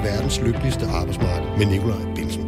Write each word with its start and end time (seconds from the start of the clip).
til 0.00 0.10
verdens 0.10 0.40
lykkeligste 0.40 0.86
arbejdsmarked 0.86 1.58
med 1.58 1.66
Nikolaj 1.66 2.14
Bilsen. 2.16 2.42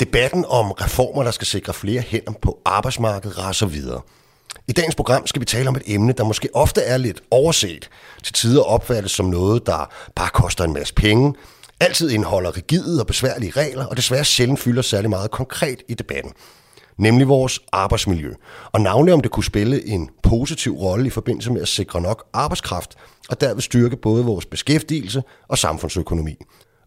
Debatten 0.00 0.44
om 0.48 0.70
reformer, 0.70 1.22
der 1.22 1.30
skal 1.30 1.46
sikre 1.46 1.74
flere 1.74 2.00
hænder 2.00 2.32
på 2.42 2.58
arbejdsmarkedet, 2.64 3.38
raser 3.38 3.66
videre. 3.66 4.00
I 4.68 4.72
dagens 4.72 4.94
program 4.94 5.26
skal 5.26 5.40
vi 5.40 5.44
tale 5.46 5.68
om 5.68 5.76
et 5.76 5.82
emne, 5.86 6.12
der 6.12 6.24
måske 6.24 6.48
ofte 6.54 6.80
er 6.80 6.96
lidt 6.96 7.22
overset, 7.30 7.90
til 8.22 8.34
tider 8.34 8.62
opfattes 8.62 9.12
som 9.12 9.26
noget, 9.26 9.66
der 9.66 9.90
bare 10.14 10.30
koster 10.30 10.64
en 10.64 10.72
masse 10.72 10.94
penge, 10.94 11.34
altid 11.80 12.10
indeholder 12.10 12.56
rigide 12.56 13.00
og 13.00 13.06
besværlige 13.06 13.52
regler, 13.56 13.86
og 13.86 13.96
desværre 13.96 14.24
sjældent 14.24 14.60
fylder 14.60 14.82
særlig 14.82 15.10
meget 15.10 15.30
konkret 15.30 15.82
i 15.88 15.94
debatten 15.94 16.32
nemlig 16.98 17.28
vores 17.28 17.60
arbejdsmiljø. 17.72 18.32
Og 18.72 18.80
navnlig 18.80 19.14
om 19.14 19.20
det 19.20 19.30
kunne 19.30 19.44
spille 19.44 19.86
en 19.86 20.10
positiv 20.22 20.72
rolle 20.72 21.06
i 21.06 21.10
forbindelse 21.10 21.52
med 21.52 21.62
at 21.62 21.68
sikre 21.68 22.00
nok 22.00 22.24
arbejdskraft, 22.32 22.94
og 23.28 23.40
derved 23.40 23.62
styrke 23.62 23.96
både 23.96 24.24
vores 24.24 24.46
beskæftigelse 24.46 25.22
og 25.48 25.58
samfundsøkonomi. 25.58 26.36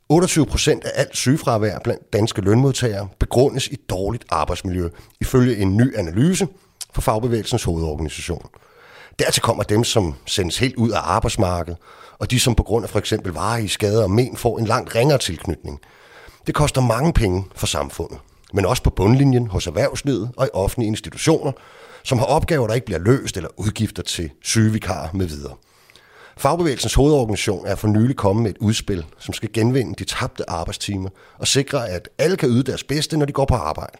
28 0.09 0.45
procent 0.45 0.83
af 0.83 0.91
alt 0.95 1.17
sygefravær 1.17 1.79
blandt 1.83 2.13
danske 2.13 2.41
lønmodtagere 2.41 3.07
begrundes 3.19 3.67
i 3.67 3.75
dårligt 3.75 4.25
arbejdsmiljø, 4.29 4.89
ifølge 5.21 5.57
en 5.57 5.77
ny 5.77 5.97
analyse 5.97 6.47
fra 6.93 7.01
Fagbevægelsens 7.01 7.63
hovedorganisation. 7.63 8.49
Dertil 9.19 9.41
kommer 9.41 9.63
dem, 9.63 9.83
som 9.83 10.15
sendes 10.25 10.57
helt 10.57 10.75
ud 10.75 10.91
af 10.91 10.99
arbejdsmarkedet, 11.03 11.79
og 12.19 12.31
de, 12.31 12.39
som 12.39 12.55
på 12.55 12.63
grund 12.63 12.85
af 12.85 12.89
for 12.89 12.99
eksempel 12.99 13.33
varige 13.33 13.69
skader 13.69 14.03
og 14.03 14.11
men 14.11 14.37
får 14.37 14.59
en 14.59 14.65
langt 14.65 14.95
ringere 14.95 15.17
tilknytning. 15.17 15.79
Det 16.47 16.55
koster 16.55 16.81
mange 16.81 17.13
penge 17.13 17.45
for 17.55 17.67
samfundet 17.67 18.19
men 18.53 18.65
også 18.65 18.83
på 18.83 18.89
bundlinjen 18.89 19.47
hos 19.47 19.67
erhvervslivet 19.67 20.31
og 20.37 20.45
i 20.45 20.49
offentlige 20.53 20.87
institutioner, 20.87 21.51
som 22.03 22.17
har 22.17 22.25
opgaver, 22.25 22.67
der 22.67 22.73
ikke 22.73 22.85
bliver 22.85 22.99
løst 22.99 23.37
eller 23.37 23.49
udgifter 23.57 24.03
til 24.03 24.29
sygevikarer 24.43 25.09
med 25.13 25.25
videre. 25.25 25.53
Fagbevægelsens 26.37 26.93
hovedorganisation 26.93 27.67
er 27.67 27.75
for 27.75 27.87
nylig 27.87 28.15
kommet 28.15 28.43
med 28.43 28.51
et 28.51 28.57
udspil, 28.57 29.05
som 29.19 29.33
skal 29.33 29.49
genvinde 29.53 29.95
de 29.95 30.03
tabte 30.03 30.49
arbejdstimer 30.49 31.09
og 31.37 31.47
sikre, 31.47 31.89
at 31.89 32.09
alle 32.17 32.37
kan 32.37 32.49
yde 32.49 32.63
deres 32.63 32.83
bedste, 32.83 33.17
når 33.17 33.25
de 33.25 33.33
går 33.33 33.45
på 33.45 33.55
arbejde. 33.55 33.97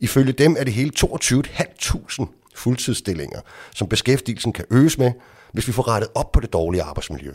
Ifølge 0.00 0.32
dem 0.32 0.56
er 0.58 0.64
det 0.64 0.72
hele 0.72 0.92
22.500 1.00 2.26
fuldtidsstillinger, 2.54 3.40
som 3.74 3.88
beskæftigelsen 3.88 4.52
kan 4.52 4.64
øges 4.70 4.98
med, 4.98 5.12
hvis 5.52 5.66
vi 5.66 5.72
får 5.72 5.88
rettet 5.88 6.10
op 6.14 6.32
på 6.32 6.40
det 6.40 6.52
dårlige 6.52 6.82
arbejdsmiljø. 6.82 7.32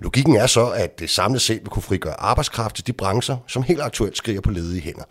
Logikken 0.00 0.36
er 0.36 0.46
så, 0.46 0.66
at 0.66 0.98
det 0.98 1.10
samlet 1.10 1.42
set 1.42 1.60
vil 1.60 1.68
kunne 1.68 1.82
frigøre 1.82 2.20
arbejdskraft 2.20 2.76
til 2.76 2.86
de 2.86 2.92
brancher, 2.92 3.36
som 3.46 3.62
helt 3.62 3.80
aktuelt 3.80 4.16
skriger 4.16 4.40
på 4.40 4.50
ledige 4.50 4.80
hænder. 4.80 5.04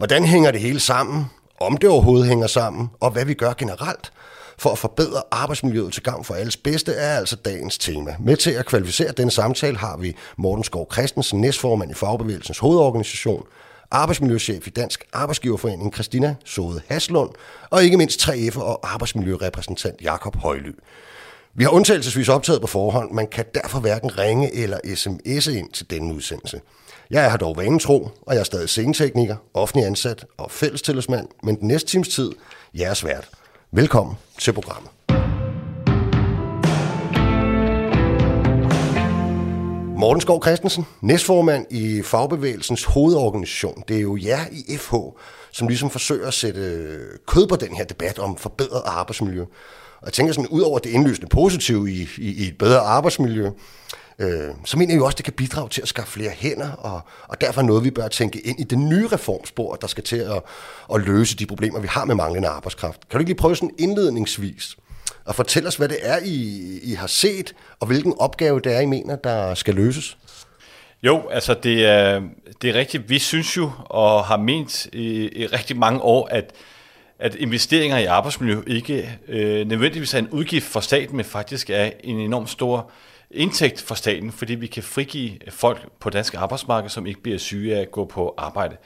Hvordan 0.00 0.24
hænger 0.24 0.50
det 0.50 0.60
hele 0.60 0.80
sammen? 0.80 1.26
Om 1.60 1.76
det 1.76 1.90
overhovedet 1.90 2.28
hænger 2.28 2.46
sammen, 2.46 2.88
og 3.00 3.10
hvad 3.10 3.24
vi 3.24 3.34
gør 3.34 3.52
generelt 3.52 4.12
for 4.58 4.70
at 4.70 4.78
forbedre 4.78 5.22
arbejdsmiljøet 5.30 5.92
til 5.92 6.02
gavn 6.02 6.24
for 6.24 6.34
alles 6.34 6.56
bedste, 6.56 6.92
er 6.92 7.16
altså 7.18 7.36
dagens 7.36 7.78
tema. 7.78 8.16
Med 8.20 8.36
til 8.36 8.50
at 8.50 8.66
kvalificere 8.66 9.12
den 9.12 9.30
samtale 9.30 9.76
har 9.76 9.96
vi 9.96 10.16
Morten 10.36 10.64
Skov 10.64 10.92
Christensen, 10.92 11.40
næstformand 11.40 11.90
i 11.90 11.94
Fagbevægelsens 11.94 12.58
hovedorganisation, 12.58 13.46
arbejdsmiljøchef 13.90 14.66
i 14.66 14.70
Dansk 14.70 15.04
Arbejdsgiverforening 15.12 15.94
Christina 15.94 16.34
Sode 16.44 16.80
Haslund, 16.88 17.30
og 17.70 17.84
ikke 17.84 17.96
mindst 17.96 18.22
3F'er 18.22 18.60
og 18.60 18.92
arbejdsmiljørepræsentant 18.92 20.00
Jakob 20.02 20.36
Højly. 20.36 20.72
Vi 21.54 21.64
har 21.64 21.70
undtagelsesvis 21.70 22.28
optaget 22.28 22.60
på 22.60 22.66
forhånd, 22.66 23.12
man 23.12 23.26
kan 23.26 23.44
derfor 23.54 23.80
hverken 23.80 24.18
ringe 24.18 24.54
eller 24.54 24.78
sms'e 24.84 25.50
ind 25.50 25.72
til 25.72 25.90
denne 25.90 26.14
udsendelse. 26.14 26.60
Jeg 27.10 27.24
er 27.24 27.30
dog 27.30 27.40
dog 27.40 27.56
vanetro, 27.56 28.08
og 28.22 28.34
jeg 28.34 28.40
er 28.40 28.44
stadig 28.44 28.68
scenetekniker, 28.68 29.36
offentlig 29.54 29.86
ansat 29.86 30.24
og 30.38 30.50
fællestillidsmand, 30.50 31.28
men 31.42 31.60
den 31.60 31.68
næste 31.68 31.88
times 31.88 32.08
tid, 32.08 32.32
jeg 32.74 32.90
er 32.90 32.94
svært. 32.94 33.28
Velkommen 33.72 34.16
til 34.38 34.52
programmet. 34.52 34.90
Morten 39.98 40.20
Skov 40.20 40.42
Christensen, 40.42 40.86
næstformand 41.00 41.66
i 41.70 42.02
Fagbevægelsens 42.02 42.84
hovedorganisation. 42.84 43.82
Det 43.88 43.96
er 43.96 44.00
jo 44.00 44.16
jer 44.16 44.44
i 44.52 44.76
FH, 44.76 44.94
som 45.52 45.68
ligesom 45.68 45.90
forsøger 45.90 46.26
at 46.26 46.34
sætte 46.34 46.60
øh, 46.60 47.00
kød 47.26 47.46
på 47.46 47.56
den 47.56 47.76
her 47.76 47.84
debat 47.84 48.18
om 48.18 48.36
forbedret 48.36 48.82
arbejdsmiljø. 48.86 49.42
Og 50.00 50.06
jeg 50.06 50.12
tænker 50.12 50.32
sådan, 50.32 50.48
ud 50.48 50.60
over 50.60 50.78
det 50.78 50.90
indlysende 50.90 51.28
positive 51.28 51.90
i, 51.90 52.08
i, 52.18 52.44
i 52.44 52.48
et 52.48 52.58
bedre 52.58 52.78
arbejdsmiljø, 52.78 53.50
øh, 54.20 54.54
så 54.64 54.78
mener 54.78 54.94
jeg 54.94 54.98
jo 54.98 55.04
også, 55.04 55.14
at 55.14 55.18
det 55.18 55.24
kan 55.24 55.34
bidrage 55.34 55.68
til 55.68 55.82
at 55.82 55.88
skaffe 55.88 56.12
flere 56.12 56.30
hænder, 56.30 56.72
og, 56.72 57.00
og 57.28 57.40
derfor 57.40 57.60
er 57.60 57.64
noget, 57.64 57.84
vi 57.84 57.90
bør 57.90 58.08
tænke 58.08 58.40
ind 58.40 58.60
i 58.60 58.64
det 58.64 58.78
nye 58.78 59.08
reformspor, 59.08 59.74
der 59.74 59.86
skal 59.86 60.04
til 60.04 60.16
at, 60.16 60.42
at 60.94 61.00
løse 61.00 61.36
de 61.36 61.46
problemer, 61.46 61.80
vi 61.80 61.86
har 61.86 62.04
med 62.04 62.14
manglende 62.14 62.48
arbejdskraft. 62.48 63.00
Kan 63.00 63.18
du 63.18 63.18
ikke 63.18 63.28
lige 63.28 63.38
prøve 63.38 63.56
sådan 63.56 63.74
indledningsvis 63.78 64.76
at 65.28 65.34
fortælle 65.34 65.68
os, 65.68 65.76
hvad 65.76 65.88
det 65.88 65.98
er, 66.02 66.18
I, 66.24 66.78
I 66.82 66.94
har 66.94 67.06
set, 67.06 67.54
og 67.80 67.86
hvilken 67.86 68.14
opgave 68.18 68.60
det 68.60 68.76
er, 68.76 68.80
I 68.80 68.86
mener, 68.86 69.16
der 69.16 69.54
skal 69.54 69.74
løses? 69.74 70.16
Jo, 71.02 71.28
altså 71.28 71.54
det 71.54 71.86
er, 71.86 72.22
det 72.62 72.70
er 72.70 72.74
rigtigt. 72.74 73.08
Vi 73.10 73.18
synes 73.18 73.56
jo, 73.56 73.70
og 73.84 74.24
har 74.24 74.36
ment 74.36 74.86
i, 74.92 75.28
i 75.42 75.46
rigtig 75.46 75.76
mange 75.76 76.00
år, 76.00 76.28
at 76.30 76.52
at 77.20 77.34
investeringer 77.34 77.98
i 77.98 78.04
arbejdsmiljø 78.04 78.60
ikke 78.66 79.18
øh, 79.28 79.68
nødvendigvis 79.68 80.14
er 80.14 80.18
en 80.18 80.28
udgift 80.28 80.66
for 80.66 80.80
staten, 80.80 81.16
men 81.16 81.24
faktisk 81.24 81.70
er 81.70 81.90
en 82.04 82.20
enorm 82.20 82.46
stor 82.46 82.90
indtægt 83.30 83.80
for 83.80 83.94
staten, 83.94 84.32
fordi 84.32 84.54
vi 84.54 84.66
kan 84.66 84.82
frigive 84.82 85.32
folk 85.48 85.88
på 86.00 86.10
dansk 86.10 86.34
arbejdsmarked, 86.34 86.90
som 86.90 87.06
ikke 87.06 87.22
bliver 87.22 87.38
syge 87.38 87.76
af 87.76 87.80
at 87.80 87.90
gå 87.90 88.04
på 88.04 88.34
arbejde. 88.38 88.76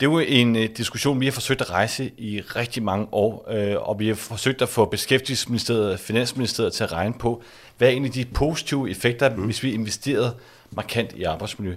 Det 0.00 0.06
er 0.06 0.10
jo 0.10 0.18
en 0.18 0.56
øh, 0.56 0.68
diskussion, 0.76 1.20
vi 1.20 1.26
har 1.26 1.32
forsøgt 1.32 1.60
at 1.60 1.70
rejse 1.70 2.10
i 2.18 2.40
rigtig 2.40 2.82
mange 2.82 3.06
år, 3.12 3.50
øh, 3.50 3.88
og 3.88 3.98
vi 3.98 4.08
har 4.08 4.14
forsøgt 4.14 4.62
at 4.62 4.68
få 4.68 4.84
Beskæftigelsesministeriet 4.84 5.92
og 5.92 5.98
Finansministeriet 5.98 6.72
til 6.72 6.84
at 6.84 6.92
regne 6.92 7.14
på, 7.18 7.42
hvad 7.78 7.88
er 7.88 7.92
egentlig 7.92 8.14
de 8.14 8.24
positive 8.24 8.90
effekter, 8.90 9.36
mm. 9.36 9.44
hvis 9.44 9.62
vi 9.62 9.72
investerede 9.72 10.34
markant 10.70 11.12
i 11.12 11.22
arbejdsmiljø. 11.22 11.74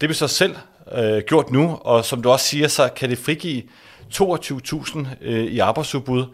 Det 0.00 0.08
vi 0.08 0.14
så 0.14 0.28
selv 0.28 0.56
øh, 0.92 1.22
gjort 1.26 1.50
nu, 1.50 1.78
og 1.80 2.04
som 2.04 2.22
du 2.22 2.30
også 2.30 2.46
siger, 2.46 2.68
så 2.68 2.88
kan 2.96 3.10
det 3.10 3.18
frigive 3.18 3.62
22.000 4.14 5.06
øh, 5.20 5.44
i 5.44 5.58
arbejdsudbud, 5.58 6.24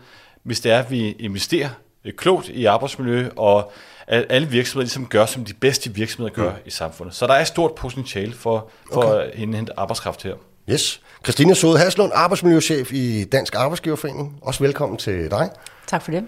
hvis 0.43 0.61
det 0.61 0.73
er, 0.73 0.79
at 0.79 0.91
vi 0.91 1.11
investerer 1.11 1.69
øh, 2.05 2.13
klogt 2.13 2.49
i 2.49 2.65
arbejdsmiljø, 2.65 3.29
og 3.37 3.73
at 4.07 4.27
alle 4.29 4.49
virksomheder 4.49 4.85
ligesom 4.85 5.07
gør, 5.07 5.27
som 5.27 5.45
de 5.45 5.55
bedste 5.55 5.95
virksomheder 5.95 6.35
gør 6.35 6.51
mm. 6.51 6.57
i 6.65 6.71
samfundet. 6.71 7.15
Så 7.15 7.27
der 7.27 7.33
er 7.33 7.41
et 7.41 7.47
stort 7.47 7.75
potentiale 7.75 8.33
for, 8.33 8.71
for 8.93 9.03
okay. 9.03 9.21
at 9.21 9.31
indhente 9.35 9.73
arbejdskraft 9.77 10.23
her. 10.23 10.35
Yes. 10.71 11.01
Christine 11.25 11.55
Sode 11.55 11.79
Haslund, 11.79 12.13
arbejdsmiljøchef 12.15 12.93
i 12.93 13.25
Dansk 13.25 13.55
Arbejdsgiverforening. 13.55 14.37
Også 14.43 14.65
velkommen 14.65 14.99
til 14.99 15.31
dig. 15.31 15.51
Tak 15.87 16.03
for 16.03 16.11
det. 16.11 16.17
Jeg 16.17 16.25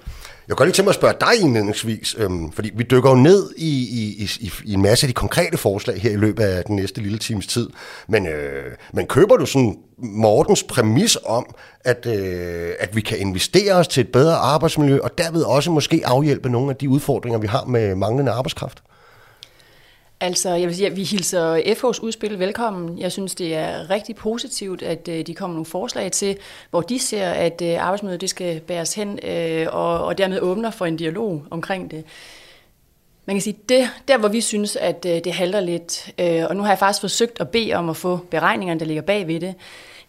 kan 0.48 0.56
godt 0.56 0.66
lige 0.66 0.74
tænke 0.74 0.86
mig 0.86 0.90
at 0.90 0.94
spørge 0.94 1.14
dig 1.20 1.40
indledningsvis, 1.40 2.16
øhm, 2.18 2.52
fordi 2.52 2.70
vi 2.74 2.82
dykker 2.82 3.10
jo 3.10 3.16
ned 3.16 3.50
i, 3.56 3.68
i, 3.68 4.30
i, 4.40 4.52
i 4.64 4.74
en 4.74 4.82
masse 4.82 5.06
af 5.06 5.08
de 5.08 5.14
konkrete 5.14 5.56
forslag 5.56 6.00
her 6.00 6.10
i 6.10 6.16
løbet 6.16 6.42
af 6.44 6.64
den 6.64 6.76
næste 6.76 7.00
lille 7.00 7.18
times 7.18 7.46
tid. 7.46 7.70
Men, 8.08 8.26
øh, 8.26 8.64
men 8.92 9.06
køber 9.06 9.36
du 9.36 9.46
sådan 9.46 9.76
Mortens 9.98 10.62
præmis 10.62 11.18
om, 11.26 11.54
at, 11.80 12.06
øh, 12.06 12.72
at 12.80 12.96
vi 12.96 13.00
kan 13.00 13.18
investere 13.18 13.74
os 13.74 13.88
til 13.88 14.00
et 14.00 14.12
bedre 14.12 14.34
arbejdsmiljø, 14.34 14.98
og 15.02 15.18
derved 15.18 15.42
også 15.42 15.70
måske 15.70 16.02
afhjælpe 16.04 16.48
nogle 16.48 16.70
af 16.70 16.76
de 16.76 16.88
udfordringer, 16.88 17.38
vi 17.38 17.46
har 17.46 17.64
med 17.64 17.94
manglende 17.94 18.32
arbejdskraft? 18.32 18.82
Altså, 20.24 20.50
jeg 20.50 20.68
vil 20.68 20.76
sige, 20.76 20.86
at 20.86 20.96
vi 20.96 21.02
hilser 21.02 21.56
FH's 21.56 22.02
udspil 22.02 22.38
velkommen. 22.38 22.98
Jeg 22.98 23.12
synes, 23.12 23.34
det 23.34 23.54
er 23.54 23.90
rigtig 23.90 24.16
positivt, 24.16 24.82
at 24.82 25.08
øh, 25.08 25.26
de 25.26 25.34
kommer 25.34 25.54
nogle 25.54 25.66
forslag 25.66 26.12
til, 26.12 26.36
hvor 26.70 26.80
de 26.80 26.98
ser, 26.98 27.30
at 27.30 27.62
øh, 27.62 27.84
arbejdsmødet 27.86 28.20
det 28.20 28.30
skal 28.30 28.60
bæres 28.60 28.94
hen, 28.94 29.18
øh, 29.22 29.66
og, 29.70 30.04
og 30.04 30.18
dermed 30.18 30.40
åbner 30.40 30.70
for 30.70 30.86
en 30.86 30.96
dialog 30.96 31.44
omkring 31.50 31.90
det. 31.90 32.04
Man 33.26 33.36
kan 33.36 33.40
sige, 33.40 33.56
det, 33.68 33.88
der 34.08 34.18
hvor 34.18 34.28
vi 34.28 34.40
synes, 34.40 34.76
at 34.76 35.02
det 35.02 35.32
halter 35.32 35.60
lidt, 35.60 36.12
og 36.48 36.56
nu 36.56 36.62
har 36.62 36.70
jeg 36.70 36.78
faktisk 36.78 37.00
forsøgt 37.00 37.40
at 37.40 37.48
bede 37.48 37.74
om 37.74 37.88
at 37.90 37.96
få 37.96 38.16
beregningerne, 38.30 38.80
der 38.80 38.86
ligger 38.86 39.02
bag 39.02 39.26
ved 39.26 39.40
det, 39.40 39.54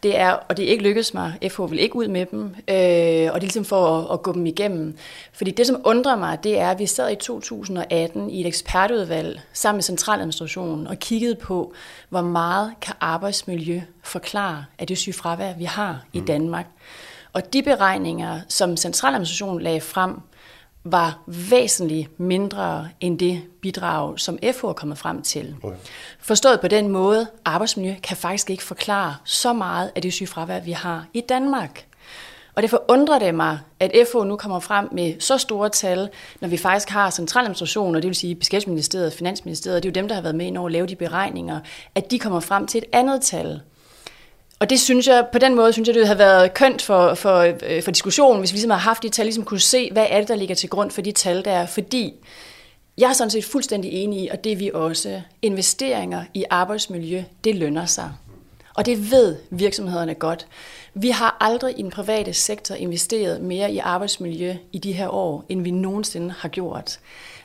det 0.05 0.19
er, 0.19 0.31
og 0.31 0.57
det 0.57 0.65
er 0.65 0.69
ikke 0.69 0.83
lykkedes 0.83 1.13
mig, 1.13 1.33
FH 1.51 1.61
vil 1.61 1.79
ikke 1.79 1.95
ud 1.95 2.07
med 2.07 2.25
dem, 2.25 2.43
øh, 2.43 2.53
og 2.67 2.75
det 2.75 3.33
er 3.33 3.39
ligesom 3.39 3.65
for 3.65 3.97
at, 3.97 4.13
at 4.13 4.23
gå 4.23 4.33
dem 4.33 4.45
igennem. 4.45 4.97
Fordi 5.33 5.51
det, 5.51 5.67
som 5.67 5.81
undrer 5.83 6.15
mig, 6.15 6.43
det 6.43 6.59
er, 6.59 6.71
at 6.71 6.79
vi 6.79 6.85
sad 6.85 7.11
i 7.11 7.15
2018 7.15 8.29
i 8.29 8.41
et 8.41 8.47
ekspertudvalg 8.47 9.41
sammen 9.53 9.77
med 9.77 9.83
Centraladministrationen 9.83 10.87
og 10.87 10.99
kiggede 10.99 11.35
på, 11.35 11.73
hvor 12.09 12.21
meget 12.21 12.73
kan 12.81 12.93
arbejdsmiljø 13.01 13.81
forklare 14.03 14.65
af 14.79 14.87
det 14.87 14.97
sygefravær, 14.97 15.53
vi 15.53 15.63
har 15.63 16.05
i 16.13 16.19
mm. 16.19 16.25
Danmark. 16.25 16.65
Og 17.33 17.53
de 17.53 17.63
beregninger, 17.63 18.39
som 18.47 18.77
Centraladministrationen 18.77 19.61
lagde 19.61 19.81
frem, 19.81 20.11
var 20.85 21.19
væsentligt 21.27 22.19
mindre 22.19 22.87
end 22.99 23.19
det 23.19 23.41
bidrag, 23.61 24.19
som 24.19 24.37
FH 24.37 24.65
er 24.65 24.73
kommet 24.73 24.97
frem 24.97 25.21
til. 25.21 25.55
Okay. 25.63 25.77
Forstået 26.19 26.61
på 26.61 26.67
den 26.67 26.89
måde, 26.89 27.27
arbejdsmiljø 27.45 27.95
kan 28.03 28.17
faktisk 28.17 28.49
ikke 28.49 28.63
forklare 28.63 29.15
så 29.23 29.53
meget 29.53 29.91
af 29.95 30.01
det 30.01 30.13
sygefravær, 30.13 30.59
vi 30.59 30.71
har 30.71 31.05
i 31.13 31.21
Danmark. 31.21 31.85
Og 32.55 32.61
derfor 32.61 32.83
undrer 32.87 33.19
det 33.19 33.35
mig, 33.35 33.59
at 33.79 33.91
FH 34.11 34.17
nu 34.17 34.35
kommer 34.35 34.59
frem 34.59 34.89
med 34.91 35.19
så 35.19 35.37
store 35.37 35.69
tal, 35.69 36.09
når 36.41 36.47
vi 36.47 36.57
faktisk 36.57 36.89
har 36.89 37.09
centraladministrationen, 37.09 37.95
og 37.95 38.01
det 38.01 38.07
vil 38.07 38.15
sige 38.15 38.35
Beskæftigelsesministeriet 38.35 39.07
og 39.07 39.13
Finansministeriet, 39.13 39.83
det 39.83 39.89
er 39.89 39.91
jo 39.91 40.01
dem, 40.01 40.07
der 40.07 40.15
har 40.15 40.21
været 40.21 40.35
med 40.35 40.57
over 40.57 40.65
at 40.67 40.71
lave 40.71 40.87
de 40.87 40.95
beregninger, 40.95 41.59
at 41.95 42.11
de 42.11 42.19
kommer 42.19 42.39
frem 42.39 42.67
til 42.67 42.77
et 42.77 42.85
andet 42.93 43.21
tal. 43.21 43.61
Og 44.59 44.69
det 44.69 44.79
synes 44.79 45.07
jeg, 45.07 45.27
på 45.31 45.39
den 45.39 45.55
måde 45.55 45.73
synes 45.73 45.87
jeg, 45.87 45.95
det 45.95 46.07
havde 46.07 46.19
været 46.19 46.53
kønt 46.53 46.81
for, 46.81 47.13
for, 47.13 47.39
øh, 47.63 47.83
for 47.83 47.91
diskussionen, 47.91 48.39
hvis 48.39 48.51
vi 48.51 48.55
ligesom 48.55 48.71
havde 48.71 48.81
haft 48.81 49.03
de 49.03 49.09
tal, 49.09 49.25
ligesom 49.25 49.43
kunne 49.43 49.59
se, 49.59 49.89
hvad 49.91 50.07
er 50.09 50.19
det, 50.19 50.27
der 50.27 50.35
ligger 50.35 50.55
til 50.55 50.69
grund 50.69 50.91
for 50.91 51.01
de 51.01 51.11
tal 51.11 51.45
der, 51.45 51.65
fordi 51.65 52.13
Jeg 52.97 53.09
er 53.09 53.13
sådan 53.13 53.31
set 53.31 53.45
fuldstændig 53.45 53.91
enig 53.91 54.23
i, 54.23 54.27
og 54.27 54.43
det 54.43 54.51
er 54.51 54.55
vi 54.55 54.71
også. 54.73 55.21
Investeringer 55.41 56.23
i 56.33 56.45
arbejdsmiljø, 56.49 57.23
det 57.43 57.55
lønner 57.55 57.85
sig. 57.85 58.11
Og 58.75 58.85
det 58.85 59.11
ved 59.11 59.35
virksomhederne 59.49 60.13
godt. 60.13 60.47
Vi 60.93 61.09
har 61.09 61.37
aldrig 61.39 61.79
i 61.79 61.81
den 61.81 61.91
private 61.91 62.33
sektor 62.33 62.75
investeret 62.75 63.41
mere 63.41 63.71
i 63.71 63.77
arbejdsmiljø 63.77 64.55
i 64.71 64.77
de 64.77 64.91
her 64.91 65.09
år, 65.09 65.45
end 65.49 65.61
vi 65.61 65.71
nogensinde 65.71 66.33
har 66.37 66.49
gjort. 66.49 66.99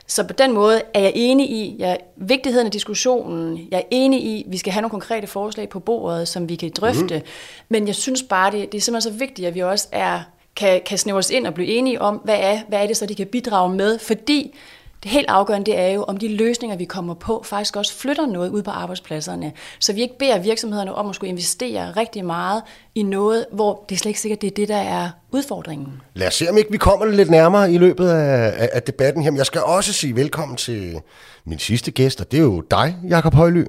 Så 0.07 0.23
på 0.23 0.33
den 0.33 0.51
måde 0.51 0.81
er 0.93 0.99
jeg 0.99 1.11
enig 1.15 1.51
i 1.51 1.75
jeg, 1.79 1.97
vigtigheden 2.15 2.65
af 2.65 2.71
diskussionen. 2.71 3.67
Jeg 3.71 3.77
er 3.77 3.87
enig 3.91 4.23
i, 4.23 4.43
at 4.43 4.51
vi 4.51 4.57
skal 4.57 4.73
have 4.73 4.81
nogle 4.81 4.91
konkrete 4.91 5.27
forslag 5.27 5.69
på 5.69 5.79
bordet, 5.79 6.27
som 6.27 6.49
vi 6.49 6.55
kan 6.55 6.71
drøfte. 6.75 7.17
Mm. 7.17 7.25
Men 7.69 7.87
jeg 7.87 7.95
synes 7.95 8.23
bare, 8.23 8.51
det, 8.51 8.71
det 8.71 8.77
er 8.77 8.81
simpelthen 8.81 9.13
så 9.13 9.19
vigtigt, 9.19 9.47
at 9.47 9.55
vi 9.55 9.59
også 9.59 9.87
er, 9.91 10.21
kan, 10.55 10.81
kan 10.85 10.97
snævres 10.97 11.29
ind 11.29 11.47
og 11.47 11.53
blive 11.53 11.67
enige 11.67 12.01
om, 12.01 12.15
hvad 12.23 12.37
er, 12.39 12.59
hvad 12.67 12.83
er 12.83 12.87
det 12.87 12.97
så, 12.97 13.05
de 13.05 13.15
kan 13.15 13.27
bidrage 13.27 13.75
med. 13.75 13.99
Fordi 13.99 14.55
det 15.03 15.11
helt 15.11 15.29
afgørende 15.29 15.71
det 15.71 15.79
er 15.79 15.87
jo, 15.87 16.03
om 16.03 16.17
de 16.17 16.35
løsninger, 16.35 16.77
vi 16.77 16.85
kommer 16.85 17.13
på, 17.13 17.43
faktisk 17.45 17.75
også 17.75 17.93
flytter 17.93 18.25
noget 18.25 18.49
ud 18.49 18.63
på 18.63 18.71
arbejdspladserne. 18.71 19.53
Så 19.79 19.93
vi 19.93 20.01
ikke 20.01 20.17
beder 20.19 20.39
virksomhederne 20.39 20.93
om 20.93 21.09
at 21.09 21.15
skulle 21.15 21.29
investere 21.29 21.91
rigtig 21.91 22.25
meget 22.25 22.63
i 22.95 23.03
noget, 23.03 23.45
hvor 23.51 23.85
det 23.89 23.95
er 23.95 23.99
slet 23.99 24.09
ikke 24.09 24.19
sikkert, 24.19 24.41
det 24.41 24.47
er 24.47 24.55
det, 24.55 24.67
der 24.67 24.77
er 24.77 25.09
udfordringen. 25.31 26.01
Lad 26.13 26.27
os 26.27 26.33
se, 26.33 26.49
om 26.49 26.57
ikke 26.57 26.71
vi 26.71 26.77
kommer 26.77 27.05
lidt 27.05 27.29
nærmere 27.29 27.73
i 27.73 27.77
løbet 27.77 28.09
af, 28.09 28.53
af, 28.63 28.69
af 28.73 28.83
debatten 28.83 29.23
her. 29.23 29.31
Men 29.31 29.37
jeg 29.37 29.45
skal 29.45 29.61
også 29.61 29.93
sige 29.93 30.15
velkommen 30.15 30.57
til 30.57 31.01
min 31.45 31.59
sidste 31.59 31.91
gæst, 31.91 32.21
og 32.21 32.31
det 32.31 32.37
er 32.37 32.43
jo 32.43 32.61
dig, 32.61 32.97
Jakob 33.09 33.33
Højly. 33.33 33.65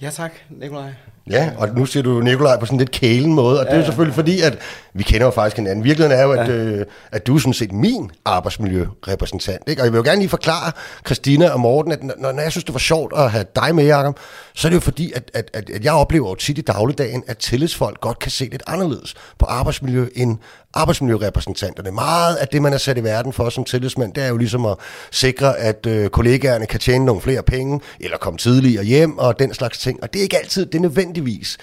Ja 0.00 0.10
tak, 0.10 0.32
Nikolaj. 0.50 0.92
Ja, 1.30 1.50
og 1.56 1.68
nu 1.68 1.86
siger 1.86 2.02
du 2.02 2.20
Nikolaj 2.20 2.58
på 2.58 2.66
sådan 2.66 2.78
lidt 2.78 2.90
kælen 2.90 3.34
måde, 3.34 3.60
og 3.60 3.66
det 3.66 3.74
er 3.74 3.84
selvfølgelig 3.84 4.14
fordi, 4.14 4.40
at 4.40 4.58
vi 4.94 5.02
kender 5.02 5.26
jo 5.26 5.30
faktisk 5.30 5.56
hinanden. 5.56 5.84
Virkeligheden 5.84 6.20
er 6.20 6.22
jo, 6.22 6.32
at, 6.32 6.48
ja. 6.48 6.54
øh, 6.54 6.86
at 7.12 7.26
du 7.26 7.34
er 7.34 7.38
sådan 7.38 7.52
set 7.52 7.72
min 7.72 8.10
arbejdsmiljørepræsentant. 8.24 9.62
Ikke? 9.68 9.82
Og 9.82 9.84
jeg 9.84 9.92
vil 9.92 9.98
jo 9.98 10.04
gerne 10.04 10.18
lige 10.18 10.28
forklare 10.28 10.72
Christina 11.06 11.50
og 11.50 11.60
Morten, 11.60 11.92
at 11.92 12.02
når, 12.04 12.32
når 12.32 12.40
jeg 12.40 12.50
synes, 12.50 12.64
det 12.64 12.74
var 12.74 12.78
sjovt 12.78 13.12
at 13.16 13.30
have 13.30 13.44
dig 13.56 13.74
med, 13.74 13.84
Jacob, 13.84 14.18
så 14.54 14.68
er 14.68 14.70
det 14.70 14.74
jo 14.74 14.80
fordi, 14.80 15.12
at, 15.12 15.30
at, 15.34 15.50
at, 15.54 15.70
at 15.70 15.84
jeg 15.84 15.92
oplever 15.92 16.28
jo 16.28 16.34
tit 16.34 16.58
i 16.58 16.60
dagligdagen, 16.60 17.22
at 17.26 17.38
tillidsfolk 17.38 18.00
godt 18.00 18.18
kan 18.18 18.30
se 18.30 18.44
lidt 18.44 18.62
anderledes 18.66 19.14
på 19.38 19.46
arbejdsmiljø 19.46 20.06
end 20.14 20.38
arbejdsmiljørepræsentanterne. 20.74 21.90
Meget 21.90 22.36
af 22.36 22.48
det, 22.48 22.62
man 22.62 22.72
er 22.72 22.78
sat 22.78 22.98
i 22.98 23.04
verden 23.04 23.32
for 23.32 23.50
som 23.50 23.64
tillidsmand, 23.64 24.14
det 24.14 24.24
er 24.24 24.28
jo 24.28 24.36
ligesom 24.36 24.66
at 24.66 24.76
sikre, 25.10 25.58
at 25.58 25.86
øh, 25.86 26.08
kollegaerne 26.10 26.66
kan 26.66 26.80
tjene 26.80 27.04
nogle 27.04 27.22
flere 27.22 27.42
penge, 27.42 27.80
eller 28.00 28.16
komme 28.16 28.38
tidligere 28.38 28.84
hjem 28.84 29.18
og 29.18 29.38
den 29.38 29.54
slags 29.54 29.78
ting. 29.78 30.02
Og 30.02 30.12
det 30.12 30.18
er 30.18 30.22
ikke 30.22 30.38
altid, 30.38 30.66
det 30.66 30.74
er 30.74 30.82
nødvendigvis 30.82 31.58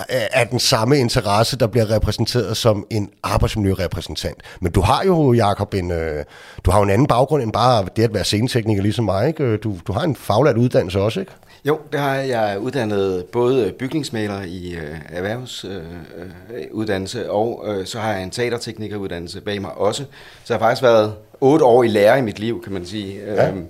øh, 0.00 0.20
er 0.32 0.44
den 0.44 0.58
samme 0.58 0.98
interesse, 0.98 1.56
der 1.56 1.66
bliver 1.66 1.90
repræsenteret 1.90 2.56
som 2.56 2.86
en 2.90 3.10
arbejdsmiljørepræsentant. 3.22 4.42
Men 4.60 4.72
du 4.72 4.80
har 4.80 5.04
jo, 5.04 5.32
Jacob, 5.32 5.74
en, 5.74 5.90
øh, 5.90 6.24
du 6.64 6.70
har 6.70 6.78
jo 6.78 6.84
en 6.84 6.90
anden 6.90 7.06
baggrund 7.06 7.42
end 7.42 7.52
bare 7.52 7.86
det 7.96 8.02
at 8.02 8.14
være 8.14 8.24
scenetekniker 8.24 8.82
ligesom 8.82 9.04
mig. 9.04 9.28
Ikke? 9.28 9.44
Øh, 9.44 9.58
du, 9.62 9.76
du 9.86 9.92
har 9.92 10.02
en 10.02 10.16
faglært 10.16 10.56
uddannelse 10.56 11.00
også, 11.00 11.20
ikke? 11.20 11.32
Jo, 11.64 11.78
det 11.92 12.00
har 12.00 12.14
jeg. 12.14 12.28
Jeg 12.28 12.52
er 12.52 12.56
uddannet 12.56 13.24
både 13.24 13.72
bygningsmaler 13.78 14.42
i 14.42 14.74
øh, 14.74 14.96
erhvervsuddannelse, 15.08 17.20
øh, 17.20 17.30
og 17.30 17.64
øh, 17.66 17.86
så 17.86 17.98
har 17.98 18.12
jeg 18.12 18.22
en 18.22 18.30
teaterteknikeruddannelse 18.30 19.40
bag 19.40 19.60
mig 19.60 19.72
også. 19.72 20.04
Så 20.44 20.54
jeg 20.54 20.60
har 20.60 20.68
faktisk 20.68 20.82
været 20.82 21.14
otte 21.40 21.64
år 21.64 21.82
i 21.82 21.88
lære 21.88 22.18
i 22.18 22.22
mit 22.22 22.38
liv, 22.38 22.62
kan 22.62 22.72
man 22.72 22.86
sige. 22.86 23.20
Ja. 23.26 23.48
Øhm, 23.48 23.66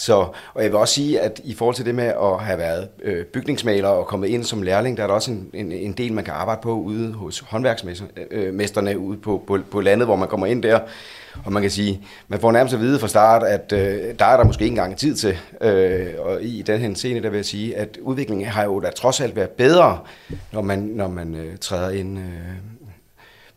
så, 0.00 0.14
og 0.54 0.62
jeg 0.62 0.70
vil 0.70 0.78
også 0.78 0.94
sige, 0.94 1.20
at 1.20 1.40
i 1.44 1.54
forhold 1.54 1.74
til 1.76 1.84
det 1.84 1.94
med 1.94 2.04
at 2.04 2.40
have 2.40 2.58
været 2.58 2.88
øh, 3.02 3.24
bygningsmaler 3.24 3.88
og 3.88 4.06
kommet 4.06 4.28
ind 4.28 4.44
som 4.44 4.62
lærling, 4.62 4.96
der 4.96 5.02
er 5.02 5.06
der 5.06 5.14
også 5.14 5.30
en, 5.30 5.50
en, 5.54 5.72
en 5.72 5.92
del, 5.92 6.12
man 6.12 6.24
kan 6.24 6.34
arbejde 6.34 6.60
på 6.62 6.72
ude 6.72 7.12
hos 7.12 7.40
håndværksmesterne 7.40 8.90
øh, 8.90 8.98
ude 8.98 9.18
på, 9.18 9.42
på, 9.46 9.58
på 9.70 9.80
landet, 9.80 10.06
hvor 10.06 10.16
man 10.16 10.28
kommer 10.28 10.46
ind 10.46 10.62
der. 10.62 10.80
Og 11.44 11.52
man 11.52 11.62
kan 11.62 11.70
sige, 11.70 12.00
man 12.28 12.40
får 12.40 12.52
nærmest 12.52 12.74
at 12.74 12.80
vide 12.80 12.98
fra 12.98 13.08
start, 13.08 13.42
at 13.42 13.72
øh, 13.72 14.14
der 14.18 14.24
er 14.24 14.36
der 14.36 14.44
måske 14.44 14.64
ikke 14.64 14.72
engang 14.72 14.96
tid 14.96 15.14
til. 15.14 15.38
Øh, 15.60 16.06
og 16.18 16.42
i 16.42 16.62
den 16.62 16.80
her 16.80 16.94
scene, 16.94 17.22
der 17.22 17.30
vil 17.30 17.36
jeg 17.36 17.44
sige, 17.44 17.76
at 17.76 17.98
udviklingen 18.02 18.46
har 18.46 18.64
jo 18.64 18.80
da 18.80 18.90
trods 18.90 19.20
alt 19.20 19.36
været 19.36 19.50
bedre, 19.50 19.98
når 20.52 20.62
man, 20.62 20.78
når 20.78 21.08
man 21.08 21.34
øh, 21.34 21.56
træder 21.60 21.90
ind 21.90 22.18
øh, 22.18 22.24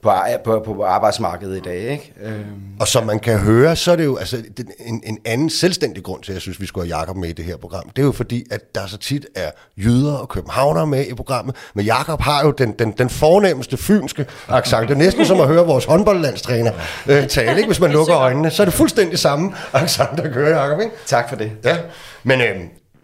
på, 0.03 0.11
på, 0.43 0.73
på 0.73 0.83
arbejdsmarkedet 0.83 1.57
i 1.57 1.59
dag. 1.59 1.77
Ikke? 1.77 2.13
Øhm. 2.21 2.43
Og 2.79 2.87
som 2.87 3.05
man 3.05 3.19
kan 3.19 3.39
høre, 3.39 3.75
så 3.75 3.91
er 3.91 3.95
det 3.95 4.05
jo 4.05 4.17
altså, 4.17 4.43
en, 4.79 5.01
en 5.05 5.17
anden 5.25 5.49
selvstændig 5.49 6.03
grund 6.03 6.23
til, 6.23 6.31
at 6.31 6.33
jeg 6.33 6.41
synes, 6.41 6.61
vi 6.61 6.65
skulle 6.65 6.89
have 6.89 6.99
Jakob 6.99 7.15
med 7.17 7.29
i 7.29 7.33
det 7.33 7.45
her 7.45 7.57
program. 7.57 7.89
Det 7.89 8.01
er 8.01 8.05
jo 8.05 8.11
fordi, 8.11 8.43
at 8.51 8.75
der 8.75 8.87
så 8.87 8.97
tit 8.97 9.25
er 9.35 9.51
jyder 9.77 10.13
og 10.13 10.29
københavnere 10.29 10.87
med 10.87 11.05
i 11.07 11.13
programmet. 11.13 11.55
Men 11.73 11.85
Jakob 11.85 12.21
har 12.21 12.45
jo 12.45 12.51
den, 12.51 12.71
den, 12.71 12.91
den 12.91 13.09
fornemmeste 13.09 13.77
fynske 13.77 14.25
accent. 14.47 14.87
Det 14.87 14.93
er 14.93 14.99
næsten 14.99 15.25
som 15.25 15.41
at 15.41 15.47
høre 15.47 15.65
vores 15.65 15.85
håndboldlandstræner 15.85 16.71
øh, 17.07 17.27
tale. 17.27 17.57
Ikke? 17.57 17.67
Hvis 17.67 17.79
man 17.79 17.91
lukker 17.91 18.17
øjnene, 18.17 18.51
så 18.51 18.63
er 18.63 18.65
det 18.65 18.73
fuldstændig 18.73 19.19
samme 19.19 19.53
accent, 19.73 20.17
der 20.17 20.33
kører, 20.33 20.61
Jakob. 20.61 20.79
Ikke? 20.79 20.95
Tak 21.05 21.29
for 21.29 21.35
det. 21.35 21.51
Ja. 21.63 21.77
Men 22.23 22.41
øh, 22.41 22.55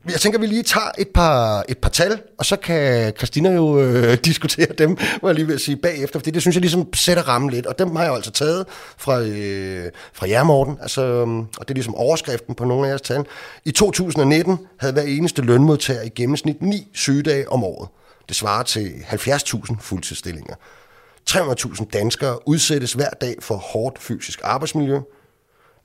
jeg 0.06 0.20
tænker, 0.22 0.40
vi 0.40 0.46
lige 0.46 0.64
tager 0.64 0.92
et 0.98 1.08
par, 1.08 1.64
et 1.70 1.78
par 1.78 1.90
tal, 1.90 2.22
og 2.38 2.46
så 2.46 2.56
kan 2.56 3.14
Christina 3.18 3.52
jo 3.52 3.80
øh, 3.80 4.18
diskutere 4.26 4.68
dem, 4.78 4.98
må 5.22 5.28
jeg 5.30 5.36
lige 5.36 5.48
vil 5.48 5.60
sige, 5.60 5.76
bagefter, 5.76 6.20
fordi 6.20 6.32
det 6.32 6.42
synes 6.42 6.56
jeg 6.56 6.62
ligesom 6.62 6.94
sætter 6.94 7.24
rammen 7.24 7.50
lidt, 7.50 7.66
og 7.66 7.80
dem 7.80 7.96
har 7.96 8.04
jeg 8.04 8.14
altså 8.14 8.32
taget 8.32 8.66
fra, 8.98 9.22
øh, 9.22 9.92
fra 10.14 10.30
jer, 10.30 10.44
Morten, 10.44 10.78
altså, 10.82 11.02
øhm, 11.02 11.40
og 11.40 11.60
det 11.60 11.70
er 11.70 11.74
ligesom 11.74 11.96
overskriften 11.96 12.56
på 12.56 12.66
nogle 12.66 12.86
af 12.86 12.90
jeres 12.90 13.02
tal. 13.02 13.26
I 13.66 13.72
2019 13.72 14.58
havde 14.80 14.94
hver 14.94 15.02
eneste 15.02 15.42
lønmodtager 15.42 16.02
i 16.02 16.10
gennemsnit 16.10 16.62
9 16.62 16.88
sygedage 16.94 17.50
om 17.50 17.64
året. 17.64 17.90
Det 18.28 18.36
svarer 18.36 18.64
til 18.64 18.94
70.000 19.10 19.76
fuldtidsstillinger. 19.82 20.56
300.000 21.30 21.86
danskere 21.94 22.48
udsættes 22.48 22.94
hver 22.94 23.10
dag 23.10 23.36
for 23.42 23.56
hårdt 23.56 24.00
fysisk 24.00 24.40
arbejdsmiljø. 24.44 25.00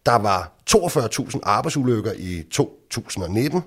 Der 0.06 0.16
var 0.16 0.52
42.000 0.70 1.40
arbejdsulykker 1.42 2.12
i 2.16 2.42
2019, 2.50 3.62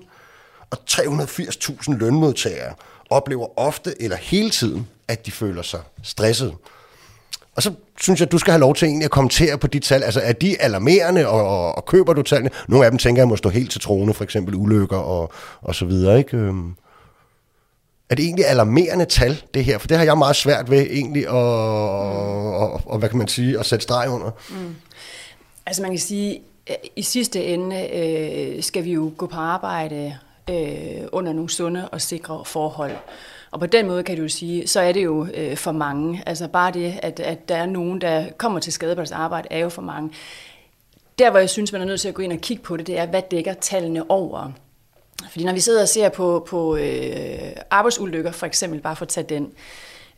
og 0.70 0.78
380.000 0.90 1.96
lønmodtagere 1.96 2.74
oplever 3.10 3.58
ofte 3.58 4.02
eller 4.02 4.16
hele 4.16 4.50
tiden, 4.50 4.88
at 5.08 5.26
de 5.26 5.30
føler 5.30 5.62
sig 5.62 5.80
stresset. 6.02 6.54
Og 7.56 7.62
så 7.62 7.72
synes 8.00 8.20
jeg, 8.20 8.26
at 8.26 8.32
du 8.32 8.38
skal 8.38 8.52
have 8.52 8.60
lov 8.60 8.74
til 8.74 8.86
egentlig 8.86 9.04
at 9.04 9.10
kommentere 9.10 9.58
på 9.58 9.66
de 9.66 9.78
tal. 9.78 10.02
Altså, 10.02 10.20
er 10.20 10.32
de 10.32 10.62
alarmerende, 10.62 11.28
og, 11.28 11.48
og, 11.48 11.74
og 11.76 11.84
køber 11.84 12.12
du 12.12 12.22
tallene? 12.22 12.50
Nogle 12.68 12.84
af 12.84 12.90
dem 12.90 12.98
tænker 12.98 13.22
jeg 13.22 13.28
må 13.28 13.36
stå 13.36 13.48
helt 13.48 13.70
til 13.70 13.80
trone, 13.80 14.14
for 14.14 14.24
eksempel 14.24 14.54
ulykker 14.54 14.96
og, 14.96 15.32
og 15.60 15.74
så 15.74 15.84
videre, 15.84 16.18
ikke? 16.18 16.36
Øhm. 16.36 16.74
Er 18.10 18.14
det 18.14 18.24
egentlig 18.24 18.46
alarmerende 18.46 19.04
tal, 19.04 19.42
det 19.54 19.64
her? 19.64 19.78
For 19.78 19.88
det 19.88 19.96
har 19.96 20.04
jeg 20.04 20.18
meget 20.18 20.36
svært 20.36 20.70
ved 20.70 20.80
egentlig 20.80 21.22
at, 21.22 21.32
og, 21.32 22.56
og, 22.56 22.80
og 22.86 22.98
hvad 22.98 23.08
kan 23.08 23.18
man 23.18 23.28
sige, 23.28 23.58
at 23.58 23.66
sætte 23.66 23.82
streg 23.82 24.10
under. 24.10 24.30
Mm. 24.50 24.76
Altså 25.66 25.82
man 25.82 25.90
kan 25.90 26.00
sige, 26.00 26.40
i 26.96 27.02
sidste 27.02 27.44
ende 27.44 27.88
øh, 27.96 28.62
skal 28.62 28.84
vi 28.84 28.92
jo 28.92 29.12
gå 29.16 29.26
på 29.26 29.36
arbejde 29.36 30.18
øh, 30.50 31.08
under 31.12 31.32
nogle 31.32 31.50
sunde 31.50 31.88
og 31.88 32.00
sikre 32.00 32.44
forhold. 32.44 32.96
Og 33.50 33.60
på 33.60 33.66
den 33.66 33.86
måde 33.86 34.02
kan 34.02 34.16
du 34.16 34.22
jo 34.22 34.28
sige, 34.28 34.66
så 34.66 34.80
er 34.80 34.92
det 34.92 35.04
jo 35.04 35.26
øh, 35.34 35.56
for 35.56 35.72
mange. 35.72 36.22
Altså 36.26 36.48
bare 36.48 36.72
det, 36.72 36.94
at, 37.02 37.20
at 37.20 37.48
der 37.48 37.56
er 37.56 37.66
nogen, 37.66 38.00
der 38.00 38.24
kommer 38.38 38.60
til 38.60 38.72
skade 38.72 38.94
på 38.94 39.00
deres 39.00 39.12
arbejde, 39.12 39.48
er 39.50 39.58
jo 39.58 39.68
for 39.68 39.82
mange. 39.82 40.10
Der, 41.18 41.30
hvor 41.30 41.38
jeg 41.38 41.50
synes, 41.50 41.72
man 41.72 41.80
er 41.80 41.84
nødt 41.84 42.00
til 42.00 42.08
at 42.08 42.14
gå 42.14 42.22
ind 42.22 42.32
og 42.32 42.38
kigge 42.38 42.62
på 42.62 42.76
det, 42.76 42.86
det 42.86 42.98
er, 42.98 43.06
hvad 43.06 43.22
dækker 43.30 43.52
tallene 43.54 44.10
over? 44.10 44.52
Fordi 45.30 45.44
når 45.44 45.52
vi 45.52 45.60
sidder 45.60 45.82
og 45.82 45.88
ser 45.88 46.08
på, 46.08 46.46
på 46.48 46.76
øh, 46.76 47.52
arbejdsulykker, 47.70 48.30
for 48.30 48.46
eksempel, 48.46 48.80
bare 48.80 48.96
for 48.96 49.04
at 49.04 49.08
tage 49.08 49.26
den, 49.28 49.52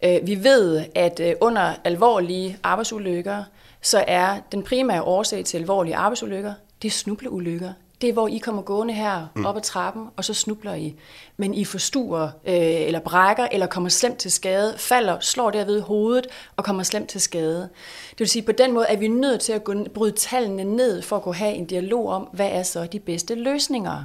øh, 0.04 0.26
vi 0.26 0.44
ved, 0.44 0.84
at 0.94 1.20
øh, 1.20 1.34
under 1.40 1.74
alvorlige 1.84 2.58
arbejdsulykker, 2.62 3.44
så 3.82 4.04
er 4.06 4.38
den 4.52 4.62
primære 4.62 5.02
årsag 5.02 5.44
til 5.44 5.58
alvorlige 5.58 5.96
arbejdsulykker, 5.96 6.54
det 6.82 6.88
er 6.88 6.92
snubleulykker 6.92 7.72
det 8.00 8.08
er, 8.08 8.12
hvor 8.12 8.28
I 8.28 8.38
kommer 8.38 8.62
gående 8.62 8.94
her 8.94 9.26
mm. 9.36 9.46
op 9.46 9.56
ad 9.56 9.62
trappen, 9.62 10.06
og 10.16 10.24
så 10.24 10.34
snubler 10.34 10.74
I. 10.74 10.94
Men 11.36 11.54
I 11.54 11.64
forstuer, 11.64 12.22
øh, 12.22 12.54
eller 12.56 13.00
brækker, 13.00 13.48
eller 13.52 13.66
kommer 13.66 13.88
slemt 13.90 14.18
til 14.18 14.30
skade, 14.30 14.74
falder, 14.76 15.16
slår 15.20 15.50
derved 15.50 15.80
hovedet, 15.80 16.26
og 16.56 16.64
kommer 16.64 16.82
slemt 16.82 17.08
til 17.08 17.20
skade. 17.20 17.68
Det 18.10 18.18
vil 18.18 18.28
sige, 18.28 18.42
på 18.42 18.52
den 18.52 18.72
måde 18.72 18.86
er 18.88 18.96
vi 18.96 19.08
nødt 19.08 19.40
til 19.40 19.52
at 19.52 19.64
gå, 19.64 19.74
bryde 19.94 20.12
tallene 20.12 20.64
ned, 20.64 21.02
for 21.02 21.16
at 21.16 21.22
kunne 21.22 21.34
have 21.34 21.54
en 21.54 21.64
dialog 21.64 22.08
om, 22.08 22.28
hvad 22.32 22.48
er 22.52 22.62
så 22.62 22.86
de 22.92 22.98
bedste 22.98 23.34
løsninger. 23.34 24.04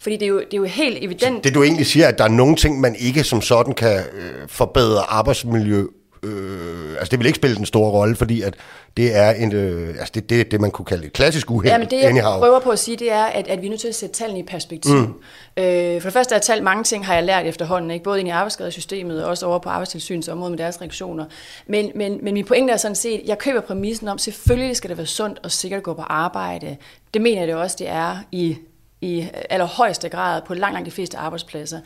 Fordi 0.00 0.16
det 0.16 0.22
er 0.22 0.28
jo, 0.28 0.38
det 0.38 0.54
er 0.54 0.58
jo 0.58 0.64
helt 0.64 1.04
evident... 1.04 1.36
Så 1.36 1.40
det 1.44 1.54
du 1.54 1.62
egentlig 1.62 1.86
siger, 1.86 2.08
at 2.08 2.18
der 2.18 2.24
er 2.24 2.28
nogle 2.28 2.56
ting, 2.56 2.80
man 2.80 2.96
ikke 2.98 3.24
som 3.24 3.40
sådan 3.40 3.74
kan 3.74 3.96
øh, 4.12 4.48
forbedre 4.48 5.02
arbejdsmiljø 5.02 5.86
Øh, 6.22 6.90
altså 6.90 7.10
det 7.10 7.18
vil 7.18 7.26
ikke 7.26 7.36
spille 7.36 7.56
den 7.56 7.66
store 7.66 7.90
rolle, 7.90 8.16
fordi 8.16 8.42
at 8.42 8.54
det 8.96 9.16
er 9.16 9.30
en, 9.30 9.52
øh, 9.52 9.88
altså 9.88 10.12
det, 10.14 10.30
det, 10.30 10.50
det, 10.50 10.60
man 10.60 10.70
kunne 10.70 10.84
kalde 10.84 11.06
et 11.06 11.12
klassisk 11.12 11.50
uheld. 11.50 11.72
Ja, 11.72 11.78
men 11.78 11.90
det 11.90 11.96
jeg 11.96 12.04
anyhow. 12.04 12.38
prøver 12.38 12.60
på 12.60 12.70
at 12.70 12.78
sige, 12.78 12.96
det 12.96 13.12
er, 13.12 13.24
at, 13.24 13.48
at 13.48 13.60
vi 13.60 13.66
er 13.66 13.70
nødt 13.70 13.80
til 13.80 13.88
at 13.88 13.94
sætte 13.94 14.14
tallene 14.14 14.40
i 14.40 14.42
perspektiv. 14.42 14.94
Mm. 14.96 15.14
Øh, 15.56 16.00
for 16.00 16.08
det 16.08 16.12
første 16.12 16.34
er 16.34 16.38
tal, 16.38 16.62
mange 16.62 16.84
ting 16.84 17.06
har 17.06 17.14
jeg 17.14 17.24
lært 17.24 17.46
efterhånden, 17.46 17.90
ikke? 17.90 18.04
både 18.04 18.18
ind 18.18 18.28
i 18.28 18.30
arbejdsskadesystemet 18.30 19.24
og 19.24 19.30
også 19.30 19.46
over 19.46 19.58
på 19.58 19.68
arbejdstilsynets 19.68 20.28
område 20.28 20.50
med 20.50 20.58
deres 20.58 20.80
reaktioner. 20.80 21.24
Men, 21.66 21.92
men, 21.94 22.18
men 22.22 22.34
min 22.34 22.44
pointe 22.44 22.72
er 22.72 22.76
sådan 22.76 22.94
set, 22.94 23.22
jeg 23.26 23.38
køber 23.38 23.60
præmissen 23.60 24.08
om, 24.08 24.18
selvfølgelig 24.18 24.76
skal 24.76 24.90
det 24.90 24.96
være 24.96 25.06
sundt 25.06 25.38
og 25.42 25.52
sikkert 25.52 25.78
at 25.78 25.84
gå 25.84 25.94
på 25.94 26.02
arbejde. 26.02 26.76
Det 27.14 27.22
mener 27.22 27.38
jeg 27.38 27.48
det 27.48 27.56
også, 27.56 27.76
det 27.78 27.88
er 27.88 28.16
i 28.32 28.56
i 29.00 29.28
allerhøjeste 29.50 30.08
grad 30.08 30.42
på 30.42 30.54
langt, 30.54 30.74
langt 30.74 30.86
de 30.86 30.90
fleste 30.90 31.18
arbejdspladser. 31.18 31.80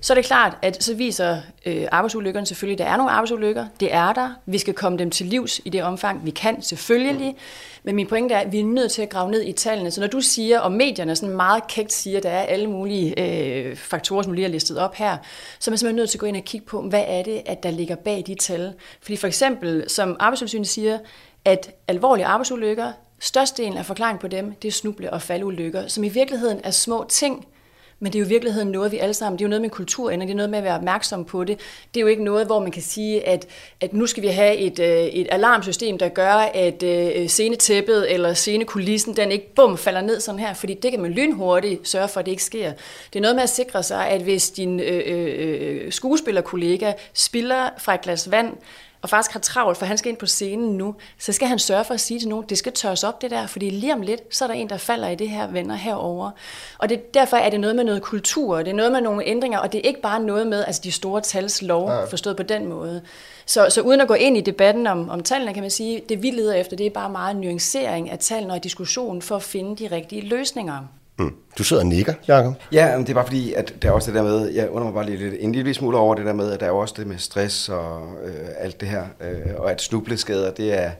Så 0.00 0.12
er 0.12 0.14
det 0.14 0.24
klart, 0.24 0.56
at 0.62 0.82
så 0.82 0.94
viser 0.94 1.38
øh, 1.66 1.88
arbejdsulykkerne 1.92 2.46
selvfølgelig, 2.46 2.80
at 2.80 2.86
der 2.86 2.92
er 2.92 2.96
nogle 2.96 3.12
arbejdsulykker. 3.12 3.66
Det 3.80 3.94
er 3.94 4.12
der. 4.12 4.30
Vi 4.46 4.58
skal 4.58 4.74
komme 4.74 4.98
dem 4.98 5.10
til 5.10 5.26
livs 5.26 5.60
i 5.64 5.68
det 5.68 5.82
omfang, 5.82 6.24
vi 6.24 6.30
kan, 6.30 6.62
selvfølgelig. 6.62 7.36
Men 7.82 7.94
min 7.96 8.06
pointe 8.06 8.34
er, 8.34 8.38
at 8.38 8.52
vi 8.52 8.60
er 8.60 8.64
nødt 8.64 8.92
til 8.92 9.02
at 9.02 9.08
grave 9.08 9.30
ned 9.30 9.42
i 9.42 9.52
tallene. 9.52 9.90
Så 9.90 10.00
når 10.00 10.08
du 10.08 10.20
siger, 10.20 10.60
og 10.60 10.72
medierne 10.72 11.16
sådan 11.16 11.36
meget 11.36 11.66
kægt 11.66 11.92
siger, 11.92 12.16
at 12.16 12.22
der 12.22 12.30
er 12.30 12.42
alle 12.42 12.70
mulige 12.70 13.20
øh, 13.20 13.76
faktorer, 13.76 14.22
som 14.22 14.32
lige 14.32 14.44
er 14.44 14.50
listet 14.50 14.78
op 14.78 14.94
her, 14.94 15.16
så 15.58 15.70
er 15.70 15.72
man 15.72 15.78
simpelthen 15.78 15.96
nødt 15.96 16.10
til 16.10 16.18
at 16.18 16.20
gå 16.20 16.26
ind 16.26 16.36
og 16.36 16.44
kigge 16.44 16.66
på, 16.66 16.82
hvad 16.82 17.04
er 17.06 17.22
det, 17.22 17.42
at 17.46 17.62
der 17.62 17.70
ligger 17.70 17.96
bag 17.96 18.24
de 18.26 18.34
tal. 18.34 18.72
Fordi 19.02 19.16
for 19.16 19.26
eksempel, 19.26 19.90
som 19.90 20.16
arbejdstilsynet 20.20 20.68
siger, 20.68 20.98
at 21.44 21.70
alvorlige 21.88 22.26
arbejdsulykker, 22.26 22.92
størstedelen 23.26 23.78
af 23.78 23.86
forklaringen 23.86 24.20
på 24.20 24.28
dem, 24.28 24.54
det 24.54 24.68
er 24.68 24.72
snuble- 24.72 25.10
og 25.10 25.22
faldulykker, 25.22 25.88
som 25.88 26.04
i 26.04 26.08
virkeligheden 26.08 26.60
er 26.64 26.70
små 26.70 27.06
ting, 27.08 27.46
men 28.00 28.12
det 28.12 28.18
er 28.18 28.20
jo 28.20 28.26
i 28.26 28.28
virkeligheden 28.28 28.68
noget, 28.68 28.92
vi 28.92 28.98
alle 28.98 29.14
sammen, 29.14 29.38
det 29.38 29.44
er 29.44 29.46
jo 29.46 29.50
noget 29.50 29.62
med 29.62 29.70
kulturændring, 29.70 30.28
det 30.28 30.34
er 30.34 30.36
noget 30.36 30.50
med 30.50 30.58
at 30.58 30.64
være 30.64 30.74
opmærksom 30.74 31.24
på 31.24 31.44
det. 31.44 31.60
Det 31.94 32.00
er 32.00 32.02
jo 32.02 32.06
ikke 32.06 32.24
noget, 32.24 32.46
hvor 32.46 32.60
man 32.60 32.70
kan 32.70 32.82
sige, 32.82 33.28
at, 33.28 33.46
at 33.80 33.92
nu 33.92 34.06
skal 34.06 34.22
vi 34.22 34.28
have 34.28 34.56
et, 34.56 34.78
øh, 34.78 35.04
et 35.04 35.26
alarmsystem, 35.30 35.98
der 35.98 36.08
gør, 36.08 36.32
at 36.34 36.82
øh, 36.82 37.28
scenetæppet 37.28 38.14
eller 38.14 38.34
scenekulissen, 38.34 39.16
den 39.16 39.32
ikke 39.32 39.54
bum 39.54 39.78
falder 39.78 40.00
ned 40.00 40.20
sådan 40.20 40.38
her, 40.38 40.54
fordi 40.54 40.74
det 40.74 40.90
kan 40.90 41.00
man 41.00 41.10
lynhurtigt 41.10 41.88
sørge 41.88 42.08
for, 42.08 42.20
at 42.20 42.26
det 42.26 42.32
ikke 42.32 42.44
sker. 42.44 42.72
Det 43.12 43.18
er 43.18 43.20
noget 43.20 43.36
med 43.36 43.42
at 43.42 43.50
sikre 43.50 43.82
sig, 43.82 44.08
at 44.08 44.22
hvis 44.22 44.50
din 44.50 44.80
øh, 44.80 45.02
øh, 45.06 45.84
øh 45.84 45.92
skuespillerkollega 45.92 46.92
spiller 47.14 47.68
fra 47.78 47.94
et 47.94 48.00
glas 48.00 48.30
vand, 48.30 48.52
og 49.02 49.08
faktisk 49.08 49.32
har 49.32 49.40
travlt, 49.40 49.78
for 49.78 49.86
han 49.86 49.98
skal 49.98 50.10
ind 50.10 50.18
på 50.18 50.26
scenen 50.26 50.76
nu, 50.76 50.94
så 51.18 51.32
skal 51.32 51.48
han 51.48 51.58
sørge 51.58 51.84
for 51.84 51.94
at 51.94 52.00
sige 52.00 52.20
til 52.20 52.28
nogen, 52.28 52.46
det 52.48 52.58
skal 52.58 52.72
tørres 52.72 53.04
op 53.04 53.22
det 53.22 53.30
der, 53.30 53.46
fordi 53.46 53.70
lige 53.70 53.92
om 53.92 54.02
lidt, 54.02 54.20
så 54.30 54.44
er 54.44 54.48
der 54.48 54.54
en, 54.54 54.68
der 54.68 54.76
falder 54.76 55.08
i 55.08 55.14
det 55.14 55.28
her 55.28 55.46
venner 55.46 55.74
herover. 55.74 56.30
Og 56.78 56.88
det, 56.88 57.14
derfor 57.14 57.36
er 57.36 57.50
det 57.50 57.60
noget 57.60 57.76
med 57.76 57.84
noget 57.84 58.02
kultur, 58.02 58.58
det 58.58 58.68
er 58.68 58.74
noget 58.74 58.92
med 58.92 59.00
nogle 59.00 59.24
ændringer, 59.24 59.58
og 59.58 59.72
det 59.72 59.78
er 59.78 59.88
ikke 59.88 60.00
bare 60.00 60.20
noget 60.20 60.46
med 60.46 60.64
altså 60.64 60.80
de 60.84 60.92
store 60.92 61.20
tals 61.20 61.62
lov, 61.62 61.90
ja. 61.90 62.04
forstået 62.04 62.36
på 62.36 62.42
den 62.42 62.66
måde. 62.66 63.02
Så, 63.46 63.66
så 63.70 63.80
uden 63.80 64.00
at 64.00 64.08
gå 64.08 64.14
ind 64.14 64.36
i 64.36 64.40
debatten 64.40 64.86
om, 64.86 65.10
om 65.10 65.22
tallene, 65.22 65.54
kan 65.54 65.62
man 65.62 65.70
sige, 65.70 66.02
det 66.08 66.22
vi 66.22 66.30
leder 66.30 66.54
efter, 66.54 66.76
det 66.76 66.86
er 66.86 66.90
bare 66.90 67.10
meget 67.10 67.36
nuancering 67.36 68.10
af 68.10 68.18
tallene 68.18 68.54
og 68.54 68.64
diskussion 68.64 69.22
for 69.22 69.36
at 69.36 69.42
finde 69.42 69.76
de 69.84 69.94
rigtige 69.94 70.22
løsninger. 70.22 70.78
Mm. 71.18 71.34
Du 71.58 71.64
sidder 71.64 71.82
og 71.82 71.86
nikker, 71.86 72.14
Jacob. 72.28 72.54
Ja, 72.72 72.96
men 72.96 73.06
det 73.06 73.10
er 73.10 73.14
bare 73.14 73.26
fordi, 73.26 73.52
at 73.52 73.74
der 73.82 73.88
er 73.88 73.92
også 73.92 74.10
det 74.10 74.16
der 74.16 74.22
med, 74.22 74.48
jeg 74.48 74.70
undrer 74.70 74.84
mig 74.84 74.94
bare 74.94 75.06
lige 75.06 75.18
lidt, 75.18 75.34
en 75.38 75.52
lille 75.52 75.74
smule 75.74 75.98
over 75.98 76.14
det 76.14 76.26
der 76.26 76.32
med, 76.32 76.52
at 76.52 76.60
der 76.60 76.66
er 76.66 76.70
også 76.70 76.94
det 76.98 77.06
med 77.06 77.18
stress 77.18 77.68
og 77.68 78.02
øh, 78.24 78.48
alt 78.58 78.80
det 78.80 78.88
her, 78.88 79.02
øh, 79.20 79.54
og 79.56 79.70
at 79.70 79.82
snubleskader, 79.82 80.50
det 80.50 80.84
er, 80.84 80.90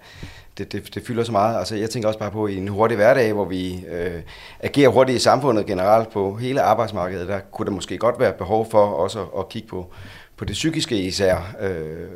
det, 0.58 0.73
det, 0.73 0.94
det 0.94 1.06
fylder 1.06 1.25
så 1.25 1.32
meget. 1.32 1.58
Altså, 1.58 1.76
jeg 1.76 1.90
tænker 1.90 2.08
også 2.08 2.18
bare 2.18 2.30
på 2.30 2.46
i 2.46 2.56
en 2.56 2.68
hurtig 2.68 2.96
hverdag, 2.96 3.32
hvor 3.32 3.44
vi 3.44 3.85
øh, 3.90 4.23
agerer 4.61 4.88
hurtigt 4.88 5.16
i 5.16 5.20
samfundet 5.20 5.66
generelt 5.66 6.12
på 6.12 6.37
hele 6.37 6.62
arbejdsmarkedet, 6.62 7.28
der 7.28 7.38
kunne 7.52 7.66
der 7.66 7.73
måske 7.73 7.99
godt 7.99 8.20
være 8.20 8.32
behov 8.32 8.70
for 8.70 8.87
også 8.87 9.20
at, 9.20 9.26
at 9.38 9.49
kigge 9.49 9.68
på, 9.68 9.92
på 10.37 10.44
det 10.44 10.52
psykiske 10.52 11.00
især. 11.00 11.56
Øh, 11.61 12.08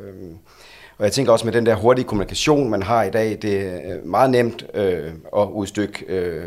og 1.01 1.05
jeg 1.05 1.13
tænker 1.13 1.31
også 1.31 1.45
med 1.45 1.53
den 1.53 1.65
der 1.65 1.75
hurtige 1.75 2.05
kommunikation, 2.05 2.69
man 2.69 2.83
har 2.83 3.03
i 3.03 3.09
dag, 3.09 3.37
det 3.41 3.61
er 3.61 3.75
øh, 3.75 4.05
meget 4.05 4.29
nemt 4.29 4.65
øh, 4.73 5.11
at 5.37 5.47
udstykke 5.51 6.05
øh, 6.07 6.45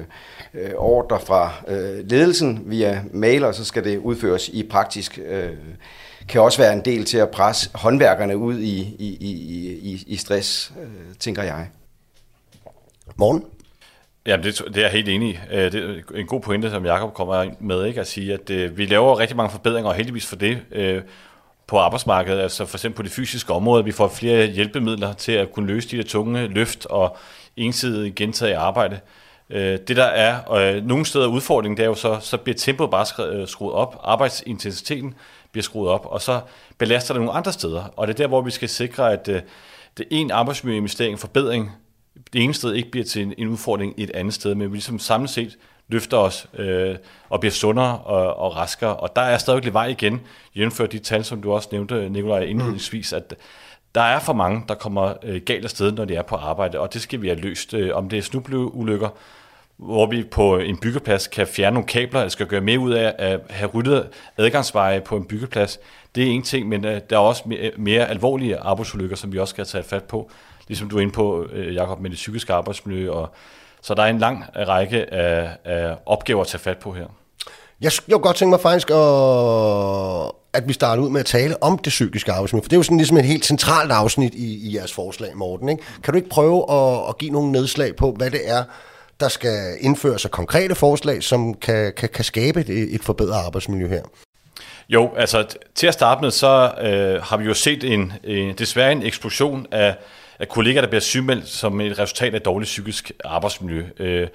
øh, 0.54 0.70
ordre 0.76 1.20
fra 1.20 1.52
øh, 1.68 2.08
ledelsen 2.11 2.62
via 2.66 3.02
mail, 3.12 3.44
og 3.44 3.54
så 3.54 3.64
skal 3.64 3.84
det 3.84 3.99
udføres 3.99 4.49
i 4.49 4.62
praktisk. 4.62 5.18
Øh, 5.26 5.50
kan 6.28 6.40
også 6.40 6.58
være 6.58 6.73
en 6.73 6.80
del 6.84 7.04
til 7.04 7.18
at 7.18 7.30
presse 7.30 7.70
håndværkerne 7.75 8.37
ud 8.37 8.58
i, 8.58 8.78
i, 8.99 9.16
i, 9.20 9.30
i, 9.92 10.04
i 10.06 10.16
stress, 10.16 10.73
øh, 10.82 11.14
tænker 11.18 11.42
jeg. 11.42 11.68
Morgen? 13.16 13.44
Ja, 14.26 14.37
det, 14.37 14.62
det 14.66 14.76
er 14.76 14.80
jeg 14.80 14.90
helt 14.90 15.08
enig 15.08 15.28
i. 15.28 15.38
Øh, 15.52 15.73
det 15.73 16.04
er 16.14 16.18
en 16.18 16.26
god 16.26 16.40
pointe, 16.40 16.70
som 16.70 16.84
Jakob 16.84 17.14
kommer 17.14 17.46
med, 17.61 17.84
ikke? 17.84 18.00
at 18.00 18.06
sige, 18.06 18.32
at 18.32 18.50
øh, 18.50 18.78
vi 18.78 18.87
laver 18.87 19.18
rigtig 19.18 19.37
mange 19.37 19.50
forbedringer, 19.50 19.90
og 19.90 19.96
heldigvis 19.96 20.26
for 20.26 20.37
det, 20.37 20.58
øh, 20.73 21.02
på 21.66 21.78
arbejdsmarkedet, 21.78 22.40
altså 22.40 22.66
for 22.66 22.76
eksempel 22.76 22.97
på 22.97 23.02
det 23.02 23.11
fysiske 23.11 23.52
område, 23.52 23.85
vi 23.85 23.92
får 23.92 24.09
flere 24.09 24.47
hjælpemidler 24.47 25.12
til 25.12 25.33
at 25.33 25.52
kunne 25.52 25.66
løse 25.66 25.90
de 25.90 25.97
der 25.97 26.02
tunge 26.02 26.47
løft 26.47 26.87
og 26.87 27.16
ensidigt 27.56 28.14
gentaget 28.14 28.54
arbejde. 28.54 29.00
Øh, 29.50 29.78
det 29.88 29.97
der 29.97 30.04
er, 30.04 30.38
og 30.38 30.62
øh, 30.62 30.87
nogle 30.87 31.06
steder 31.06 31.26
udfordringen, 31.26 31.76
det 31.76 31.83
er 31.83 31.88
jo 31.88 31.94
så, 31.94 32.18
så 32.21 32.37
bliver 32.37 32.56
tempoet 32.56 32.90
bare 32.90 33.33
øh, 33.33 33.49
skruet 33.49 33.75
op, 33.75 34.00
arbejdsintensiteten 34.04 35.14
bliver 35.52 35.62
skruet 35.62 35.90
op, 35.90 36.06
og 36.06 36.23
så 36.23 36.40
belaster 36.78 37.14
det 37.14 37.21
nogle 37.21 37.38
andre 37.38 37.52
steder. 37.52 37.85
Og 37.97 38.06
det 38.06 38.14
er 38.14 38.16
der, 38.16 38.26
hvor 38.26 38.42
vi 38.42 38.50
skal 38.50 38.68
sikre, 38.68 39.12
at 39.12 39.26
det 39.97 40.06
en 40.11 40.30
arbejdsmiljøinvestering, 40.30 41.18
forbedring, 41.18 41.71
det 42.33 42.42
ene 42.42 42.54
sted 42.54 42.75
ikke 42.75 42.90
bliver 42.90 43.04
til 43.04 43.23
en, 43.23 43.35
en 43.38 43.49
udfordring 43.49 44.00
i 44.00 44.02
et 44.02 44.11
andet 44.14 44.35
sted, 44.35 44.54
men 44.54 44.71
vi 44.71 44.76
ligesom 44.76 44.99
samlet 44.99 45.30
set 45.30 45.56
løfter 45.88 46.17
os 46.17 46.47
øh, 46.55 46.97
og 47.29 47.41
bliver 47.41 47.53
sundere 47.53 47.99
og, 47.99 48.37
og 48.37 48.57
raskere. 48.57 48.97
Og 48.97 49.17
der 49.17 49.23
er 49.23 49.38
stadig 49.38 49.62
lidt 49.62 49.75
vej 49.75 49.87
igen, 49.87 50.21
jævnført 50.57 50.93
de 50.93 50.99
tal, 50.99 51.25
som 51.25 51.43
du 51.43 51.53
også 51.53 51.69
nævnte, 51.73 52.09
Nikolaj, 52.09 52.41
indledningsvis, 52.41 53.12
at 53.12 53.35
der 53.95 54.00
er 54.00 54.19
for 54.19 54.33
mange, 54.33 54.62
der 54.69 54.75
kommer 54.75 55.14
øh, 55.23 55.41
galt 55.47 55.64
af 55.64 55.71
sted, 55.71 55.93
når 55.93 56.05
de 56.05 56.14
er 56.14 56.23
på 56.23 56.37
arbejde, 56.37 56.81
og 56.81 56.95
det 56.95 57.03
skal 57.03 57.23
vi 57.23 57.29
have 57.29 57.41
løst. 57.41 57.75
Øh, 57.75 57.97
om 57.97 58.09
det 58.09 58.19
er 58.19 58.23
snubleulykker, 58.23 59.09
hvor 59.76 60.07
vi 60.07 60.23
på 60.23 60.59
en 60.59 60.76
byggeplads 60.76 61.26
kan 61.26 61.47
fjerne 61.47 61.75
nogle 61.75 61.87
kabler, 61.87 62.21
eller 62.21 62.31
skal 62.31 62.47
gøre 62.47 62.61
mere 62.61 62.79
ud 62.79 62.93
af 62.93 63.14
at 63.19 63.41
have 63.50 63.71
ryddet 63.75 64.09
adgangsveje 64.37 65.00
på 65.00 65.17
en 65.17 65.25
byggeplads, 65.25 65.79
det 66.14 66.25
er 66.25 66.31
en 66.31 66.43
ting, 66.43 66.69
men 66.69 66.85
øh, 66.85 67.00
der 67.11 67.17
er 67.17 67.21
også 67.21 67.43
mere, 67.47 67.71
mere 67.76 68.09
alvorlige 68.09 68.59
arbejdsulykker, 68.59 69.17
som 69.17 69.33
vi 69.33 69.38
også 69.38 69.53
skal 69.53 69.64
tage 69.64 69.85
fat 69.85 70.05
på, 70.05 70.31
ligesom 70.69 70.88
du 70.88 70.97
er 70.97 71.00
inde 71.00 71.12
på, 71.12 71.47
øh, 71.53 71.75
Jacob, 71.75 72.00
med 72.00 72.11
det 72.11 72.17
psykiske 72.17 72.53
arbejdsmiljø 72.53 73.11
og 73.11 73.35
så 73.85 73.95
der 73.95 74.03
er 74.03 74.07
en 74.07 74.19
lang 74.19 74.45
række 74.57 75.14
af, 75.14 75.49
af 75.64 75.97
opgaver 76.07 76.41
at 76.41 76.47
tage 76.47 76.61
fat 76.61 76.79
på 76.79 76.93
her. 76.93 77.07
Jeg, 77.81 77.93
jeg 78.09 78.21
godt 78.21 78.37
tænke 78.37 78.50
mig 78.50 78.61
faktisk, 78.61 78.91
at, 78.91 80.33
at 80.53 80.69
vi 80.69 80.73
starter 80.73 81.03
ud 81.03 81.11
med 81.11 81.21
at 81.21 81.26
tale 81.26 81.62
om 81.62 81.79
det 81.79 81.91
psykiske 81.91 82.33
arbejdsmiljø, 82.33 82.62
for 82.62 82.69
det 82.69 82.76
er 82.76 82.79
jo 82.79 82.83
sådan 82.83 82.97
ligesom 82.97 83.17
et 83.17 83.25
helt 83.25 83.45
centralt 83.45 83.93
afsnit 83.93 84.35
i, 84.35 84.69
i 84.69 84.76
jeres 84.76 84.93
forslag, 84.93 85.37
Morten. 85.37 85.69
Ikke? 85.69 85.83
Kan 86.03 86.12
du 86.12 86.17
ikke 86.17 86.29
prøve 86.29 86.73
at, 86.73 87.09
at 87.09 87.19
give 87.19 87.31
nogle 87.31 87.53
nedslag 87.53 87.97
på, 87.97 88.12
hvad 88.12 88.31
det 88.31 88.41
er, 88.45 88.64
der 89.21 89.29
skal 89.29 89.76
indføres 89.81 90.25
af 90.25 90.31
konkrete 90.31 90.75
forslag, 90.75 91.23
som 91.23 91.55
kan, 91.55 91.93
kan, 91.97 92.09
kan 92.09 92.25
skabe 92.25 92.61
et, 92.61 92.69
et 92.95 93.05
forbedret 93.05 93.45
arbejdsmiljø 93.47 93.88
her? 93.88 94.03
Jo, 94.88 95.11
altså 95.17 95.47
til 95.75 95.87
at 95.87 95.95
starte 95.95 96.21
med, 96.21 96.31
så 96.31 96.73
øh, 96.81 97.23
har 97.23 97.37
vi 97.37 97.45
jo 97.45 97.55
set 97.55 97.85
en, 97.85 98.12
en 98.25 98.55
desværre 98.55 98.93
en 98.93 99.03
eksplosion 99.03 99.67
af 99.71 99.97
af 100.38 100.49
kollegaer, 100.49 100.81
der 100.81 100.88
bliver 100.88 101.00
sygemeldt 101.00 101.49
som 101.49 101.81
et 101.81 101.99
resultat 101.99 102.35
af 102.35 102.41
dårligt 102.41 102.69
psykisk 102.69 103.12
arbejdsmiljø. 103.25 103.85
Øh, 103.99 104.29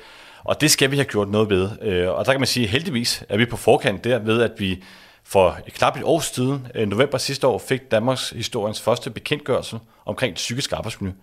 og 0.43 0.61
det 0.61 0.71
skal 0.71 0.91
vi 0.91 0.95
have 0.95 1.05
gjort 1.05 1.29
noget 1.29 1.49
ved. 1.49 1.69
Øh, 1.81 2.09
og 2.09 2.25
der 2.25 2.31
kan 2.31 2.39
man 2.39 2.47
sige, 2.47 2.63
at 2.63 2.69
heldigvis 2.69 3.23
er 3.29 3.37
vi 3.37 3.45
på 3.45 3.57
forkant 3.57 4.03
der 4.03 4.19
ved, 4.19 4.41
at 4.41 4.51
vi 4.57 4.83
for 5.23 5.59
et 5.67 5.73
knap 5.73 5.97
et 5.97 6.03
år 6.03 6.19
siden, 6.19 6.67
øh, 6.75 6.87
november 6.87 7.17
sidste 7.17 7.47
år, 7.47 7.57
fik 7.57 7.91
Danmarks 7.91 8.29
historiens 8.29 8.81
første 8.81 9.09
bekendtgørelse 9.09 9.79
omkring 10.05 10.35
psykisk 10.35 10.73
arbejdsmiljø. 10.73 11.13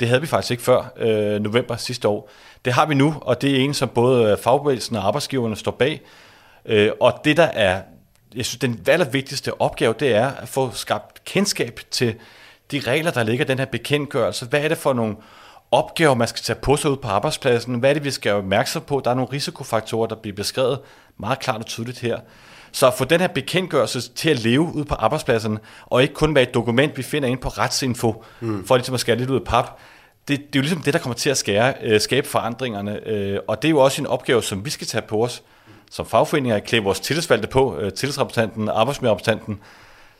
Det 0.00 0.08
havde 0.08 0.20
vi 0.20 0.26
faktisk 0.26 0.50
ikke 0.50 0.62
før 0.62 0.92
øh, 0.96 1.40
november 1.40 1.76
sidste 1.76 2.08
år. 2.08 2.30
Det 2.64 2.72
har 2.72 2.86
vi 2.86 2.94
nu, 2.94 3.14
og 3.20 3.42
det 3.42 3.50
er 3.50 3.56
en, 3.64 3.74
som 3.74 3.88
både 3.88 4.36
fagbevægelsen 4.36 4.96
og 4.96 5.06
arbejdsgiverne 5.06 5.56
står 5.56 5.70
bag. 5.70 6.00
Øh, 6.66 6.90
og 7.00 7.20
det, 7.24 7.36
der 7.36 7.44
er, 7.44 7.82
jeg 8.34 8.44
synes, 8.44 8.58
den 8.58 8.80
allervigtigste 8.86 9.60
opgave, 9.60 9.94
det 10.00 10.14
er 10.14 10.26
at 10.26 10.48
få 10.48 10.70
skabt 10.74 11.24
kendskab 11.24 11.80
til 11.90 12.14
de 12.72 12.80
regler, 12.80 13.10
der 13.10 13.22
ligger 13.22 13.44
i 13.44 13.48
den 13.48 13.58
her 13.58 13.66
bekendtgørelse. 13.66 14.46
Hvad 14.46 14.60
er 14.60 14.68
det 14.68 14.78
for 14.78 14.92
nogle 14.92 15.16
opgaver, 15.70 16.14
man 16.14 16.28
skal 16.28 16.42
tage 16.42 16.58
på 16.62 16.76
sig 16.76 16.90
ud 16.90 16.96
på 16.96 17.08
arbejdspladsen? 17.08 17.74
Hvad 17.74 17.90
er 17.90 17.94
det, 17.94 18.04
vi 18.04 18.10
skal 18.10 18.30
være 18.30 18.38
opmærksom 18.38 18.82
på? 18.82 19.00
Der 19.04 19.10
er 19.10 19.14
nogle 19.14 19.32
risikofaktorer, 19.32 20.06
der 20.06 20.16
bliver 20.16 20.36
beskrevet 20.36 20.80
meget 21.18 21.38
klart 21.38 21.60
og 21.60 21.66
tydeligt 21.66 21.98
her. 21.98 22.18
Så 22.72 22.86
at 22.86 22.94
få 22.94 23.04
den 23.04 23.20
her 23.20 23.28
bekendtgørelse 23.28 24.12
til 24.12 24.30
at 24.30 24.38
leve 24.38 24.74
ud 24.74 24.84
på 24.84 24.94
arbejdspladsen, 24.94 25.58
og 25.86 26.02
ikke 26.02 26.14
kun 26.14 26.34
være 26.34 26.42
et 26.42 26.54
dokument, 26.54 26.96
vi 26.96 27.02
finder 27.02 27.28
ind 27.28 27.38
på 27.38 27.48
retsinfo, 27.48 28.24
mm. 28.40 28.66
for 28.66 28.76
ligesom 28.76 28.94
at 28.94 29.00
skære 29.00 29.16
lidt 29.16 29.30
ud 29.30 29.40
af 29.40 29.44
pap, 29.44 29.78
det, 30.28 30.38
det 30.38 30.44
er 30.44 30.48
jo 30.56 30.60
ligesom 30.60 30.82
det, 30.82 30.94
der 30.94 31.00
kommer 31.00 31.14
til 31.14 31.30
at 31.30 31.36
skære, 31.36 31.74
øh, 31.82 32.00
skabe 32.00 32.28
forandringerne. 32.28 33.08
Øh, 33.08 33.38
og 33.48 33.62
det 33.62 33.68
er 33.68 33.70
jo 33.70 33.78
også 33.78 34.02
en 34.02 34.06
opgave, 34.06 34.42
som 34.42 34.64
vi 34.64 34.70
skal 34.70 34.86
tage 34.86 35.02
på 35.02 35.24
os 35.24 35.42
som 35.92 36.06
fagforeninger, 36.06 36.56
at 36.56 36.64
klæde 36.64 36.82
vores 36.82 37.00
tillidsvalgte 37.00 37.48
på, 37.48 37.76
øh, 37.76 37.92
tillidsrepræsentanten, 37.92 38.68
arbejdsmiljørepræsentanten, 38.68 39.60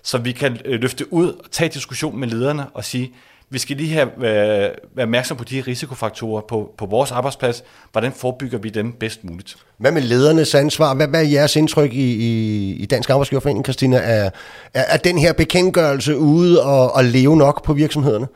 så 0.02 0.18
vi 0.18 0.32
kan 0.32 0.59
øh, 0.64 0.80
løfte 0.80 1.12
ud 1.12 1.28
og 1.28 1.50
tage 1.50 1.68
diskussion 1.68 2.21
med 2.21 2.28
lederne 2.28 2.66
og 2.75 2.85
sige, 2.85 3.12
vi 3.50 3.59
skal 3.59 3.76
lige 3.76 3.92
have, 3.92 4.09
være, 4.16 4.71
være 4.94 5.04
opmærksom 5.04 5.37
på 5.37 5.44
de 5.44 5.61
risikofaktorer 5.66 6.40
på, 6.40 6.75
på 6.78 6.87
vores 6.87 7.11
arbejdsplads. 7.11 7.64
Hvordan 7.92 8.12
forebygger 8.12 8.59
vi 8.59 8.68
dem 8.68 8.92
bedst 8.92 9.25
muligt? 9.25 9.56
Hvad 9.76 9.92
med 9.92 10.02
ledernes 10.02 10.54
ansvar? 10.54 10.94
Hvad, 10.94 11.09
hvad 11.09 11.21
er 11.21 11.28
jeres 11.28 11.56
indtryk 11.56 11.92
i, 11.92 12.14
i, 12.14 12.73
i 12.75 12.87
Dansk 12.87 13.11
Arbejdsgiverforening, 13.11 13.64
Christina? 13.64 13.97
Er, 13.97 14.30
er, 14.75 14.82
er 14.88 14.97
den 14.97 15.18
her 15.18 15.32
bekendtgørelse 15.32 16.18
ude 16.18 16.62
og, 16.62 16.94
og 16.94 17.04
leve 17.04 17.37
nok 17.37 17.64
på 17.64 17.73
virksomhederne? 17.73 18.26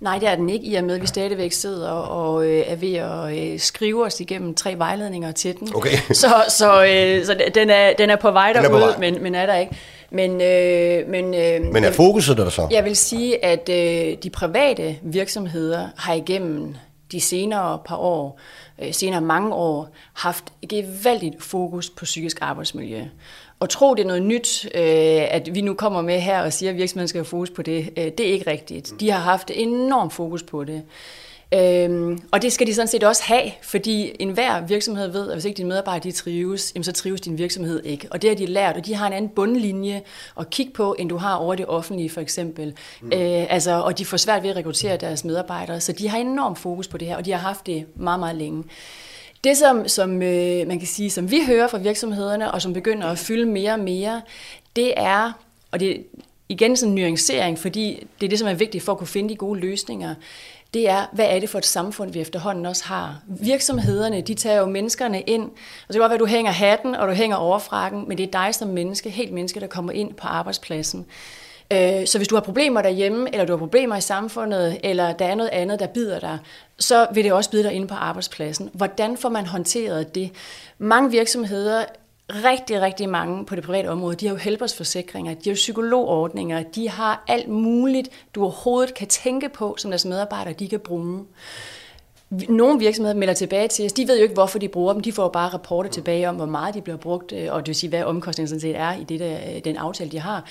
Nej, 0.00 0.18
det 0.18 0.28
er 0.28 0.34
den 0.34 0.50
ikke, 0.50 0.66
i 0.66 0.74
og 0.74 0.84
med, 0.84 0.94
at 0.94 1.02
vi 1.02 1.06
stadigvæk 1.06 1.52
sidder 1.52 1.90
og 1.90 2.46
øh, 2.46 2.64
er 2.66 2.76
ved 2.76 2.94
at 2.94 3.52
øh, 3.52 3.60
skrive 3.60 4.06
os 4.06 4.20
igennem 4.20 4.54
tre 4.54 4.74
vejledninger 4.78 5.32
til 5.32 5.58
den. 5.58 5.74
Okay. 5.74 5.98
Så, 6.12 6.28
så, 6.48 6.84
øh, 6.84 7.26
så 7.26 7.36
den, 7.54 7.70
er, 7.70 7.92
den 7.98 8.10
er 8.10 8.16
på 8.16 8.30
vej 8.30 8.52
derude, 8.52 8.94
men, 8.98 9.22
men 9.22 9.34
er 9.34 9.46
der 9.46 9.56
ikke. 9.56 9.76
Men, 10.10 10.30
øh, 10.30 11.08
men, 11.08 11.34
øh, 11.34 11.72
men 11.72 11.84
er 11.84 11.92
fokuset 11.92 12.36
der 12.36 12.48
så? 12.48 12.68
Jeg 12.70 12.84
vil 12.84 12.96
sige, 12.96 13.44
at 13.44 13.68
øh, 13.68 14.16
de 14.22 14.30
private 14.30 14.96
virksomheder 15.02 15.88
har 15.96 16.14
igennem 16.14 16.74
de 17.12 17.20
senere 17.20 17.78
par 17.84 17.96
år, 17.96 18.40
øh, 18.82 18.94
senere 18.94 19.20
mange 19.20 19.54
år, 19.54 19.88
haft 20.12 20.44
gevaldigt 20.68 21.42
fokus 21.42 21.90
på 21.90 22.04
psykisk 22.04 22.38
arbejdsmiljø. 22.40 23.02
Og 23.60 23.70
tro, 23.70 23.94
det 23.94 24.02
er 24.02 24.06
noget 24.06 24.22
nyt, 24.22 24.68
øh, 24.74 24.80
at 25.30 25.54
vi 25.54 25.60
nu 25.60 25.74
kommer 25.74 26.02
med 26.02 26.20
her 26.20 26.42
og 26.42 26.52
siger, 26.52 26.70
at 26.70 26.76
virksomheden 26.76 27.08
skal 27.08 27.18
have 27.18 27.24
fokus 27.24 27.50
på 27.50 27.62
det, 27.62 27.90
øh, 27.96 28.04
det 28.04 28.20
er 28.20 28.32
ikke 28.32 28.50
rigtigt. 28.50 28.94
De 29.00 29.10
har 29.10 29.20
haft 29.20 29.50
enormt 29.54 30.12
fokus 30.12 30.42
på 30.42 30.64
det. 30.64 30.82
Øhm, 31.54 32.22
og 32.32 32.42
det 32.42 32.52
skal 32.52 32.66
de 32.66 32.74
sådan 32.74 32.88
set 32.88 33.04
også 33.04 33.22
have, 33.24 33.50
fordi 33.62 34.16
enhver 34.18 34.66
virksomhed 34.66 35.08
ved, 35.08 35.28
at 35.28 35.34
hvis 35.34 35.44
ikke 35.44 35.56
dine 35.56 35.68
medarbejdere 35.68 36.10
de 36.10 36.16
trives, 36.16 36.72
jamen 36.74 36.84
så 36.84 36.92
trives 36.92 37.20
din 37.20 37.38
virksomhed 37.38 37.84
ikke. 37.84 38.08
Og 38.10 38.22
det 38.22 38.30
har 38.30 38.36
de 38.36 38.46
lært, 38.46 38.76
og 38.76 38.86
de 38.86 38.94
har 38.94 39.06
en 39.06 39.12
anden 39.12 39.30
bundlinje 39.30 40.02
at 40.40 40.50
kigge 40.50 40.72
på, 40.72 40.96
end 40.98 41.08
du 41.08 41.16
har 41.16 41.34
over 41.34 41.54
det 41.54 41.66
offentlige 41.66 42.10
for 42.10 42.20
eksempel. 42.20 42.74
Mm. 43.00 43.12
Øh, 43.12 43.46
altså, 43.52 43.82
og 43.82 43.98
de 43.98 44.04
får 44.04 44.16
svært 44.16 44.42
ved 44.42 44.50
at 44.50 44.56
rekruttere 44.56 44.96
deres 44.96 45.24
medarbejdere, 45.24 45.80
så 45.80 45.92
de 45.92 46.08
har 46.08 46.18
enormt 46.18 46.58
fokus 46.58 46.88
på 46.88 46.98
det 46.98 47.08
her, 47.08 47.16
og 47.16 47.24
de 47.24 47.32
har 47.32 47.38
haft 47.38 47.66
det 47.66 47.86
meget, 47.94 48.20
meget 48.20 48.36
længe. 48.36 48.64
Det, 49.44 49.56
som, 49.56 49.88
som 49.88 50.22
øh, 50.22 50.66
man 50.66 50.78
kan 50.78 50.88
sige, 50.88 51.10
som 51.10 51.30
vi 51.30 51.40
hører 51.46 51.68
fra 51.68 51.78
virksomhederne, 51.78 52.50
og 52.50 52.62
som 52.62 52.72
begynder 52.72 53.06
at 53.06 53.18
fylde 53.18 53.46
mere 53.46 53.72
og 53.72 53.80
mere, 53.80 54.22
det 54.76 54.94
er, 54.96 55.32
og 55.70 55.80
det 55.80 55.90
er 55.90 56.00
igen 56.48 56.76
sådan 56.76 56.92
en 56.92 56.94
nuancering, 56.94 57.58
fordi 57.58 58.06
det 58.20 58.26
er 58.26 58.30
det, 58.30 58.38
som 58.38 58.48
er 58.48 58.54
vigtigt 58.54 58.84
for 58.84 58.92
at 58.92 58.98
kunne 58.98 59.06
finde 59.06 59.28
de 59.28 59.36
gode 59.36 59.60
løsninger, 59.60 60.14
det 60.74 60.88
er, 60.88 61.06
hvad 61.12 61.26
er 61.28 61.40
det 61.40 61.48
for 61.48 61.58
et 61.58 61.66
samfund, 61.66 62.12
vi 62.12 62.20
efterhånden 62.20 62.66
også 62.66 62.84
har. 62.84 63.20
Virksomhederne, 63.26 64.20
de 64.20 64.34
tager 64.34 64.58
jo 64.58 64.66
menneskerne 64.66 65.20
ind, 65.20 65.42
og 65.42 65.88
det 65.88 65.94
kan 65.94 66.00
godt 66.00 66.10
være, 66.10 66.14
at 66.14 66.20
du 66.20 66.26
hænger 66.26 66.50
hatten, 66.52 66.94
og 66.94 67.08
du 67.08 67.12
hænger 67.12 67.36
overfrakken, 67.36 68.04
men 68.08 68.18
det 68.18 68.26
er 68.26 68.44
dig 68.44 68.54
som 68.54 68.68
menneske, 68.68 69.10
helt 69.10 69.32
menneske, 69.32 69.60
der 69.60 69.66
kommer 69.66 69.92
ind 69.92 70.14
på 70.14 70.26
arbejdspladsen. 70.26 71.06
Øh, 71.72 72.06
så 72.06 72.18
hvis 72.18 72.28
du 72.28 72.34
har 72.34 72.40
problemer 72.42 72.82
derhjemme, 72.82 73.28
eller 73.32 73.44
du 73.44 73.52
har 73.52 73.58
problemer 73.58 73.96
i 73.96 74.00
samfundet, 74.00 74.78
eller 74.84 75.12
der 75.12 75.24
er 75.24 75.34
noget 75.34 75.50
andet, 75.50 75.80
der 75.80 75.86
bider 75.86 76.20
dig, 76.20 76.38
så 76.78 77.06
vil 77.14 77.24
det 77.24 77.32
også 77.32 77.50
bide 77.50 77.62
dig 77.62 77.72
inde 77.72 77.86
på 77.86 77.94
arbejdspladsen. 77.94 78.70
Hvordan 78.72 79.16
får 79.16 79.28
man 79.28 79.46
håndteret 79.46 80.14
det? 80.14 80.30
Mange 80.78 81.10
virksomheder 81.10 81.84
rigtig, 82.30 82.80
rigtig 82.80 83.08
mange 83.08 83.46
på 83.46 83.54
det 83.54 83.64
private 83.64 83.86
område, 83.86 84.16
de 84.16 84.26
har 84.26 84.34
jo 84.34 84.38
helbredsforsikringer, 84.38 85.34
de 85.34 85.40
har 85.44 85.50
jo 85.50 85.54
psykologordninger, 85.54 86.62
de 86.62 86.88
har 86.88 87.24
alt 87.28 87.48
muligt, 87.48 88.08
du 88.34 88.42
overhovedet 88.42 88.94
kan 88.94 89.06
tænke 89.06 89.48
på, 89.48 89.74
som 89.78 89.90
deres 89.90 90.04
medarbejdere, 90.04 90.54
de 90.54 90.68
kan 90.68 90.80
bruge. 90.80 91.24
Nogle 92.30 92.78
virksomheder 92.78 93.16
melder 93.16 93.34
tilbage 93.34 93.68
til 93.68 93.84
os, 93.84 93.92
de 93.92 94.08
ved 94.08 94.16
jo 94.16 94.22
ikke, 94.22 94.34
hvorfor 94.34 94.58
de 94.58 94.68
bruger 94.68 94.92
dem, 94.92 95.02
de 95.02 95.12
får 95.12 95.28
bare 95.28 95.48
rapporter 95.48 95.90
tilbage 95.90 96.28
om, 96.28 96.36
hvor 96.36 96.46
meget 96.46 96.74
de 96.74 96.80
bliver 96.80 96.96
brugt, 96.96 97.32
øh, 97.32 97.52
og 97.52 97.60
det 97.60 97.66
vil 97.66 97.74
sige, 97.74 97.90
hvad 97.90 98.04
omkostningen 98.04 98.48
sådan 98.48 98.60
set 98.60 98.76
er 98.76 98.94
i 98.94 99.04
det 99.04 99.20
der, 99.20 99.36
øh, 99.36 99.64
den 99.64 99.76
aftale, 99.76 100.10
de 100.10 100.18
har. 100.18 100.44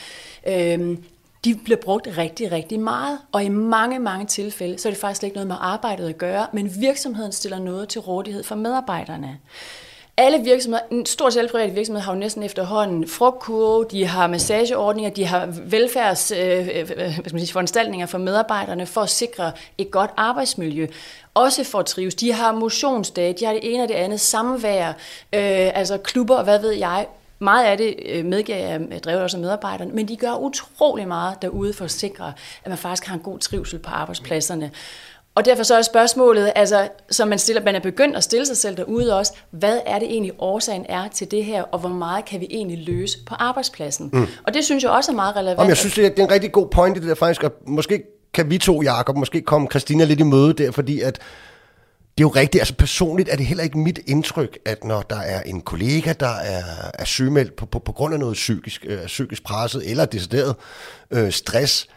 Øhm, 0.48 1.04
de 1.46 1.56
bliver 1.64 1.78
brugt 1.78 2.08
rigtig, 2.18 2.52
rigtig 2.52 2.80
meget, 2.80 3.20
og 3.32 3.44
i 3.44 3.50
mange, 3.50 4.00
mange 4.00 4.26
tilfælde, 4.26 4.80
så 4.80 4.90
er 4.90 4.92
det 4.92 5.00
faktisk 5.00 5.24
ikke 5.24 5.34
noget 5.34 5.48
med 5.48 5.56
arbejdet 5.60 6.10
at 6.10 6.18
gøre, 6.18 6.48
men 6.54 6.72
virksomheden 6.80 7.32
stiller 7.32 7.60
noget 7.60 7.90
til 7.90 8.02
rådighed 8.02 8.44
for 8.44 8.56
medarbejderne 8.56 9.40
alle 10.18 10.44
virksomheder, 10.44 10.84
en 10.92 11.06
stor 11.06 11.30
set 11.30 11.52
private 11.52 11.74
virksomheder 11.74 12.06
har 12.06 12.14
jo 12.14 12.20
næsten 12.20 12.44
efterhånden 12.44 13.08
frugtkurve, 13.08 13.86
de 13.92 14.06
har 14.06 14.28
massageordninger, 14.28 15.10
de 15.12 15.26
har 15.26 15.46
velfærds 15.46 16.32
øh, 16.32 16.70
øh, 16.74 16.92
hvad 16.96 17.12
skal 17.12 17.34
man 17.34 17.40
sige, 17.40 17.54
foranstaltninger 17.54 18.06
for 18.06 18.18
medarbejderne 18.18 18.86
for 18.86 19.02
at 19.02 19.10
sikre 19.10 19.52
et 19.78 19.92
godt 19.92 20.12
arbejdsmiljø. 20.18 20.88
Også 21.34 21.64
for 21.64 21.80
at 21.80 21.86
trives. 21.86 22.16
De 22.16 22.34
har 22.34 22.52
motionsdage, 22.52 23.34
de 23.40 23.46
har 23.46 23.54
det 23.54 23.74
ene 23.74 23.84
og 23.84 23.90
det 23.90 23.96
andet, 23.96 24.20
samvær, 24.20 24.88
øh, 24.88 24.94
altså 25.74 25.98
klubber 25.98 26.36
og 26.36 26.44
hvad 26.44 26.60
ved 26.60 26.72
jeg. 26.72 27.08
Meget 27.40 27.66
af 27.66 27.78
det 27.78 27.96
øh, 28.06 28.26
medgiver 28.26 28.58
jeg 28.58 29.04
drevet 29.04 29.22
også 29.22 29.38
af 29.38 29.42
medarbejderne, 29.42 29.92
men 29.92 30.08
de 30.08 30.18
gør 30.18 30.36
utrolig 30.36 31.08
meget 31.08 31.42
derude 31.42 31.74
for 31.74 31.86
at 31.86 31.92
sikre, 31.92 32.34
at 32.64 32.70
man 32.70 32.78
faktisk 32.78 33.08
har 33.08 33.16
en 33.16 33.22
god 33.22 33.40
trivsel 33.40 33.80
på 33.80 33.90
arbejdspladserne. 33.90 34.72
Og 35.38 35.46
derfor 35.46 35.64
så 35.64 35.76
er 35.76 35.82
spørgsmålet, 35.82 36.52
altså, 36.56 36.90
som 37.10 37.28
man, 37.28 37.40
stiller, 37.40 37.64
man 37.64 37.76
er 37.76 37.80
begyndt 37.80 38.16
at 38.16 38.24
stille 38.24 38.46
sig 38.46 38.58
selv 38.58 38.78
derude 38.78 39.18
også, 39.18 39.34
hvad 39.52 39.80
er 39.86 40.00
det 40.00 40.08
egentlig 40.08 40.32
årsagen 40.40 40.86
er 40.90 41.08
til 41.08 41.32
det 41.32 41.46
her, 41.46 41.64
og 41.64 41.80
hvor 41.80 41.90
meget 41.90 42.26
kan 42.26 42.40
vi 42.40 42.48
egentlig 42.50 42.88
løse 42.88 43.18
på 43.26 43.36
arbejdspladsen? 43.36 44.10
Mm. 44.14 44.28
Og 44.44 44.54
det 44.54 44.66
synes 44.66 44.84
jeg 44.84 44.92
også 44.92 45.12
er 45.12 45.16
meget 45.16 45.36
relevant. 45.36 45.58
Jamen, 45.58 45.70
jeg 45.70 45.78
synes, 45.78 45.94
det 45.94 46.20
er 46.20 46.24
en 46.24 46.32
rigtig 46.32 46.52
god 46.52 46.68
point 46.68 46.98
i 46.98 47.00
det 47.00 47.10
der 47.10 47.16
faktisk, 47.16 47.44
og 47.44 47.54
måske 47.68 48.04
kan 48.34 48.50
vi 48.50 48.58
to, 48.58 48.82
Jacob, 48.82 49.16
måske 49.16 49.42
komme 49.42 49.68
Christina 49.72 50.04
lidt 50.04 50.20
i 50.20 50.24
møde 50.24 50.54
der, 50.54 50.72
fordi 50.72 51.02
at 51.02 51.16
det 52.18 52.24
er 52.24 52.28
jo 52.28 52.30
rigtigt, 52.30 52.62
altså 52.62 52.74
personligt 52.74 53.30
er 53.30 53.36
det 53.36 53.46
heller 53.46 53.64
ikke 53.64 53.78
mit 53.78 54.00
indtryk, 54.08 54.58
at 54.66 54.84
når 54.84 55.02
der 55.02 55.20
er 55.20 55.42
en 55.42 55.62
kollega, 55.62 56.14
der 56.20 56.36
er, 56.36 56.64
er 56.94 57.06
sygemeldt 57.06 57.56
på, 57.56 57.66
på, 57.66 57.80
på 57.80 57.92
grund 57.92 58.14
af 58.14 58.20
noget 58.20 58.34
psykisk, 58.34 58.86
øh, 58.88 59.06
psykisk 59.06 59.44
presset 59.44 59.90
eller 59.90 60.06
decideret 60.06 60.56
øh, 61.12 61.32
stress, 61.32 61.88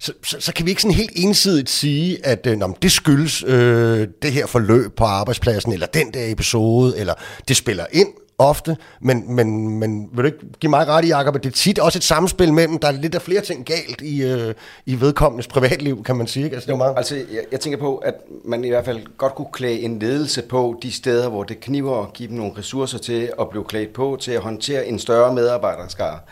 så, 0.00 0.12
så, 0.24 0.36
så 0.40 0.52
kan 0.52 0.66
vi 0.66 0.70
ikke 0.70 0.82
sådan 0.82 0.96
helt 0.96 1.12
ensidigt 1.16 1.70
sige, 1.70 2.26
at 2.26 2.46
øh, 2.46 2.56
nå, 2.56 2.76
det 2.82 2.92
skyldes 2.92 3.44
øh, 3.46 4.08
det 4.22 4.32
her 4.32 4.46
forløb 4.46 4.96
på 4.96 5.04
arbejdspladsen, 5.04 5.72
eller 5.72 5.86
den 5.86 6.14
der 6.14 6.32
episode, 6.32 6.98
eller 6.98 7.14
det 7.48 7.56
spiller 7.56 7.86
ind 7.92 8.08
ofte, 8.40 8.76
men, 9.00 9.34
men, 9.34 9.78
men 9.78 10.08
vil 10.12 10.22
du 10.22 10.26
ikke 10.26 10.38
give 10.60 10.70
mig 10.70 10.86
ret 10.86 11.04
i, 11.04 11.08
Jacob, 11.08 11.36
at 11.36 11.44
det 11.44 11.50
er 11.50 11.54
tit 11.54 11.78
også 11.78 11.98
et 11.98 12.04
samspil 12.04 12.52
mellem, 12.52 12.78
der 12.78 12.88
er 12.88 12.92
lidt 12.92 13.14
af 13.14 13.22
flere 13.22 13.40
ting 13.40 13.66
galt 13.66 14.00
i, 14.00 14.22
øh, 14.22 14.54
i 14.86 15.00
vedkommendes 15.00 15.46
privatliv, 15.46 16.04
kan 16.04 16.16
man 16.16 16.26
sige. 16.26 16.44
Ikke? 16.44 16.56
Altså, 16.56 16.66
det 16.66 16.72
er 16.72 16.76
meget... 16.76 16.94
altså 16.96 17.14
jeg, 17.14 17.44
jeg 17.52 17.60
tænker 17.60 17.78
på, 17.78 17.96
at 17.96 18.14
man 18.44 18.64
i 18.64 18.68
hvert 18.68 18.84
fald 18.84 19.00
godt 19.18 19.34
kunne 19.34 19.52
klæde 19.52 19.80
en 19.80 19.98
ledelse 19.98 20.42
på 20.42 20.78
de 20.82 20.92
steder, 20.92 21.28
hvor 21.28 21.44
det 21.44 21.60
kniver 21.60 22.02
at 22.02 22.12
give 22.12 22.28
dem 22.28 22.36
nogle 22.36 22.52
ressourcer 22.58 22.98
til 22.98 23.30
at 23.40 23.50
blive 23.50 23.64
klædt 23.64 23.92
på, 23.92 24.18
til 24.20 24.32
at 24.32 24.40
håndtere 24.40 24.86
en 24.86 24.98
større 24.98 25.34
medarbejderskar. 25.34 26.24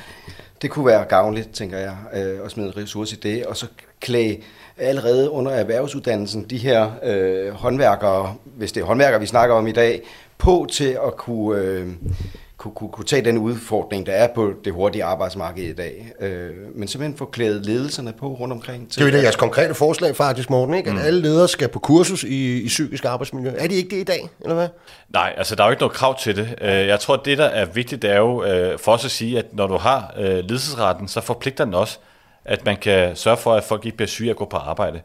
Det 0.63 0.71
kunne 0.71 0.87
være 0.87 1.05
gavnligt, 1.05 1.53
tænker 1.53 1.79
jeg, 1.79 1.97
øh, 2.15 2.45
at 2.45 2.51
smide 2.51 2.69
en 2.69 2.77
ressource 2.77 3.17
i 3.17 3.19
det, 3.19 3.47
og 3.47 3.57
så 3.57 3.67
klæde 4.01 4.37
allerede 4.77 5.31
under 5.31 5.53
erhvervsuddannelsen 5.53 6.45
de 6.51 6.59
her 6.59 6.91
øh, 7.03 7.53
håndværkere, 7.53 8.35
hvis 8.45 8.73
det 8.73 8.81
er 8.81 8.85
håndværkere, 8.85 9.21
vi 9.21 9.27
snakker 9.27 9.57
om 9.57 9.67
i 9.67 9.73
dag, 9.73 10.03
på 10.39 10.67
til 10.71 10.99
at 11.07 11.17
kunne, 11.17 11.61
øh, 11.61 11.89
kunne, 12.59 12.75
kunne, 12.75 12.91
kunne 12.91 13.05
tage 13.05 13.25
den 13.25 13.39
udfordring, 13.39 14.07
der 14.07 14.13
er 14.13 14.29
på 14.35 14.53
det 14.65 14.73
hurtige 14.73 15.05
arbejdsmarked 15.05 15.65
i 15.65 15.73
dag. 15.73 16.13
Øh, 16.21 16.51
men 16.75 16.89
simpelthen 16.89 17.19
få 17.19 17.25
klædet 17.25 17.67
ledelserne 17.67 18.13
på 18.13 18.29
rundt 18.29 18.53
omkring. 18.53 18.91
Til, 18.93 19.03
det 19.03 19.15
er 19.15 19.19
jo 19.19 19.23
jeres 19.23 19.37
konkrete 19.37 19.75
forslag 19.75 20.17
faktisk, 20.17 20.51
Morten, 20.51 20.75
ikke? 20.75 20.91
at 20.91 20.97
mm. 20.97 21.03
alle 21.03 21.21
ledere 21.21 21.49
skal 21.49 21.69
på 21.69 21.79
kursus 21.79 22.25
i, 22.25 22.63
i 22.63 22.67
psykisk 22.67 23.05
arbejdsmiljø. 23.05 23.51
Er 23.59 23.69
de 23.69 23.75
ikke 23.75 23.91
det 23.91 24.01
i 24.01 24.05
dag, 24.05 24.29
eller 24.41 24.55
hvad? 24.55 24.69
Nej, 25.09 25.35
altså 25.37 25.55
der 25.55 25.63
er 25.63 25.67
jo 25.67 25.71
ikke 25.71 25.81
noget 25.81 25.95
krav 25.95 26.19
til 26.19 26.37
det. 26.37 26.55
Øh, 26.61 26.71
jeg 26.71 27.01
tror, 27.01 27.15
at 27.15 27.21
det, 27.25 27.39
der 27.39 27.45
er 27.45 27.65
vigtigt, 27.65 28.03
det 28.03 28.11
er 28.11 28.19
jo 28.19 28.45
øh, 28.45 28.79
for 28.79 28.93
os 28.93 29.05
at 29.05 29.11
sige, 29.11 29.39
at 29.39 29.47
når 29.53 29.67
du 29.67 29.77
har 29.77 30.15
øh, 30.17 30.25
ledelsesretten, 30.27 31.09
så 31.09 31.21
forpligter 31.21 31.65
den 31.65 31.75
også, 31.75 31.99
at 32.45 32.65
man 32.65 32.77
kan 32.77 33.17
sørge 33.17 33.37
for, 33.37 33.55
at 33.55 33.65
folk 33.65 33.85
ikke 33.85 33.97
bliver 33.97 34.09
syge 34.09 34.31
at 34.31 34.37
gå 34.37 34.45
på 34.45 34.57
arbejde. 34.57 35.01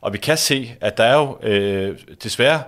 Og 0.00 0.12
vi 0.12 0.18
kan 0.18 0.36
se, 0.36 0.74
at 0.80 0.96
der 0.96 1.04
er 1.04 1.14
jo 1.14 1.38
øh, 1.42 1.98
desværre 2.22 2.62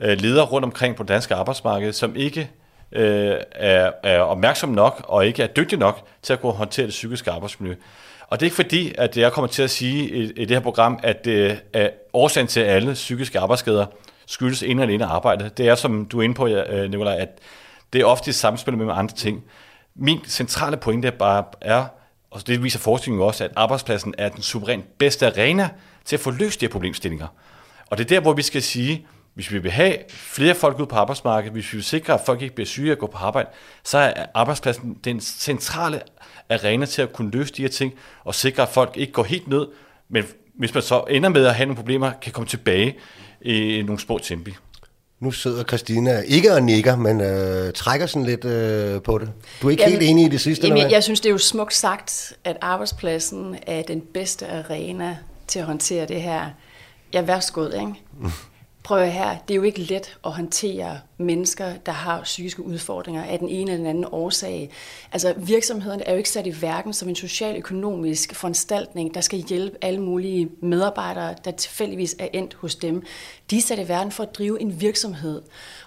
ledere 0.00 0.44
rundt 0.44 0.64
omkring 0.64 0.96
på 0.96 1.02
det 1.02 1.08
danske 1.08 1.34
arbejdsmarked, 1.34 1.92
som 1.92 2.16
ikke 2.16 2.50
øh, 2.92 3.36
er, 3.52 3.90
er 4.02 4.20
opmærksom 4.20 4.68
nok 4.68 5.04
og 5.08 5.26
ikke 5.26 5.42
er 5.42 5.46
dygtig 5.46 5.78
nok 5.78 6.06
til 6.22 6.32
at 6.32 6.40
kunne 6.40 6.52
håndtere 6.52 6.86
det 6.86 6.92
psykiske 6.92 7.30
arbejdsmiljø. 7.30 7.74
Og 8.28 8.40
det 8.40 8.46
er 8.46 8.46
ikke 8.46 8.56
fordi, 8.56 8.94
at 8.98 9.16
jeg 9.16 9.32
kommer 9.32 9.48
til 9.48 9.62
at 9.62 9.70
sige 9.70 10.08
i, 10.08 10.22
i 10.22 10.44
det 10.44 10.50
her 10.50 10.60
program, 10.60 11.00
at 11.02 11.24
det 11.24 11.60
er 11.72 11.88
årsagen 12.12 12.46
til 12.46 12.60
alle 12.60 12.92
psykiske 12.92 13.38
arbejdsskader 13.38 13.86
skyldes 14.26 14.62
en 14.62 14.70
eller 14.70 14.82
anden 14.82 15.02
arbejde. 15.02 15.50
Det 15.56 15.68
er, 15.68 15.74
som 15.74 16.04
du 16.06 16.18
er 16.18 16.22
inde 16.22 16.34
på, 16.34 16.46
øh, 16.46 16.90
Nicolaj, 16.90 17.16
at 17.16 17.28
det 17.92 18.00
er 18.00 18.04
ofte 18.04 18.28
et 18.28 18.34
samspil 18.34 18.78
med 18.78 18.94
andre 18.94 19.14
ting. 19.14 19.44
Min 19.94 20.24
centrale 20.24 20.76
pointe 20.76 21.08
er 21.08 21.12
bare, 21.12 21.44
er, 21.60 21.84
og 22.30 22.46
det 22.46 22.62
viser 22.62 22.78
forskningen 22.78 23.22
også, 23.22 23.44
at 23.44 23.50
arbejdspladsen 23.56 24.14
er 24.18 24.28
den 24.28 24.42
suverænt 24.42 24.98
bedste 24.98 25.26
arena 25.26 25.68
til 26.04 26.16
at 26.16 26.20
få 26.20 26.30
løst 26.30 26.60
de 26.60 26.66
her 26.66 26.70
problemstillinger. 26.70 27.26
Og 27.86 27.98
det 27.98 28.04
er 28.04 28.08
der, 28.08 28.20
hvor 28.20 28.32
vi 28.32 28.42
skal 28.42 28.62
sige, 28.62 29.06
hvis 29.34 29.52
vi 29.52 29.58
vil 29.58 29.70
have 29.70 29.96
flere 30.08 30.54
folk 30.54 30.80
ud 30.80 30.86
på 30.86 30.96
arbejdsmarkedet, 30.96 31.52
hvis 31.52 31.72
vi 31.72 31.76
vil 31.76 31.84
sikre, 31.84 32.14
at 32.14 32.20
folk 32.26 32.42
ikke 32.42 32.54
bliver 32.54 32.66
syge 32.66 32.88
af 32.88 32.92
at 32.92 32.98
gå 32.98 33.06
på 33.06 33.18
arbejde, 33.18 33.48
så 33.84 33.98
er 33.98 34.26
arbejdspladsen 34.34 34.98
den 35.04 35.20
centrale 35.20 36.00
arena 36.50 36.86
til 36.86 37.02
at 37.02 37.12
kunne 37.12 37.30
løse 37.30 37.54
de 37.54 37.62
her 37.62 37.68
ting, 37.68 37.94
og 38.24 38.34
sikre, 38.34 38.62
at 38.62 38.68
folk 38.68 38.96
ikke 38.96 39.12
går 39.12 39.24
helt 39.24 39.48
ned, 39.48 39.66
men 40.08 40.24
hvis 40.58 40.74
man 40.74 40.82
så 40.82 41.04
ender 41.10 41.28
med 41.28 41.46
at 41.46 41.54
have 41.54 41.66
nogle 41.66 41.76
problemer, 41.76 42.12
kan 42.22 42.32
komme 42.32 42.48
tilbage 42.48 42.96
i 43.40 43.82
nogle 43.82 44.00
små 44.00 44.18
tempi. 44.18 44.54
Nu 45.20 45.30
sidder 45.30 45.64
Christina 45.64 46.20
ikke 46.20 46.52
og 46.52 46.62
nikker, 46.62 46.96
men 46.96 47.20
øh, 47.20 47.72
trækker 47.72 48.06
sådan 48.06 48.26
lidt 48.26 48.44
øh, 48.44 49.02
på 49.02 49.18
det. 49.18 49.30
Du 49.62 49.66
er 49.66 49.70
ikke 49.70 49.82
jamen, 49.82 49.98
helt 49.98 50.10
enig 50.10 50.26
i 50.26 50.28
det 50.28 50.40
sidste? 50.40 50.66
Jamen, 50.66 50.90
jeg 50.90 51.02
synes, 51.02 51.20
det 51.20 51.28
er 51.28 51.32
jo 51.32 51.38
smukt 51.38 51.74
sagt, 51.74 52.32
at 52.44 52.56
arbejdspladsen 52.60 53.56
er 53.66 53.82
den 53.82 54.00
bedste 54.14 54.48
arena 54.48 55.16
til 55.46 55.58
at 55.58 55.64
håndtere 55.64 56.06
det 56.06 56.22
her. 56.22 56.46
Ja, 57.12 57.20
værsgod, 57.20 57.72
ikke? 57.72 58.32
Prøv 58.84 59.06
her, 59.06 59.38
det 59.48 59.54
er 59.54 59.56
jo 59.56 59.62
ikke 59.62 59.80
let 59.80 60.18
at 60.24 60.32
håndtere 60.32 61.00
mennesker, 61.22 61.72
der 61.86 61.92
har 61.92 62.22
psykiske 62.22 62.62
udfordringer 62.62 63.24
af 63.24 63.38
den 63.38 63.48
ene 63.48 63.70
eller 63.70 63.76
den 63.76 63.86
anden 63.86 64.06
årsag. 64.12 64.70
Altså 65.12 65.34
virksomheden 65.36 66.02
er 66.06 66.12
jo 66.12 66.18
ikke 66.18 66.30
sat 66.30 66.46
i 66.46 66.62
verden 66.62 66.92
som 66.92 67.08
en 67.08 67.16
socialøkonomisk 67.16 68.34
foranstaltning, 68.34 69.14
der 69.14 69.20
skal 69.20 69.38
hjælpe 69.38 69.76
alle 69.82 70.00
mulige 70.00 70.48
medarbejdere, 70.60 71.34
der 71.44 71.50
tilfældigvis 71.50 72.16
er 72.18 72.28
endt 72.32 72.54
hos 72.54 72.74
dem. 72.74 73.02
De 73.50 73.56
er 73.56 73.62
sat 73.62 73.78
i 73.78 73.88
verden 73.88 74.12
for 74.12 74.22
at 74.22 74.34
drive 74.34 74.60
en 74.60 74.80
virksomhed. 74.80 75.42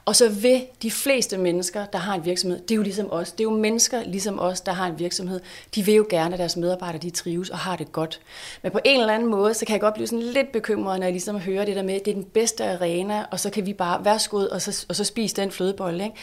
Og 0.06 0.15
så 0.15 0.30
vil 0.30 0.65
de 0.82 0.91
fleste 0.91 1.38
mennesker, 1.38 1.86
der 1.86 2.00
har 2.00 2.15
en 2.15 2.26
virksomhed, 2.26 2.60
det 2.60 2.71
er 2.71 2.76
jo 2.76 2.82
ligesom 2.82 3.12
os, 3.12 3.32
det 3.32 3.39
er 3.39 3.43
jo 3.43 3.58
mennesker 3.58 4.04
ligesom 4.04 4.39
os, 4.39 4.62
der 4.62 4.71
har 4.71 4.88
en 4.88 5.00
virksomhed, 5.00 5.39
de 5.76 5.86
vil 5.86 5.95
jo 5.95 6.06
gerne, 6.10 6.34
at 6.34 6.39
deres 6.39 6.58
medarbejdere 6.58 7.02
de 7.02 7.10
trives 7.10 7.50
og 7.50 7.58
har 7.58 7.76
det 7.76 7.91
godt. 7.91 8.19
Men 8.63 8.71
på 8.71 8.80
en 8.86 9.00
eller 9.00 9.13
anden 9.13 9.30
måde, 9.30 9.54
så 9.54 9.65
kan 9.65 9.74
jeg 9.74 9.82
godt 9.82 9.93
blive 9.93 10.08
sådan 10.08 10.24
lidt 10.24 10.52
bekymret, 10.52 11.00
når 11.00 11.06
jeg 11.06 11.13
ligesom 11.13 11.39
hører 11.39 11.65
det 11.65 11.76
der 11.76 11.84
med, 11.84 11.93
at 11.93 12.06
det 12.06 12.12
er 12.12 12.15
den 12.15 12.24
bedste 12.24 12.63
arena, 12.65 13.26
og 13.32 13.39
så 13.39 13.50
kan 13.50 13.65
vi 13.65 13.74
bare, 13.74 14.06
værsgo, 14.06 14.48
og 14.52 14.62
så, 14.62 14.86
og 14.89 14.95
så 14.95 15.04
spise 15.04 15.25
den 15.34 15.52
flødebolle, 15.52 16.04
ikke? 16.04 16.16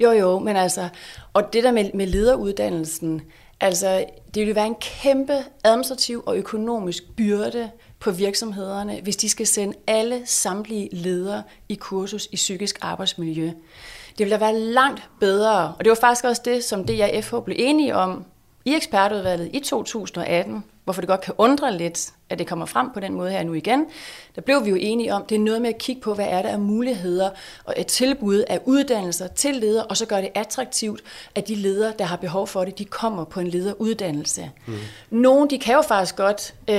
Jo, 0.00 0.10
jo, 0.10 0.38
men 0.38 0.56
altså, 0.56 0.88
og 1.32 1.52
det 1.52 1.64
der 1.64 1.72
med, 1.72 1.90
med 1.94 2.06
lederuddannelsen, 2.06 3.22
altså, 3.60 4.04
det 4.34 4.46
vil 4.46 4.54
være 4.54 4.66
en 4.66 4.76
kæmpe 4.80 5.36
administrativ 5.64 6.22
og 6.26 6.36
økonomisk 6.36 7.02
byrde 7.16 7.70
på 8.00 8.10
virksomhederne, 8.10 9.00
hvis 9.02 9.16
de 9.16 9.28
skal 9.28 9.46
sende 9.46 9.74
alle 9.86 10.22
samtlige 10.24 10.88
ledere 10.92 11.42
i 11.68 11.74
kursus 11.74 12.28
i 12.32 12.36
psykisk 12.36 12.78
arbejdsmiljø. 12.82 13.46
Det 14.18 14.26
ville 14.26 14.34
da 14.34 14.38
være 14.38 14.58
langt 14.58 15.08
bedre, 15.20 15.74
og 15.78 15.84
det 15.84 15.88
var 15.88 15.96
faktisk 16.00 16.24
også 16.24 16.42
det, 16.44 16.64
som 16.64 16.84
DRFH 16.84 17.34
blev 17.44 17.56
enige 17.58 17.96
om 17.96 18.24
i 18.64 18.74
ekspertudvalget 18.74 19.50
i 19.52 19.60
2018, 19.60 20.64
hvorfor 20.84 21.00
det 21.00 21.08
godt 21.08 21.20
kan 21.20 21.34
undre 21.38 21.76
lidt, 21.76 22.12
at 22.30 22.38
det 22.38 22.46
kommer 22.46 22.66
frem 22.66 22.90
på 22.94 23.00
den 23.00 23.14
måde 23.14 23.30
her 23.30 23.42
nu 23.42 23.54
igen, 23.54 23.86
der 24.34 24.40
blev 24.40 24.64
vi 24.64 24.70
jo 24.70 24.76
enige 24.80 25.14
om, 25.14 25.24
det 25.28 25.34
er 25.34 25.38
noget 25.38 25.62
med 25.62 25.70
at 25.70 25.78
kigge 25.78 26.02
på, 26.02 26.14
hvad 26.14 26.26
er 26.28 26.42
der 26.42 26.48
af 26.48 26.58
muligheder 26.58 27.30
og 27.64 27.74
et 27.76 27.86
tilbud 27.86 28.44
af 28.48 28.60
uddannelser 28.64 29.26
til 29.26 29.54
ledere, 29.54 29.84
og 29.84 29.96
så 29.96 30.06
gør 30.06 30.20
det 30.20 30.30
attraktivt, 30.34 31.00
at 31.34 31.48
de 31.48 31.54
ledere, 31.54 31.92
der 31.98 32.04
har 32.04 32.16
behov 32.16 32.46
for 32.46 32.64
det, 32.64 32.78
de 32.78 32.84
kommer 32.84 33.24
på 33.24 33.40
en 33.40 33.48
lederuddannelse. 33.48 34.50
Mm. 34.66 34.74
Nogle, 35.10 35.48
de 35.50 35.58
kan 35.58 35.74
jo 35.74 35.82
faktisk 35.82 36.16
godt, 36.16 36.54
øh, 36.68 36.76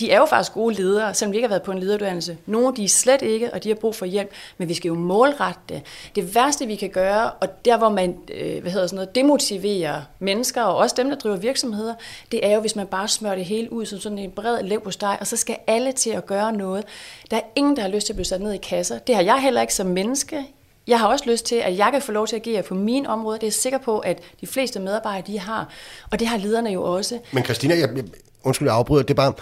de 0.00 0.10
er 0.10 0.18
jo 0.18 0.26
faktisk 0.26 0.52
gode 0.52 0.74
ledere, 0.74 1.14
selvom 1.14 1.32
de 1.32 1.36
ikke 1.36 1.48
har 1.48 1.52
været 1.54 1.62
på 1.62 1.72
en 1.72 1.78
lederuddannelse. 1.78 2.36
Nogle, 2.46 2.76
de 2.76 2.84
er 2.84 2.88
slet 2.88 3.22
ikke, 3.22 3.54
og 3.54 3.64
de 3.64 3.68
har 3.68 3.76
brug 3.76 3.94
for 3.94 4.06
hjælp, 4.06 4.30
men 4.58 4.68
vi 4.68 4.74
skal 4.74 4.88
jo 4.88 4.94
målrette 4.94 5.60
det. 5.68 5.82
Det 6.14 6.34
værste, 6.34 6.66
vi 6.66 6.76
kan 6.76 6.90
gøre, 6.90 7.30
og 7.30 7.64
der, 7.64 7.78
hvor 7.78 7.88
man 7.88 8.16
øh, 8.34 8.62
hvad 8.62 8.72
hedder 8.72 8.86
sådan 8.86 8.96
noget, 8.96 9.14
demotiverer 9.14 10.02
mennesker, 10.18 10.62
og 10.62 10.76
også 10.76 10.94
dem, 10.98 11.08
der 11.08 11.16
driver 11.16 11.36
virksomheder, 11.36 11.94
det 12.32 12.46
er 12.46 12.54
jo, 12.54 12.60
hvis 12.60 12.76
man 12.76 12.86
bare 12.86 13.08
smører 13.08 13.34
det 13.34 13.44
hele 13.44 13.72
ud 13.72 13.86
som 13.86 13.98
sådan 13.98 14.18
en 14.18 14.30
bred 14.30 14.62
lev 14.68 14.80
på 14.80 14.90
steg, 14.90 15.16
og 15.20 15.26
så 15.26 15.36
skal 15.36 15.56
alle 15.66 15.92
til 15.92 16.10
at 16.10 16.26
gøre 16.26 16.52
noget. 16.52 16.84
Der 17.30 17.36
er 17.36 17.40
ingen, 17.56 17.76
der 17.76 17.82
har 17.82 17.88
lyst 17.88 18.06
til 18.06 18.12
at 18.12 18.16
blive 18.16 18.24
sat 18.24 18.40
ned 18.40 18.52
i 18.52 18.56
kasser. 18.56 18.98
Det 18.98 19.14
har 19.14 19.22
jeg 19.22 19.42
heller 19.42 19.60
ikke 19.60 19.74
som 19.74 19.86
menneske. 19.86 20.44
Jeg 20.86 21.00
har 21.00 21.06
også 21.06 21.30
lyst 21.30 21.44
til, 21.46 21.54
at 21.54 21.78
jeg 21.78 21.88
kan 21.92 22.02
få 22.02 22.12
lov 22.12 22.26
til 22.26 22.36
at 22.36 22.46
agere 22.46 22.62
på 22.62 22.74
min 22.74 23.06
område. 23.06 23.34
Det 23.34 23.42
er 23.42 23.46
jeg 23.46 23.52
sikker 23.52 23.78
på, 23.78 23.98
at 23.98 24.18
de 24.40 24.46
fleste 24.46 24.80
medarbejdere 24.80 25.26
de 25.26 25.38
har. 25.38 25.68
Og 26.10 26.20
det 26.20 26.28
har 26.28 26.38
lederne 26.38 26.70
jo 26.70 26.82
også. 26.82 27.18
Men 27.32 27.44
Christina, 27.44 27.78
jeg, 27.78 27.88
jeg, 27.96 28.04
undskyld, 28.42 28.68
jeg 28.68 28.76
afbryder. 28.76 29.02
Det 29.02 29.10
er 29.10 29.14
bare, 29.14 29.32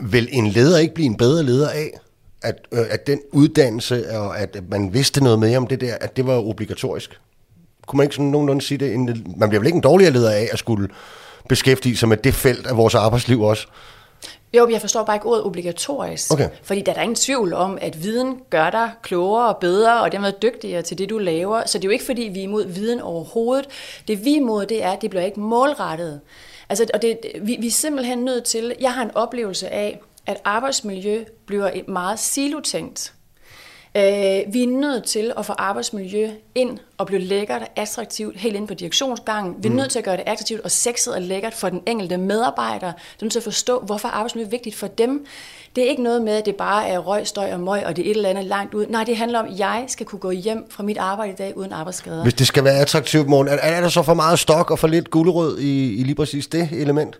vil 0.00 0.28
en 0.32 0.46
leder 0.46 0.78
ikke 0.78 0.94
blive 0.94 1.06
en 1.06 1.16
bedre 1.16 1.42
leder 1.42 1.70
af, 1.70 1.90
at, 2.42 2.54
øh, 2.72 2.84
at 2.90 3.06
den 3.06 3.20
uddannelse, 3.32 4.10
og 4.18 4.40
at 4.40 4.56
man 4.68 4.94
vidste 4.94 5.24
noget 5.24 5.38
med 5.38 5.56
om 5.56 5.66
det 5.66 5.80
der, 5.80 5.94
at 6.00 6.16
det 6.16 6.26
var 6.26 6.48
obligatorisk? 6.48 7.20
Kunne 7.86 7.96
man 7.96 8.04
ikke 8.04 8.14
sådan 8.14 8.30
nogenlunde 8.30 8.62
sige 8.62 8.78
det? 8.78 8.98
Man 9.36 9.48
bliver 9.48 9.60
vel 9.60 9.66
ikke 9.66 9.76
en 9.76 9.82
dårligere 9.82 10.12
leder 10.12 10.30
af 10.30 10.48
at 10.52 10.58
skulle 10.58 10.88
beskæftige 11.48 11.96
sig 11.96 12.08
med 12.08 12.16
det 12.16 12.34
felt 12.34 12.66
af 12.66 12.76
vores 12.76 12.94
arbejdsliv 12.94 13.42
også? 13.42 13.66
Jo, 14.54 14.68
jeg 14.68 14.80
forstår 14.80 15.04
bare 15.04 15.16
ikke 15.16 15.26
ordet 15.26 15.44
obligatorisk. 15.44 16.32
Okay. 16.32 16.48
Fordi 16.62 16.80
der 16.80 16.92
er 16.92 16.94
der 16.94 17.02
ingen 17.02 17.14
tvivl 17.14 17.52
om, 17.52 17.78
at 17.80 18.02
viden 18.02 18.40
gør 18.50 18.70
dig 18.70 18.90
klogere 19.02 19.48
og 19.48 19.56
bedre, 19.56 20.00
og 20.00 20.12
dermed 20.12 20.32
dygtigere 20.42 20.82
til 20.82 20.98
det, 20.98 21.10
du 21.10 21.18
laver. 21.18 21.66
Så 21.66 21.78
det 21.78 21.84
er 21.84 21.88
jo 21.88 21.92
ikke, 21.92 22.04
fordi 22.04 22.22
vi 22.22 22.38
er 22.38 22.44
imod 22.44 22.66
viden 22.66 23.00
overhovedet. 23.00 23.66
Det 24.08 24.24
vi 24.24 24.32
er 24.32 24.36
imod, 24.36 24.66
det 24.66 24.82
er, 24.82 24.90
at 24.90 25.02
det 25.02 25.10
bliver 25.10 25.24
ikke 25.24 25.40
målrettet. 25.40 26.20
Altså, 26.68 26.86
og 26.94 27.02
det, 27.02 27.18
vi, 27.42 27.56
vi 27.60 27.66
er 27.66 27.70
simpelthen 27.70 28.18
nødt 28.18 28.44
til, 28.44 28.74
jeg 28.80 28.92
har 28.92 29.02
en 29.02 29.10
oplevelse 29.14 29.68
af, 29.68 30.00
at 30.26 30.40
arbejdsmiljø 30.44 31.24
bliver 31.46 31.70
et 31.74 31.88
meget 31.88 32.18
silotænkt. 32.18 33.12
Øh, 33.96 34.02
vi 34.52 34.62
er 34.62 34.66
nødt 34.66 35.04
til 35.04 35.32
at 35.38 35.46
få 35.46 35.52
arbejdsmiljø 35.52 36.30
ind 36.54 36.78
og 36.98 37.06
blive 37.06 37.20
lækkert 37.20 37.62
og 37.62 37.68
attraktivt 37.76 38.36
helt 38.36 38.56
ind 38.56 38.68
på 38.68 38.74
direktionsgangen. 38.74 39.54
Vi 39.58 39.66
er 39.66 39.70
mm. 39.70 39.76
nødt 39.76 39.90
til 39.90 39.98
at 39.98 40.04
gøre 40.04 40.16
det 40.16 40.24
attraktivt 40.26 40.60
og 40.60 40.70
sexet 40.70 41.14
og 41.14 41.22
lækkert 41.22 41.54
for 41.54 41.68
den 41.68 41.82
enkelte 41.86 42.16
medarbejder. 42.16 42.92
Du 42.92 42.96
er 43.20 43.24
nødt 43.24 43.32
til 43.32 43.38
at 43.38 43.44
forstå, 43.44 43.80
hvorfor 43.80 44.08
arbejdsmiljø 44.08 44.46
er 44.46 44.50
vigtigt 44.50 44.76
for 44.76 44.86
dem. 44.86 45.26
Det 45.76 45.84
er 45.84 45.88
ikke 45.88 46.02
noget 46.02 46.22
med, 46.22 46.32
at 46.32 46.46
det 46.46 46.56
bare 46.56 46.88
er 46.88 46.98
røg, 46.98 47.26
støj 47.26 47.52
og 47.52 47.60
møg, 47.60 47.86
og 47.86 47.96
det 47.96 48.06
er 48.06 48.10
et 48.10 48.16
eller 48.16 48.28
andet 48.28 48.44
langt 48.44 48.74
ud. 48.74 48.86
Nej, 48.86 49.04
det 49.04 49.16
handler 49.16 49.38
om, 49.38 49.46
at 49.46 49.58
jeg 49.58 49.84
skal 49.88 50.06
kunne 50.06 50.18
gå 50.18 50.30
hjem 50.30 50.66
fra 50.70 50.82
mit 50.82 50.98
arbejde 50.98 51.32
i 51.32 51.36
dag 51.36 51.56
uden 51.56 51.72
arbejdsskader. 51.72 52.22
Hvis 52.22 52.34
det 52.34 52.46
skal 52.46 52.64
være 52.64 52.78
attraktivt, 52.78 53.28
morgen, 53.28 53.48
er, 53.48 53.52
er 53.52 53.80
der 53.80 53.88
så 53.88 54.02
for 54.02 54.14
meget 54.14 54.38
stok 54.38 54.70
og 54.70 54.78
for 54.78 54.88
lidt 54.88 55.10
gulerød 55.10 55.58
i, 55.58 55.94
i 55.94 56.02
lige 56.02 56.14
præcis 56.14 56.46
det 56.46 56.68
element? 56.72 57.18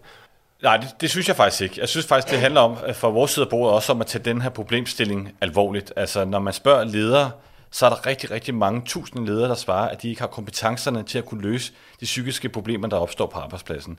Nej, 0.62 0.76
det, 0.76 0.88
det 1.00 1.10
synes 1.10 1.28
jeg 1.28 1.36
faktisk 1.36 1.62
ikke. 1.62 1.80
Jeg 1.80 1.88
synes 1.88 2.06
faktisk, 2.06 2.32
det 2.32 2.40
handler 2.40 2.60
om, 2.60 2.76
for 2.94 3.10
vores 3.10 3.30
side 3.30 3.44
af 3.44 3.50
bordet 3.50 3.74
også 3.74 3.92
om 3.92 4.00
at 4.00 4.06
tage 4.06 4.24
den 4.24 4.40
her 4.40 4.50
problemstilling 4.50 5.32
alvorligt. 5.40 5.92
Altså, 5.96 6.24
når 6.24 6.38
man 6.38 6.52
spørger 6.52 6.84
ledere, 6.84 7.30
så 7.70 7.86
er 7.86 7.90
der 7.90 8.06
rigtig, 8.06 8.30
rigtig 8.30 8.54
mange 8.54 8.82
tusinde 8.86 9.26
ledere, 9.26 9.48
der 9.48 9.54
svarer, 9.54 9.88
at 9.88 10.02
de 10.02 10.08
ikke 10.08 10.20
har 10.20 10.28
kompetencerne 10.28 11.02
til 11.02 11.18
at 11.18 11.24
kunne 11.24 11.42
løse 11.42 11.72
de 12.00 12.04
psykiske 12.04 12.48
problemer, 12.48 12.88
der 12.88 12.96
opstår 12.96 13.26
på 13.26 13.38
arbejdspladsen. 13.38 13.98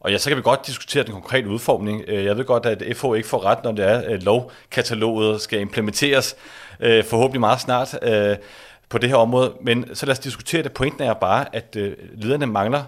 Og 0.00 0.12
ja, 0.12 0.18
så 0.18 0.30
kan 0.30 0.36
vi 0.36 0.42
godt 0.42 0.66
diskutere 0.66 1.04
den 1.04 1.12
konkrete 1.12 1.48
udformning. 1.48 2.04
Øh, 2.08 2.24
jeg 2.24 2.36
ved 2.36 2.44
godt, 2.44 2.66
at 2.66 2.96
FH 2.96 3.06
ikke 3.16 3.28
får 3.28 3.44
ret, 3.44 3.64
når 3.64 3.72
det 3.72 3.84
er, 3.84 3.98
at 3.98 4.22
lovkataloget 4.22 5.40
skal 5.40 5.60
implementeres 5.60 6.36
øh, 6.80 7.04
forhåbentlig 7.04 7.40
meget 7.40 7.60
snart 7.60 7.98
øh, 8.02 8.36
på 8.88 8.98
det 8.98 9.08
her 9.08 9.16
område. 9.16 9.52
Men 9.60 9.94
så 9.94 10.06
lad 10.06 10.12
os 10.12 10.18
diskutere 10.18 10.62
det. 10.62 10.72
Pointen 10.72 11.02
er 11.02 11.14
bare, 11.14 11.56
at 11.56 11.76
lederne 12.14 12.46
mangler 12.46 12.84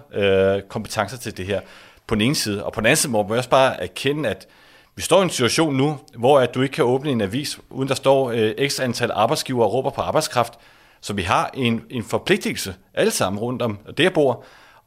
kompetencer 0.69 1.17
til 1.17 1.37
det 1.37 1.45
her 1.45 1.61
på 2.09 2.15
den 2.15 2.21
ene 2.21 2.35
side. 2.35 2.65
Og 2.65 2.73
på 2.73 2.81
den 2.81 2.85
anden 2.85 2.97
side 2.97 3.11
må 3.11 3.27
man 3.27 3.37
også 3.37 3.49
bare 3.49 3.83
erkende, 3.83 4.29
at 4.29 4.47
vi 4.95 5.01
står 5.01 5.19
i 5.19 5.23
en 5.23 5.29
situation 5.29 5.75
nu, 5.75 5.97
hvor 6.17 6.39
at 6.39 6.55
du 6.55 6.61
ikke 6.61 6.73
kan 6.73 6.83
åbne 6.83 7.11
en 7.11 7.21
avis, 7.21 7.59
uden 7.69 7.89
der 7.89 7.95
står 7.95 8.31
øh, 8.31 8.67
x 8.67 8.79
antal 8.79 9.11
arbejdsgiver 9.11 9.65
og 9.65 9.73
råber 9.73 9.89
på 9.89 10.01
arbejdskraft. 10.01 10.53
Så 11.01 11.13
vi 11.13 11.21
har 11.21 11.49
en, 11.53 11.81
en 11.89 12.03
forpligtelse, 12.03 12.75
alle 12.93 13.11
sammen 13.11 13.39
rundt 13.39 13.61
om 13.61 13.77
det 13.97 14.03
jeg 14.03 14.13
bor, 14.13 14.43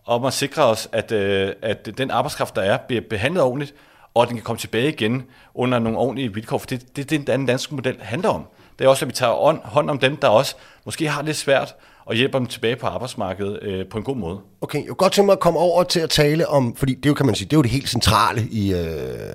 om 0.07 0.25
at 0.25 0.33
sikre 0.33 0.65
os, 0.65 0.89
at, 0.93 1.13
øh, 1.13 1.53
at 1.63 1.99
den 1.99 2.11
arbejdskraft, 2.11 2.57
der 2.57 2.63
er, 2.63 2.77
bliver 2.77 3.03
behandlet 3.11 3.43
ordentligt, 3.43 3.75
og 4.15 4.23
at 4.23 4.29
den 4.29 4.37
kan 4.37 4.45
komme 4.45 4.59
tilbage 4.59 4.89
igen 4.89 5.23
under 5.55 5.79
nogle 5.79 5.99
ordentlige 5.99 6.35
vilkår, 6.35 6.59
for 6.59 6.67
det, 6.67 6.83
er 6.99 7.05
det, 7.05 7.27
den 7.27 7.47
danske 7.47 7.75
model 7.75 7.97
handler 8.01 8.29
om. 8.29 8.47
Det 8.79 8.85
er 8.85 8.89
også, 8.89 9.05
at 9.05 9.09
vi 9.09 9.13
tager 9.13 9.67
hånd 9.69 9.91
om 9.91 9.99
dem, 9.99 10.17
der 10.17 10.29
også 10.29 10.55
måske 10.85 11.09
har 11.09 11.23
det 11.23 11.37
svært, 11.37 11.75
og 12.05 12.15
hjælper 12.15 12.39
dem 12.39 12.47
tilbage 12.47 12.77
på 12.77 12.87
arbejdsmarkedet 12.87 13.59
øh, 13.63 13.87
på 13.91 13.99
en 13.99 14.05
god 14.05 14.17
måde. 14.17 14.39
Okay, 14.61 14.79
jeg 14.79 14.87
kunne 14.87 14.97
godt 14.97 15.13
tænke 15.13 15.27
mig 15.27 15.33
at 15.33 15.41
komme 15.41 15.59
over 15.59 15.83
til 15.83 16.01
at 16.01 16.11
tale 16.11 16.49
om, 16.49 16.77
fordi 16.77 16.95
det 16.95 17.09
jo, 17.09 17.15
kan 17.15 17.27
man 17.27 17.35
sige, 17.35 17.47
det 17.47 17.53
er 17.53 17.59
jo 17.59 17.63
det 17.63 17.71
helt 17.71 17.89
centrale 17.89 18.49
i, 18.51 18.75
øh, 18.75 19.35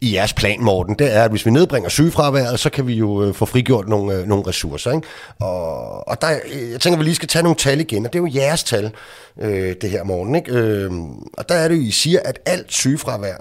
i 0.00 0.14
jeres 0.14 0.32
plan, 0.32 0.62
Morten, 0.62 0.94
det 0.98 1.14
er, 1.14 1.22
at 1.22 1.30
hvis 1.30 1.46
vi 1.46 1.50
nedbringer 1.50 1.88
sygefraværet, 1.88 2.60
så 2.60 2.70
kan 2.70 2.86
vi 2.86 2.94
jo 2.94 3.22
øh, 3.22 3.34
få 3.34 3.44
frigjort 3.46 3.88
nogle, 3.88 4.14
øh, 4.14 4.26
nogle 4.26 4.46
ressourcer. 4.46 4.92
Ikke? 4.92 5.08
Og, 5.40 6.08
og 6.08 6.20
der, 6.22 6.38
øh, 6.52 6.70
jeg 6.70 6.80
tænker, 6.80 6.96
at 6.96 6.98
vi 6.98 7.04
lige 7.04 7.14
skal 7.14 7.28
tage 7.28 7.42
nogle 7.42 7.56
tal 7.56 7.80
igen, 7.80 8.06
og 8.06 8.12
det 8.12 8.18
er 8.18 8.22
jo 8.22 8.30
jeres 8.34 8.64
tal, 8.64 8.92
øh, 9.40 9.76
det 9.80 9.90
her 9.90 10.04
morgen. 10.04 10.34
Ikke? 10.34 10.52
Øh, 10.52 10.90
og 11.32 11.48
der 11.48 11.54
er 11.54 11.68
det 11.68 11.76
jo, 11.76 11.80
I 11.80 11.90
siger, 11.90 12.20
at 12.24 12.38
alt 12.46 12.72
sygefravær, 12.72 13.36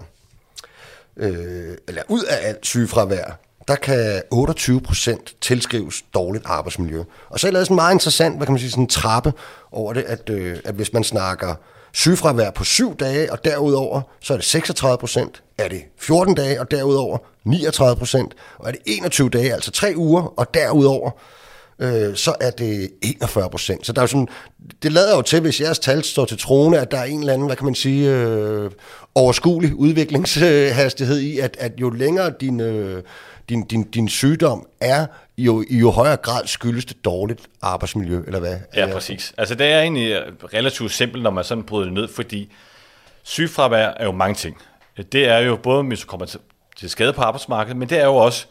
øh, 1.18 1.78
eller 1.88 2.02
ud 2.10 2.24
af 2.24 2.48
alt 2.48 2.66
sygefravær, 2.66 3.40
der 3.68 3.76
kan 3.76 4.22
28 4.32 4.82
procent 4.82 5.36
tilskrives 5.42 6.04
dårligt 6.14 6.46
arbejdsmiljø. 6.48 7.04
Og 7.30 7.40
så 7.40 7.48
er 7.48 7.52
det 7.52 7.60
sådan 7.60 7.76
meget 7.76 7.94
interessant, 7.94 8.38
hvad 8.38 8.48
kan 8.48 8.54
man 8.54 8.60
sige, 8.60 8.72
sådan 8.72 8.84
en 8.84 8.88
trappe 8.88 9.34
over 9.72 9.94
det, 9.94 10.04
at, 10.04 10.30
øh, 10.30 10.58
at 10.66 10.76
hvis 10.76 10.94
man 10.94 11.04
snakker 11.04 11.56
sygefravær 11.94 12.52
på 12.52 12.64
7 12.64 12.96
dage 12.98 13.32
og 13.32 13.46
derudover, 13.46 14.02
så 14.22 14.34
er 14.34 14.38
det 14.38 14.46
36 14.46 14.98
procent. 14.98 15.44
Er 15.58 15.68
det 15.68 15.82
14 16.00 16.36
dage 16.36 16.60
og 16.60 16.72
derudover 16.72 17.18
39 17.44 17.96
procent. 17.96 18.34
Og 18.58 18.68
er 18.68 18.72
det 18.72 18.82
21 18.86 19.30
dage, 19.30 19.54
altså 19.54 19.72
3 19.72 19.94
uger 19.96 20.40
og 20.40 20.54
derudover, 20.54 21.12
øh, 21.80 22.16
så 22.16 22.36
er 22.40 22.50
det 22.50 22.90
41 23.02 23.50
procent. 23.50 23.86
Så 23.86 23.94
der 23.94 24.00
er 24.00 24.04
jo 24.04 24.08
sådan, 24.08 24.28
det 24.84 24.92
lader 24.92 25.16
jo 25.16 25.22
til, 25.22 25.40
hvis 25.40 25.62
jeres 25.62 25.80
tal 25.80 26.04
står 26.04 26.26
til 26.26 26.38
trone, 26.38 26.80
at 26.80 26.92
der 26.92 26.98
er 26.98 27.04
en 27.04 27.20
eller 27.20 27.34
anden, 27.34 27.48
hvad 27.48 27.56
kan 27.56 27.66
man 27.66 27.76
sige, 27.76 28.12
øh, 28.12 28.72
overskuelig 29.16 29.76
udviklingshastighed 29.76 31.20
i, 31.20 31.40
at, 31.40 31.58
at 31.60 31.72
jo 31.82 31.90
længere 31.90 32.34
din, 32.42 32.60
øh, 32.60 33.04
din, 33.50 33.64
din, 33.64 33.84
din 33.84 34.10
sygdom 34.10 34.68
er, 34.82 35.06
jo, 35.38 35.64
i 35.70 35.78
jo 35.78 35.92
højere 35.92 36.18
grad 36.18 36.48
skyldes 36.48 36.86
det 36.86 37.06
dårligt 37.06 37.42
arbejdsmiljø, 37.62 38.24
eller 38.28 38.40
hvad? 38.40 38.58
Ja, 38.76 38.90
præcis. 38.94 39.34
Altså 39.38 39.56
det 39.56 39.68
er 39.68 39.80
egentlig 39.80 40.22
relativt 40.54 40.92
simpelt, 40.92 41.24
når 41.24 41.32
man 41.32 41.44
sådan 41.44 41.64
bryder 41.64 41.86
det 41.86 41.94
ned, 41.94 42.08
fordi 42.08 42.52
sygefravær 43.24 43.88
er 43.88 44.06
jo 44.06 44.12
mange 44.12 44.36
ting. 44.36 44.58
Det 45.12 45.28
er 45.28 45.38
jo 45.38 45.56
både, 45.56 45.84
hvis 45.84 46.00
du 46.00 46.08
kommer 46.08 46.26
til 46.76 46.90
skade 46.90 47.14
på 47.14 47.22
arbejdsmarkedet, 47.22 47.78
men 47.78 47.90
det 47.90 48.00
er 48.00 48.06
jo 48.06 48.16
også 48.16 48.46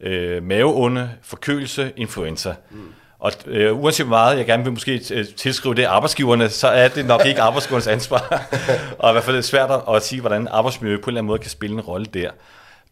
øh, 0.00 0.42
maveonde, 0.42 1.10
forkølelse, 1.22 1.92
influenza. 1.96 2.54
Mm. 2.70 2.92
Og 3.18 3.32
øh, 3.46 3.82
uanset 3.82 4.06
hvor 4.06 4.16
meget 4.16 4.38
jeg 4.38 4.46
gerne 4.46 4.64
vil 4.64 4.72
måske 4.72 5.02
øh, 5.12 5.26
tilskrive 5.36 5.74
det 5.74 5.84
arbejdsgiverne, 5.84 6.48
så 6.48 6.68
er 6.68 6.88
det 6.88 7.06
nok 7.06 7.26
ikke 7.26 7.40
arbejdsgivernes 7.40 7.86
ansvar. 7.86 8.46
og 8.98 9.10
i 9.10 9.12
hvert 9.12 9.24
fald 9.24 9.36
er 9.36 9.40
det 9.40 9.44
svært 9.44 9.70
at 9.94 10.02
sige, 10.02 10.20
hvordan 10.20 10.48
arbejdsmiljø 10.50 10.96
på 10.96 11.02
en 11.02 11.08
eller 11.08 11.20
anden 11.20 11.26
måde 11.26 11.38
kan 11.38 11.50
spille 11.50 11.74
en 11.74 11.80
rolle 11.80 12.06
der. 12.06 12.30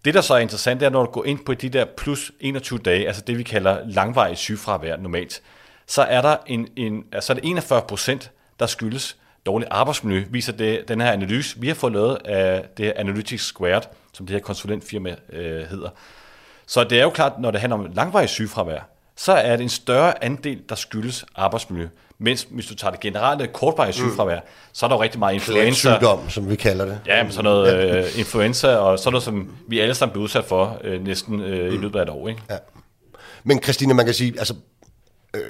Det, 0.04 0.14
der 0.14 0.20
så 0.20 0.34
er 0.34 0.38
interessant, 0.38 0.80
det 0.80 0.86
er, 0.86 0.90
når 0.90 1.04
du 1.04 1.10
går 1.10 1.24
ind 1.24 1.44
på 1.44 1.54
de 1.54 1.68
der 1.68 1.84
plus 1.96 2.32
21 2.40 2.78
dage, 2.78 3.06
altså 3.06 3.22
det, 3.26 3.38
vi 3.38 3.42
kalder 3.42 3.78
langvarig 3.86 4.36
sygefravær 4.36 4.96
normalt, 4.96 5.42
så 5.86 6.02
er 6.02 6.22
der 6.22 6.36
en, 6.46 6.68
en, 6.76 7.04
altså 7.12 7.32
er 7.32 7.34
det 7.34 7.48
41 7.48 7.82
procent, 7.82 8.30
der 8.60 8.66
skyldes 8.66 9.16
dårligt 9.46 9.70
arbejdsmiljø, 9.70 10.24
viser 10.30 10.52
det, 10.52 10.88
den 10.88 11.00
her 11.00 11.12
analyse, 11.12 11.60
vi 11.60 11.68
har 11.68 11.74
fået 11.74 11.92
lavet 11.92 12.18
af 12.24 12.64
det 12.76 12.84
her 12.84 12.92
Analytics 12.96 13.44
Squared, 13.44 13.82
som 14.12 14.26
det 14.26 14.34
her 14.34 14.40
konsulentfirma 14.40 15.16
øh, 15.32 15.62
hedder. 15.62 15.88
Så 16.66 16.84
det 16.84 16.98
er 16.98 17.02
jo 17.02 17.10
klart, 17.10 17.40
når 17.40 17.50
det 17.50 17.60
handler 17.60 17.76
om 17.78 17.92
langvarig 17.94 18.28
sygefravær, 18.28 18.80
så 19.16 19.32
er 19.32 19.56
det 19.56 19.62
en 19.62 19.68
større 19.68 20.24
andel, 20.24 20.62
der 20.68 20.74
skyldes 20.74 21.24
arbejdsmiljø. 21.34 21.88
Mens 22.20 22.46
hvis 22.50 22.66
du 22.66 22.74
tager 22.74 22.90
det 22.90 23.00
generelle 23.00 23.46
kortvarige 23.46 23.92
sygefravær, 23.92 24.36
mm. 24.36 24.46
så 24.72 24.86
er 24.86 24.88
der 24.88 24.96
jo 24.96 25.02
rigtig 25.02 25.18
meget 25.18 25.34
influenza. 25.34 25.94
Sygdom, 25.94 26.30
som 26.30 26.50
vi 26.50 26.56
kalder 26.56 26.84
det. 26.84 27.00
Ja, 27.06 27.22
men 27.22 27.32
sådan 27.32 27.44
noget 27.44 27.96
øh, 27.98 28.18
influenza, 28.18 28.76
og 28.76 28.98
sådan 28.98 29.12
noget, 29.12 29.24
som 29.24 29.48
vi 29.68 29.80
alle 29.80 29.94
sammen 29.94 30.12
bliver 30.12 30.24
udsat 30.24 30.44
for 30.44 30.78
øh, 30.84 31.04
næsten 31.04 31.40
øh, 31.40 31.68
mm. 31.68 31.74
i 31.74 31.78
løbet 31.78 31.98
af 31.98 32.02
et 32.02 32.08
år. 32.08 32.28
Ikke? 32.28 32.42
Ja. 32.50 32.56
Men 33.44 33.62
Christine, 33.62 33.94
man 33.94 34.04
kan 34.04 34.14
sige, 34.14 34.34
altså, 34.38 34.54
øh, 35.34 35.40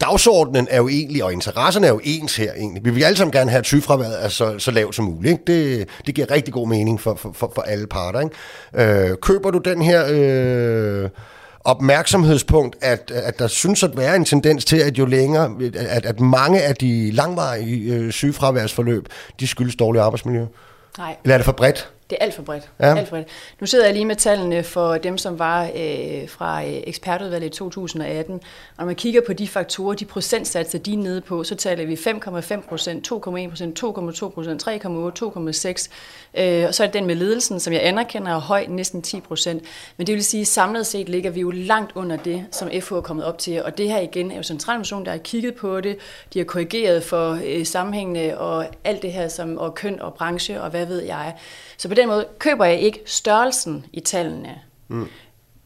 dagsordenen 0.00 0.68
er 0.70 0.76
jo 0.76 0.88
egentlig, 0.88 1.24
og 1.24 1.32
interesserne 1.32 1.86
er 1.86 1.90
jo 1.90 2.00
ens 2.04 2.36
her 2.36 2.52
egentlig. 2.52 2.84
Vi 2.84 2.90
vil 2.90 3.04
alle 3.04 3.16
sammen 3.16 3.32
gerne 3.32 3.50
have, 3.50 3.58
at 3.58 3.66
sygefraværet 3.66 4.24
er 4.24 4.28
så, 4.28 4.58
så 4.58 4.70
lavt 4.70 4.94
som 4.94 5.04
muligt. 5.04 5.32
Ikke? 5.32 5.44
Det, 5.78 5.88
det 6.06 6.14
giver 6.14 6.30
rigtig 6.30 6.54
god 6.54 6.68
mening 6.68 7.00
for, 7.00 7.14
for, 7.14 7.32
for, 7.32 7.52
for 7.54 7.62
alle 7.62 7.86
parter. 7.86 8.20
Ikke? 8.20 9.10
Øh, 9.10 9.16
køber 9.22 9.50
du 9.50 9.58
den 9.58 9.82
her... 9.82 10.04
Øh, 10.10 11.10
opmærksomhedspunkt, 11.64 12.76
at, 12.80 13.10
at 13.10 13.38
der 13.38 13.46
synes 13.46 13.82
at 13.82 13.96
være 13.96 14.16
en 14.16 14.24
tendens 14.24 14.64
til, 14.64 14.76
at 14.76 14.98
jo 14.98 15.06
længere, 15.06 15.56
at, 15.74 16.06
at 16.06 16.20
mange 16.20 16.62
af 16.62 16.76
de 16.76 17.10
langvarige 17.10 17.94
øh, 17.94 18.12
sygefraværsforløb, 18.12 19.08
de 19.40 19.46
skyldes 19.46 19.76
dårligt 19.76 20.02
arbejdsmiljø? 20.02 20.44
Nej. 20.98 21.16
Eller 21.24 21.34
er 21.34 21.38
det 21.38 21.44
for 21.44 21.52
bredt? 21.52 21.90
Det 22.12 22.18
er 22.20 22.24
alt 22.24 22.34
for 22.34 22.42
bredt. 22.42 22.70
Ja. 22.80 22.96
Alt 22.96 23.08
for 23.08 23.16
bredt. 23.16 23.28
Nu 23.60 23.66
sidder 23.66 23.84
jeg 23.84 23.94
lige 23.94 24.04
med 24.04 24.16
tallene 24.16 24.62
for 24.62 24.94
dem, 24.94 25.18
som 25.18 25.38
var 25.38 25.62
øh, 25.64 26.28
fra 26.28 26.64
øh, 26.64 26.72
ekspertudvalget 26.86 27.46
i 27.46 27.50
2018. 27.50 28.34
Og 28.34 28.40
når 28.78 28.84
man 28.84 28.94
kigger 28.94 29.20
på 29.26 29.32
de 29.32 29.48
faktorer, 29.48 29.94
de 29.94 30.04
procentsatser, 30.04 30.78
de 30.78 30.92
er 30.92 30.96
nede 30.96 31.20
på, 31.20 31.44
så 31.44 31.54
taler 31.54 31.86
vi 31.86 31.94
5,5 31.94 32.68
procent, 32.68 33.12
2,1 33.12 33.48
procent, 33.48 33.82
2,2 33.82 34.28
procent, 34.28 34.68
3,8, 34.68 34.72
2,6. 34.74 35.88
Øh, 36.42 36.64
og 36.68 36.74
så 36.74 36.82
er 36.82 36.86
det 36.86 36.94
den 36.94 37.06
med 37.06 37.14
ledelsen, 37.14 37.60
som 37.60 37.72
jeg 37.72 37.86
anerkender 37.86 38.32
er 38.32 38.38
høj, 38.38 38.66
næsten 38.68 39.02
10 39.02 39.20
procent. 39.20 39.62
Men 39.96 40.06
det 40.06 40.14
vil 40.14 40.24
sige, 40.24 40.40
at 40.40 40.46
samlet 40.46 40.86
set 40.86 41.08
ligger 41.08 41.30
vi 41.30 41.40
jo 41.40 41.50
langt 41.50 41.92
under 41.94 42.16
det, 42.16 42.46
som 42.50 42.70
FH 42.80 42.92
er 42.92 43.00
kommet 43.00 43.26
op 43.26 43.38
til. 43.38 43.62
Og 43.62 43.78
det 43.78 43.88
her 43.88 44.00
igen 44.00 44.30
er 44.30 44.36
jo 44.36 44.42
centralmotion, 44.42 45.04
der 45.04 45.10
har 45.10 45.18
kigget 45.18 45.54
på 45.54 45.80
det. 45.80 45.96
De 46.34 46.38
har 46.38 46.44
korrigeret 46.44 47.02
for 47.02 47.38
øh, 47.44 47.66
sammenhængende 47.66 48.38
og 48.38 48.66
alt 48.84 49.02
det 49.02 49.12
her, 49.12 49.28
som 49.28 49.58
og 49.58 49.74
køn 49.74 50.00
og 50.00 50.14
branche 50.14 50.62
og 50.62 50.70
hvad 50.70 50.86
ved 50.86 51.02
jeg. 51.02 51.34
Så 51.76 51.88
på 51.88 51.94
den 51.94 52.01
måde 52.08 52.26
køber 52.38 52.64
jeg 52.64 52.80
ikke 52.80 53.00
størrelsen 53.06 53.86
i 53.92 54.00
tallene. 54.00 54.60
Mm. 54.88 55.08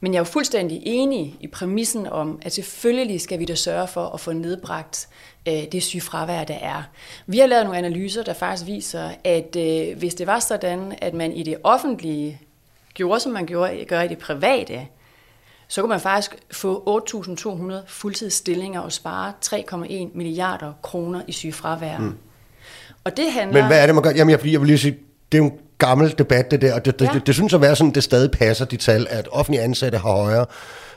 Men 0.00 0.14
jeg 0.14 0.18
er 0.18 0.20
jo 0.20 0.24
fuldstændig 0.24 0.82
enig 0.84 1.36
i 1.40 1.46
præmissen 1.46 2.06
om, 2.06 2.38
at 2.42 2.52
selvfølgelig 2.52 3.20
skal 3.20 3.38
vi 3.38 3.44
da 3.44 3.54
sørge 3.54 3.88
for 3.88 4.06
at 4.06 4.20
få 4.20 4.32
nedbragt 4.32 5.08
øh, 5.48 5.64
det 5.72 5.82
sygefravær, 5.82 6.44
der 6.44 6.54
er. 6.54 6.82
Vi 7.26 7.38
har 7.38 7.46
lavet 7.46 7.64
nogle 7.64 7.78
analyser, 7.78 8.22
der 8.22 8.32
faktisk 8.32 8.66
viser, 8.66 9.10
at 9.24 9.56
øh, 9.56 9.98
hvis 9.98 10.14
det 10.14 10.26
var 10.26 10.38
sådan, 10.38 10.94
at 10.98 11.14
man 11.14 11.32
i 11.32 11.42
det 11.42 11.56
offentlige 11.64 12.40
gjorde, 12.94 13.20
som 13.20 13.32
man 13.32 13.46
gjorde, 13.46 13.84
gør 13.84 14.00
i 14.00 14.08
det 14.08 14.18
private, 14.18 14.86
så 15.68 15.80
kunne 15.80 15.88
man 15.88 16.00
faktisk 16.00 16.36
få 16.52 17.02
8.200 17.10 17.74
fuldtidsstillinger 17.86 18.80
og 18.80 18.92
spare 18.92 19.32
3,1 19.44 20.08
milliarder 20.14 20.72
kroner 20.82 21.22
i 21.26 21.32
sygefravær. 21.32 21.98
Mm. 21.98 22.18
Og 23.04 23.16
det 23.16 23.32
handler... 23.32 23.60
Men 23.60 23.66
hvad 23.66 23.82
er 23.82 23.86
det, 23.86 23.94
man 23.94 24.04
gør? 24.04 24.10
Jamen, 24.10 24.30
jeg, 24.30 24.46
jeg 24.46 24.60
vil 24.60 24.66
lige 24.66 24.78
sige, 24.78 24.98
det 25.32 25.38
er 25.38 25.42
jo 25.42 25.52
gammel 25.78 26.14
debat, 26.18 26.50
det 26.50 26.60
der, 26.60 26.74
og 26.74 26.84
det, 26.84 27.00
ja. 27.00 27.10
det, 27.14 27.26
det, 27.26 27.34
synes 27.34 27.54
at 27.54 27.60
være 27.60 27.76
sådan, 27.76 27.92
det 27.92 28.04
stadig 28.04 28.30
passer, 28.30 28.64
de 28.64 28.76
tal, 28.76 29.06
at 29.10 29.28
offentlige 29.32 29.62
ansatte 29.62 29.98
har 29.98 30.10
højere 30.10 30.46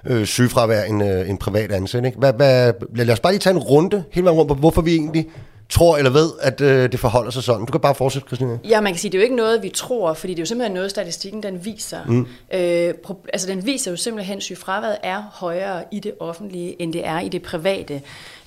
øh, 0.06 0.26
sygefravær 0.26 0.84
end, 0.84 1.04
øh, 1.04 1.30
end 1.30 1.38
privat 1.38 1.72
ansatte. 1.72 2.08
Ikke? 2.08 2.20
Hvad, 2.20 2.34
hvad, 2.34 2.74
lad 2.96 3.10
os 3.10 3.20
bare 3.20 3.34
lige 3.34 3.40
tage 3.40 3.56
en 3.56 3.60
runde 3.60 4.04
hele 4.12 4.26
vejen 4.26 4.38
rundt 4.38 4.48
på, 4.48 4.56
hvorfor 4.56 4.82
vi 4.82 4.96
egentlig 4.96 5.28
tror 5.70 5.98
eller 5.98 6.12
ved, 6.12 6.30
at 6.42 6.62
øh, 6.62 6.92
det 6.92 7.00
forholder 7.00 7.32
sig 7.32 7.44
sådan. 7.44 7.66
Du 7.66 7.72
kan 7.72 7.82
bare 7.82 7.96
fortsætte, 7.96 8.28
Christine. 8.28 8.60
Ja, 8.70 8.82
man 8.82 8.94
kan 8.94 9.00
sige, 9.00 9.12
det 9.12 9.18
er 9.18 9.22
jo 9.22 9.24
ikke 9.24 9.36
noget, 9.36 9.64
vi 9.64 9.70
tror, 9.70 10.14
fordi 10.14 10.34
det 10.34 10.40
er 10.40 10.42
jo 10.42 10.46
simpelthen 10.46 10.74
noget, 10.74 10.90
statistikken 10.90 11.44
den 11.44 11.66
viser. 11.66 12.00
Mm. 12.06 12.28
Øh, 12.54 12.94
altså 13.34 13.48
den 13.48 13.66
viser 13.66 13.92
jo 13.92 13.98
simpelthen, 13.98 14.38
at 14.38 14.44
sygefraværet 14.44 14.98
er 15.04 15.24
højere 15.32 15.84
i 15.92 16.00
det 16.00 16.12
offentlige, 16.20 16.82
end 16.82 16.94
det 16.94 17.08
er 17.08 17.20
i 17.20 17.30
det 17.30 17.42
private. 17.42 18.02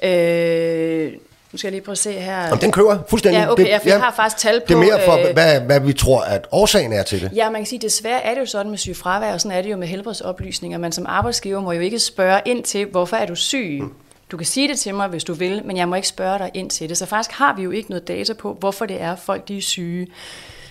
Øh, 0.04 1.12
nu 1.52 1.58
skal 1.58 1.68
jeg 1.68 1.72
lige 1.72 1.84
prøve 1.84 1.92
at 1.92 1.98
se 1.98 2.12
her. 2.12 2.42
Jamen, 2.42 2.60
den 2.60 2.72
kører 2.72 2.98
fuldstændig. 3.08 3.40
Ja, 3.40 3.52
okay, 3.52 3.62
det, 3.62 3.86
ja, 3.86 3.98
har 3.98 4.12
faktisk 4.16 4.42
tal 4.42 4.60
på... 4.60 4.66
Det 4.68 4.74
er 4.74 4.78
mere 4.78 5.00
for, 5.04 5.12
øh, 5.12 5.32
hvad, 5.32 5.60
hvad 5.60 5.80
vi 5.80 5.92
tror, 5.92 6.20
at 6.20 6.46
årsagen 6.52 6.92
er 6.92 7.02
til 7.02 7.20
det. 7.20 7.30
Ja, 7.34 7.50
man 7.50 7.60
kan 7.60 7.66
sige, 7.66 7.78
desværre 7.78 8.24
er 8.24 8.34
det 8.34 8.40
jo 8.40 8.46
sådan 8.46 8.70
med 8.70 8.78
sygefravær, 8.78 9.32
og 9.32 9.40
sådan 9.40 9.58
er 9.58 9.62
det 9.62 9.70
jo 9.70 9.76
med 9.76 9.86
helbredsoplysninger. 9.86 10.78
Man 10.78 10.92
som 10.92 11.06
arbejdsgiver 11.08 11.60
må 11.60 11.72
jo 11.72 11.80
ikke 11.80 11.98
spørge 11.98 12.40
ind 12.44 12.64
til, 12.64 12.86
hvorfor 12.86 13.16
er 13.16 13.26
du 13.26 13.34
syg? 13.34 13.78
Mm. 13.80 13.92
Du 14.30 14.36
kan 14.36 14.46
sige 14.46 14.68
det 14.68 14.78
til 14.78 14.94
mig, 14.94 15.08
hvis 15.08 15.24
du 15.24 15.32
vil, 15.32 15.62
men 15.64 15.76
jeg 15.76 15.88
må 15.88 15.94
ikke 15.94 16.08
spørge 16.08 16.38
dig 16.38 16.50
ind 16.54 16.70
til 16.70 16.88
det. 16.88 16.98
Så 16.98 17.06
faktisk 17.06 17.38
har 17.38 17.56
vi 17.56 17.62
jo 17.62 17.70
ikke 17.70 17.90
noget 17.90 18.08
data 18.08 18.32
på, 18.32 18.56
hvorfor 18.60 18.86
det 18.86 19.00
er, 19.00 19.16
folk 19.16 19.48
de 19.48 19.58
er 19.58 19.62
syge. 19.62 20.06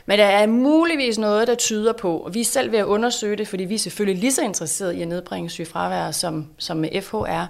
Men 0.06 0.20
der 0.20 0.26
er 0.26 0.48
muligvis 0.48 1.18
noget, 1.18 1.48
der 1.48 1.56
tyder 1.56 1.94
på, 1.94 2.18
og 2.18 2.34
vi 2.34 2.42
er 2.42 2.46
selv 2.46 2.72
ved 2.72 2.80
at 2.80 2.86
undersøge 2.86 3.36
det, 3.36 3.48
fordi 3.48 3.64
vi 3.64 3.76
er 3.76 3.80
selvfølgelig 3.80 4.22
lige 4.22 4.32
så 4.32 4.42
interesserede 4.42 4.98
i 4.98 5.02
at 5.02 5.08
nedbringe 5.08 5.50
sygefravær, 5.50 6.12
som, 6.12 6.48
som 6.58 6.78
med 6.78 7.02
FH 7.02 7.16
er 7.16 7.48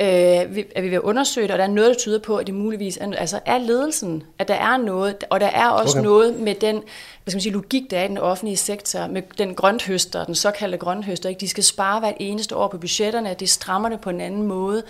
øh, 0.00 0.06
er 0.06 0.80
vi 0.80 0.88
ved 0.88 0.96
at 0.96 1.00
undersøge 1.00 1.46
det, 1.46 1.52
og 1.52 1.58
der 1.58 1.64
er 1.64 1.68
noget, 1.68 1.88
der 1.88 1.94
tyder 1.94 2.18
på, 2.18 2.36
at 2.36 2.46
det 2.46 2.54
muligvis 2.54 2.96
er, 2.96 3.12
altså 3.16 3.40
er 3.46 3.58
ledelsen, 3.58 4.22
at 4.38 4.48
der 4.48 4.54
er 4.54 4.76
noget, 4.76 5.24
og 5.30 5.40
der 5.40 5.46
er 5.46 5.68
også 5.68 5.98
okay. 5.98 6.04
noget 6.06 6.40
med 6.40 6.54
den 6.54 6.82
hvad 7.24 7.30
skal 7.30 7.36
man 7.36 7.42
sige, 7.42 7.52
logik, 7.52 7.90
der 7.90 7.98
er 7.98 8.04
i 8.04 8.08
den 8.08 8.18
offentlige 8.18 8.56
sektor, 8.56 9.06
med 9.06 9.22
den 9.38 9.54
grønthøster, 9.54 10.24
den 10.24 10.34
såkaldte 10.34 10.78
grønthøster, 10.78 11.28
ikke? 11.28 11.40
de 11.40 11.48
skal 11.48 11.64
spare 11.64 12.00
hvert 12.00 12.14
eneste 12.20 12.56
år 12.56 12.68
på 12.68 12.78
budgetterne, 12.78 13.34
de 13.40 13.46
strammer 13.46 13.88
det 13.88 14.00
på 14.00 14.10
en 14.10 14.20
anden 14.20 14.42
måde, 14.42 14.82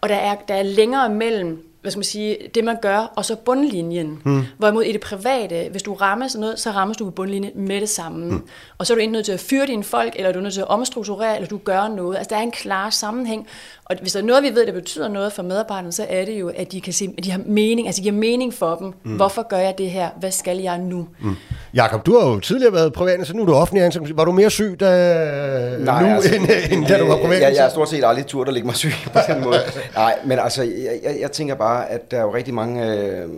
og 0.00 0.08
der 0.08 0.14
er, 0.14 0.34
der 0.48 0.54
er 0.54 0.62
længere 0.62 1.08
mellem 1.08 1.68
hvad 1.86 1.90
skal 1.90 1.98
man 1.98 2.04
sige, 2.04 2.36
det 2.54 2.64
man 2.64 2.76
gør, 2.82 3.12
og 3.16 3.24
så 3.24 3.36
bundlinjen. 3.36 4.18
Hmm. 4.24 4.42
Hvorimod 4.58 4.82
i 4.82 4.92
det 4.92 5.00
private, 5.00 5.68
hvis 5.70 5.82
du 5.82 5.94
rammer 5.94 6.28
sådan 6.28 6.40
noget, 6.40 6.60
så 6.60 6.70
rammer 6.70 6.94
du 6.94 7.04
på 7.04 7.10
bundlinjen 7.10 7.52
med 7.54 7.80
det 7.80 7.88
samme. 7.88 8.26
Hmm. 8.26 8.42
Og 8.78 8.86
så 8.86 8.92
er 8.92 8.94
du 8.94 9.00
enten 9.00 9.12
nødt 9.12 9.24
til 9.24 9.32
at 9.32 9.40
fyre 9.40 9.66
dine 9.66 9.84
folk, 9.84 10.12
eller 10.16 10.32
du 10.32 10.38
er 10.38 10.42
nødt 10.42 10.54
til 10.54 10.60
at 10.60 10.68
omstrukturere, 10.68 11.34
eller 11.34 11.48
du 11.48 11.58
gør 11.58 11.88
noget. 11.88 12.16
Altså 12.16 12.28
der 12.30 12.36
er 12.36 12.42
en 12.42 12.50
klar 12.50 12.90
sammenhæng. 12.90 13.46
Og 13.84 13.96
hvis 14.00 14.12
der 14.12 14.20
er 14.20 14.24
noget, 14.24 14.42
vi 14.42 14.48
ved, 14.48 14.66
der 14.66 14.72
betyder 14.72 15.08
noget 15.08 15.32
for 15.32 15.42
medarbejderne, 15.42 15.92
så 15.92 16.06
er 16.08 16.24
det 16.24 16.40
jo, 16.40 16.52
at 16.56 16.72
de 16.72 16.80
kan 16.80 16.92
se, 16.92 17.14
at 17.18 17.24
de 17.24 17.30
har 17.30 17.40
mening, 17.46 17.88
altså 17.88 18.00
de 18.00 18.02
giver 18.02 18.14
mening 18.14 18.54
for 18.54 18.74
dem. 18.74 18.92
Mm. 19.04 19.16
Hvorfor 19.16 19.48
gør 19.48 19.56
jeg 19.56 19.74
det 19.78 19.90
her? 19.90 20.08
Hvad 20.20 20.30
skal 20.30 20.58
jeg 20.58 20.78
nu? 20.78 21.06
Mm. 21.20 21.36
Jakob, 21.74 22.06
du 22.06 22.18
har 22.18 22.28
jo 22.28 22.40
tidligere 22.40 22.72
været 22.72 22.92
privat, 22.92 23.26
så 23.26 23.36
nu 23.36 23.42
er 23.42 23.46
du 23.46 23.54
offentlig 23.54 23.84
ansat. 23.84 24.16
Var 24.16 24.24
du 24.24 24.32
mere 24.32 24.50
syg 24.50 24.76
da, 24.80 24.86
Nej, 25.78 26.02
nu, 26.02 26.08
altså, 26.08 26.34
end, 26.34 26.48
end 26.70 26.86
da 26.86 26.98
du 26.98 27.06
var 27.06 27.16
privat? 27.16 27.40
Jeg, 27.40 27.54
jeg 27.56 27.64
er 27.64 27.68
stort 27.68 27.88
set 27.88 28.04
aldrig 28.04 28.26
tur, 28.26 28.44
der 28.44 28.52
ligger 28.52 28.66
mig 28.66 28.76
syg 28.76 28.92
på 29.04 29.18
den 29.28 29.44
måde. 29.44 29.60
Nej, 29.94 30.18
men 30.24 30.38
altså, 30.38 30.62
jeg, 30.62 31.00
jeg, 31.02 31.16
jeg 31.20 31.32
tænker 31.32 31.54
bare, 31.54 31.75
at 31.76 32.10
der 32.10 32.16
er 32.16 32.22
jo 32.22 32.34
rigtig 32.34 32.54
mange 32.54 32.92
øh, 32.92 33.28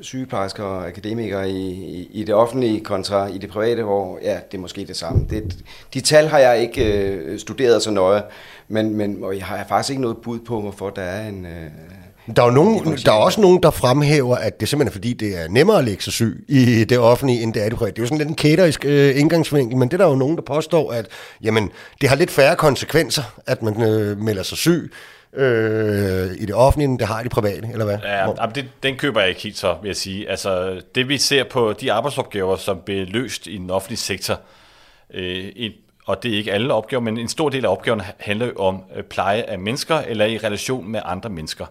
sygeplejersker 0.00 0.64
og 0.64 0.86
akademikere 0.86 1.50
i, 1.50 1.70
i, 1.70 2.08
i 2.12 2.24
det 2.24 2.34
offentlige 2.34 2.80
kontra 2.80 3.26
i 3.26 3.38
det 3.38 3.50
private, 3.50 3.82
hvor 3.82 4.18
ja, 4.22 4.38
det 4.52 4.58
er 4.58 4.60
måske 4.60 4.84
det 4.84 4.96
samme. 4.96 5.26
Det, 5.30 5.56
de 5.94 6.00
tal 6.00 6.28
har 6.28 6.38
jeg 6.38 6.58
ikke 6.58 7.02
øh, 7.02 7.38
studeret 7.38 7.82
så 7.82 7.90
nøje, 7.90 8.22
men, 8.68 8.94
men 8.94 9.24
og 9.24 9.36
jeg 9.36 9.44
har 9.44 9.64
faktisk 9.68 9.90
ikke 9.90 10.02
noget 10.02 10.16
bud 10.16 10.38
på, 10.38 10.60
hvorfor 10.60 10.90
der 10.90 11.02
er 11.02 11.28
en... 11.28 11.46
Øh, 11.46 11.70
der 12.36 12.42
er, 12.42 12.50
nogen, 12.50 12.96
der 12.96 13.12
er 13.12 13.16
også 13.16 13.40
nogen, 13.40 13.62
der 13.62 13.70
fremhæver, 13.70 14.36
at 14.36 14.60
det 14.60 14.68
simpelthen 14.68 14.88
er 14.88 14.92
fordi, 14.92 15.12
det 15.12 15.42
er 15.42 15.48
nemmere 15.48 15.78
at 15.78 15.84
lægge 15.84 16.02
sig 16.02 16.12
syg 16.12 16.44
i 16.48 16.84
det 16.84 16.98
offentlige, 16.98 17.42
end 17.42 17.54
det 17.54 17.64
er 17.64 17.68
det 17.68 17.78
private. 17.78 17.94
Det 17.94 17.98
er 17.98 18.02
jo 18.02 18.06
sådan 18.06 18.18
lidt 18.18 18.28
en 18.28 18.34
kæterisk 18.34 18.84
øh, 18.84 19.20
indgangsvinkel, 19.20 19.76
men 19.76 19.88
det 19.88 19.94
er 19.94 20.04
der 20.04 20.10
jo 20.10 20.16
nogen, 20.16 20.36
der 20.36 20.42
påstår, 20.42 20.92
at 20.92 21.06
jamen, 21.42 21.70
det 22.00 22.08
har 22.08 22.16
lidt 22.16 22.30
færre 22.30 22.56
konsekvenser, 22.56 23.22
at 23.46 23.62
man 23.62 23.82
øh, 23.82 24.18
melder 24.18 24.42
sig 24.42 24.58
syg 24.58 24.92
øh, 25.32 26.30
i 26.38 26.46
det 26.46 26.54
offentlige, 26.54 26.88
end 26.88 26.98
det 26.98 27.06
har 27.06 27.20
i 27.20 27.22
det 27.22 27.32
private, 27.32 27.68
eller 27.72 27.84
hvad? 27.84 27.98
Ja, 28.04 28.24
Hvor... 28.24 28.34
det, 28.34 28.68
den 28.82 28.96
køber 28.96 29.20
jeg 29.20 29.28
ikke 29.28 29.42
helt 29.42 29.58
så, 29.58 29.76
vil 29.82 29.88
jeg 29.88 29.96
sige. 29.96 30.30
Altså, 30.30 30.80
det 30.94 31.08
vi 31.08 31.18
ser 31.18 31.44
på 31.44 31.72
de 31.72 31.92
arbejdsopgaver, 31.92 32.56
som 32.56 32.80
bliver 32.84 33.06
løst 33.06 33.46
i 33.46 33.56
den 33.56 33.70
offentlige 33.70 33.98
sektor, 33.98 34.40
øh, 35.14 35.44
i 35.44 35.72
og 36.06 36.22
det 36.22 36.32
er 36.32 36.36
ikke 36.36 36.52
alle 36.52 36.74
opgaver, 36.74 37.00
men 37.00 37.18
en 37.18 37.28
stor 37.28 37.48
del 37.48 37.64
af 37.64 37.68
opgaverne 37.68 38.04
handler 38.18 38.46
jo 38.46 38.54
om 38.56 38.82
øh, 38.96 39.02
pleje 39.02 39.42
af 39.42 39.58
mennesker 39.58 39.98
eller 39.98 40.26
i 40.26 40.38
relation 40.38 40.88
med 40.88 41.00
andre 41.04 41.30
mennesker. 41.30 41.66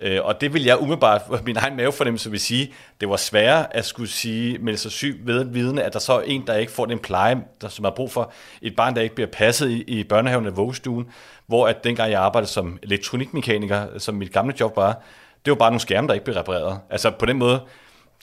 Øh, 0.00 0.24
og 0.24 0.40
det 0.40 0.54
vil 0.54 0.64
jeg 0.64 0.80
umiddelbart, 0.80 1.22
min 1.46 1.56
egen 1.56 1.76
mavefornemmelse 1.76 2.30
vil 2.30 2.40
sige, 2.40 2.72
det 3.00 3.08
var 3.08 3.16
sværere 3.16 3.76
at 3.76 3.84
skulle 3.84 4.08
sige, 4.08 4.58
melde 4.58 4.78
sig 4.78 4.90
syg 4.90 5.20
ved 5.24 5.40
at 5.40 5.54
vidne, 5.54 5.82
at 5.82 5.92
der 5.92 5.98
så 5.98 6.12
er 6.12 6.20
en, 6.20 6.46
der 6.46 6.54
ikke 6.54 6.72
får 6.72 6.86
den 6.86 6.98
pleje, 6.98 7.42
der, 7.60 7.68
som 7.68 7.84
har 7.84 7.92
brug 7.92 8.12
for. 8.12 8.32
Et 8.62 8.76
barn, 8.76 8.94
der 8.94 9.02
ikke 9.02 9.14
bliver 9.14 9.30
passet 9.32 9.70
i, 9.70 9.82
i 9.82 10.04
børnehaven 10.04 10.44
eller 10.44 10.56
vuggestuen, 10.56 11.08
hvor 11.46 11.68
at 11.68 11.84
dengang 11.84 12.10
jeg 12.10 12.20
arbejdede 12.20 12.50
som 12.50 12.78
elektronikmekaniker, 12.82 13.86
som 13.98 14.14
mit 14.14 14.32
gamle 14.32 14.54
job 14.60 14.76
var, 14.76 15.02
det 15.44 15.50
var 15.50 15.56
bare 15.56 15.70
nogle 15.70 15.80
skærme, 15.80 16.08
der 16.08 16.14
ikke 16.14 16.24
blev 16.24 16.36
repareret. 16.36 16.80
Altså 16.90 17.10
på 17.10 17.26
den 17.26 17.38
måde, 17.38 17.60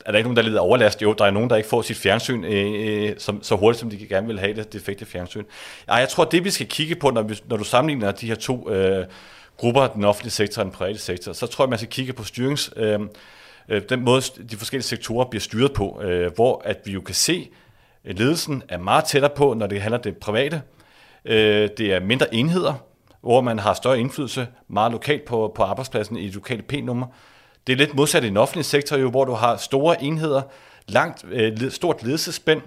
er 0.06 0.12
der 0.12 0.18
ikke 0.18 0.28
nogen, 0.28 0.38
der 0.38 0.44
lider 0.44 0.60
overlast? 0.60 1.02
Jo, 1.02 1.14
der 1.14 1.26
er 1.26 1.32
nogen, 1.32 1.50
der 1.50 1.56
ikke 1.56 1.70
får 1.70 1.82
sit 1.82 1.98
fjernsyn 1.98 2.44
øh, 2.44 3.10
øh 3.10 3.16
som, 3.18 3.44
så 3.44 3.56
hurtigt, 3.56 3.80
som 3.80 3.90
de 3.90 4.08
gerne 4.08 4.28
vil 4.28 4.40
have 4.40 4.54
det 4.54 4.74
defekte 4.74 5.06
fjernsyn. 5.06 5.44
Ja, 5.88 5.96
jeg 5.96 6.10
tror, 6.10 6.26
det 6.26 6.44
vi 6.44 6.50
skal 6.50 6.68
kigge 6.68 6.96
på, 6.96 7.10
når, 7.10 7.22
vi, 7.22 7.40
når 7.50 7.58
du 7.58 7.64
sammenligner 7.64 8.12
de 8.12 8.28
her 8.28 8.36
to 8.36 8.70
øh, 8.70 9.06
grupper, 9.58 9.88
den 9.88 10.04
offentlige 10.04 10.32
sektor 10.32 10.62
og 10.62 10.66
den 10.66 10.74
private 10.74 11.00
sektor, 11.00 11.34
så 11.34 11.48
tror 11.48 11.66
jeg, 11.66 11.70
man 11.70 11.80
skal 11.80 11.90
kigge 11.90 12.14
på 12.14 12.24
styrings... 12.24 12.74
Øh, 12.76 13.00
øh, 13.70 13.82
den 13.90 14.02
måde, 14.02 14.22
de 14.52 14.58
forskellige 14.58 14.88
sektorer 14.88 15.26
bliver 15.26 15.42
styret 15.42 15.74
på, 15.74 16.02
øh, 16.02 16.32
hvor 16.36 16.62
at 16.66 16.78
vi 16.86 16.92
jo 16.92 17.02
kan 17.02 17.16
se, 17.16 17.50
at 18.06 18.20
ledelsen 18.20 18.64
er 18.70 18.78
meget 18.78 19.06
tættere 19.06 19.32
på, 19.36 19.54
når 19.54 19.68
det 19.68 19.82
handler 19.82 19.98
om 19.98 20.04
det 20.04 20.18
private. 20.18 20.62
Øh, 21.26 21.70
det 21.78 21.94
er 21.94 22.00
mindre 22.00 22.34
enheder, 22.34 22.74
hvor 23.22 23.42
man 23.42 23.60
har 23.60 23.74
større 23.74 24.00
indflydelse 24.00 24.48
meget 24.68 24.92
lokalt 24.92 25.26
på, 25.26 25.52
på 25.56 25.64
arbejdspladsen 25.64 26.18
i 26.18 26.26
et 26.26 26.34
lokale 26.34 26.62
P-nummer. 26.62 27.08
Det 27.68 27.74
er 27.74 27.78
lidt 27.78 27.96
modsat 27.96 28.24
i 28.24 28.28
den 28.28 28.38
offentlige 28.38 28.64
sektor, 28.64 28.98
jo, 28.98 29.10
hvor 29.10 29.26
du 29.26 29.34
har 29.34 29.58
store 29.58 30.04
enheder, 30.04 30.42
langt, 30.88 31.26
øh, 31.32 31.72
stort 31.72 32.04
ledelsespænd, 32.04 32.62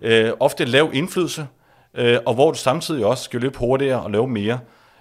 øh, 0.00 0.32
ofte 0.40 0.64
lav 0.64 0.90
indflydelse, 0.92 1.46
øh, 1.94 2.18
og 2.26 2.34
hvor 2.34 2.50
du 2.50 2.58
samtidig 2.58 3.04
også 3.04 3.24
skal 3.24 3.40
løbe 3.40 3.58
hurtigere 3.58 4.02
og 4.02 4.10
lave 4.10 4.28
mere 4.28 4.58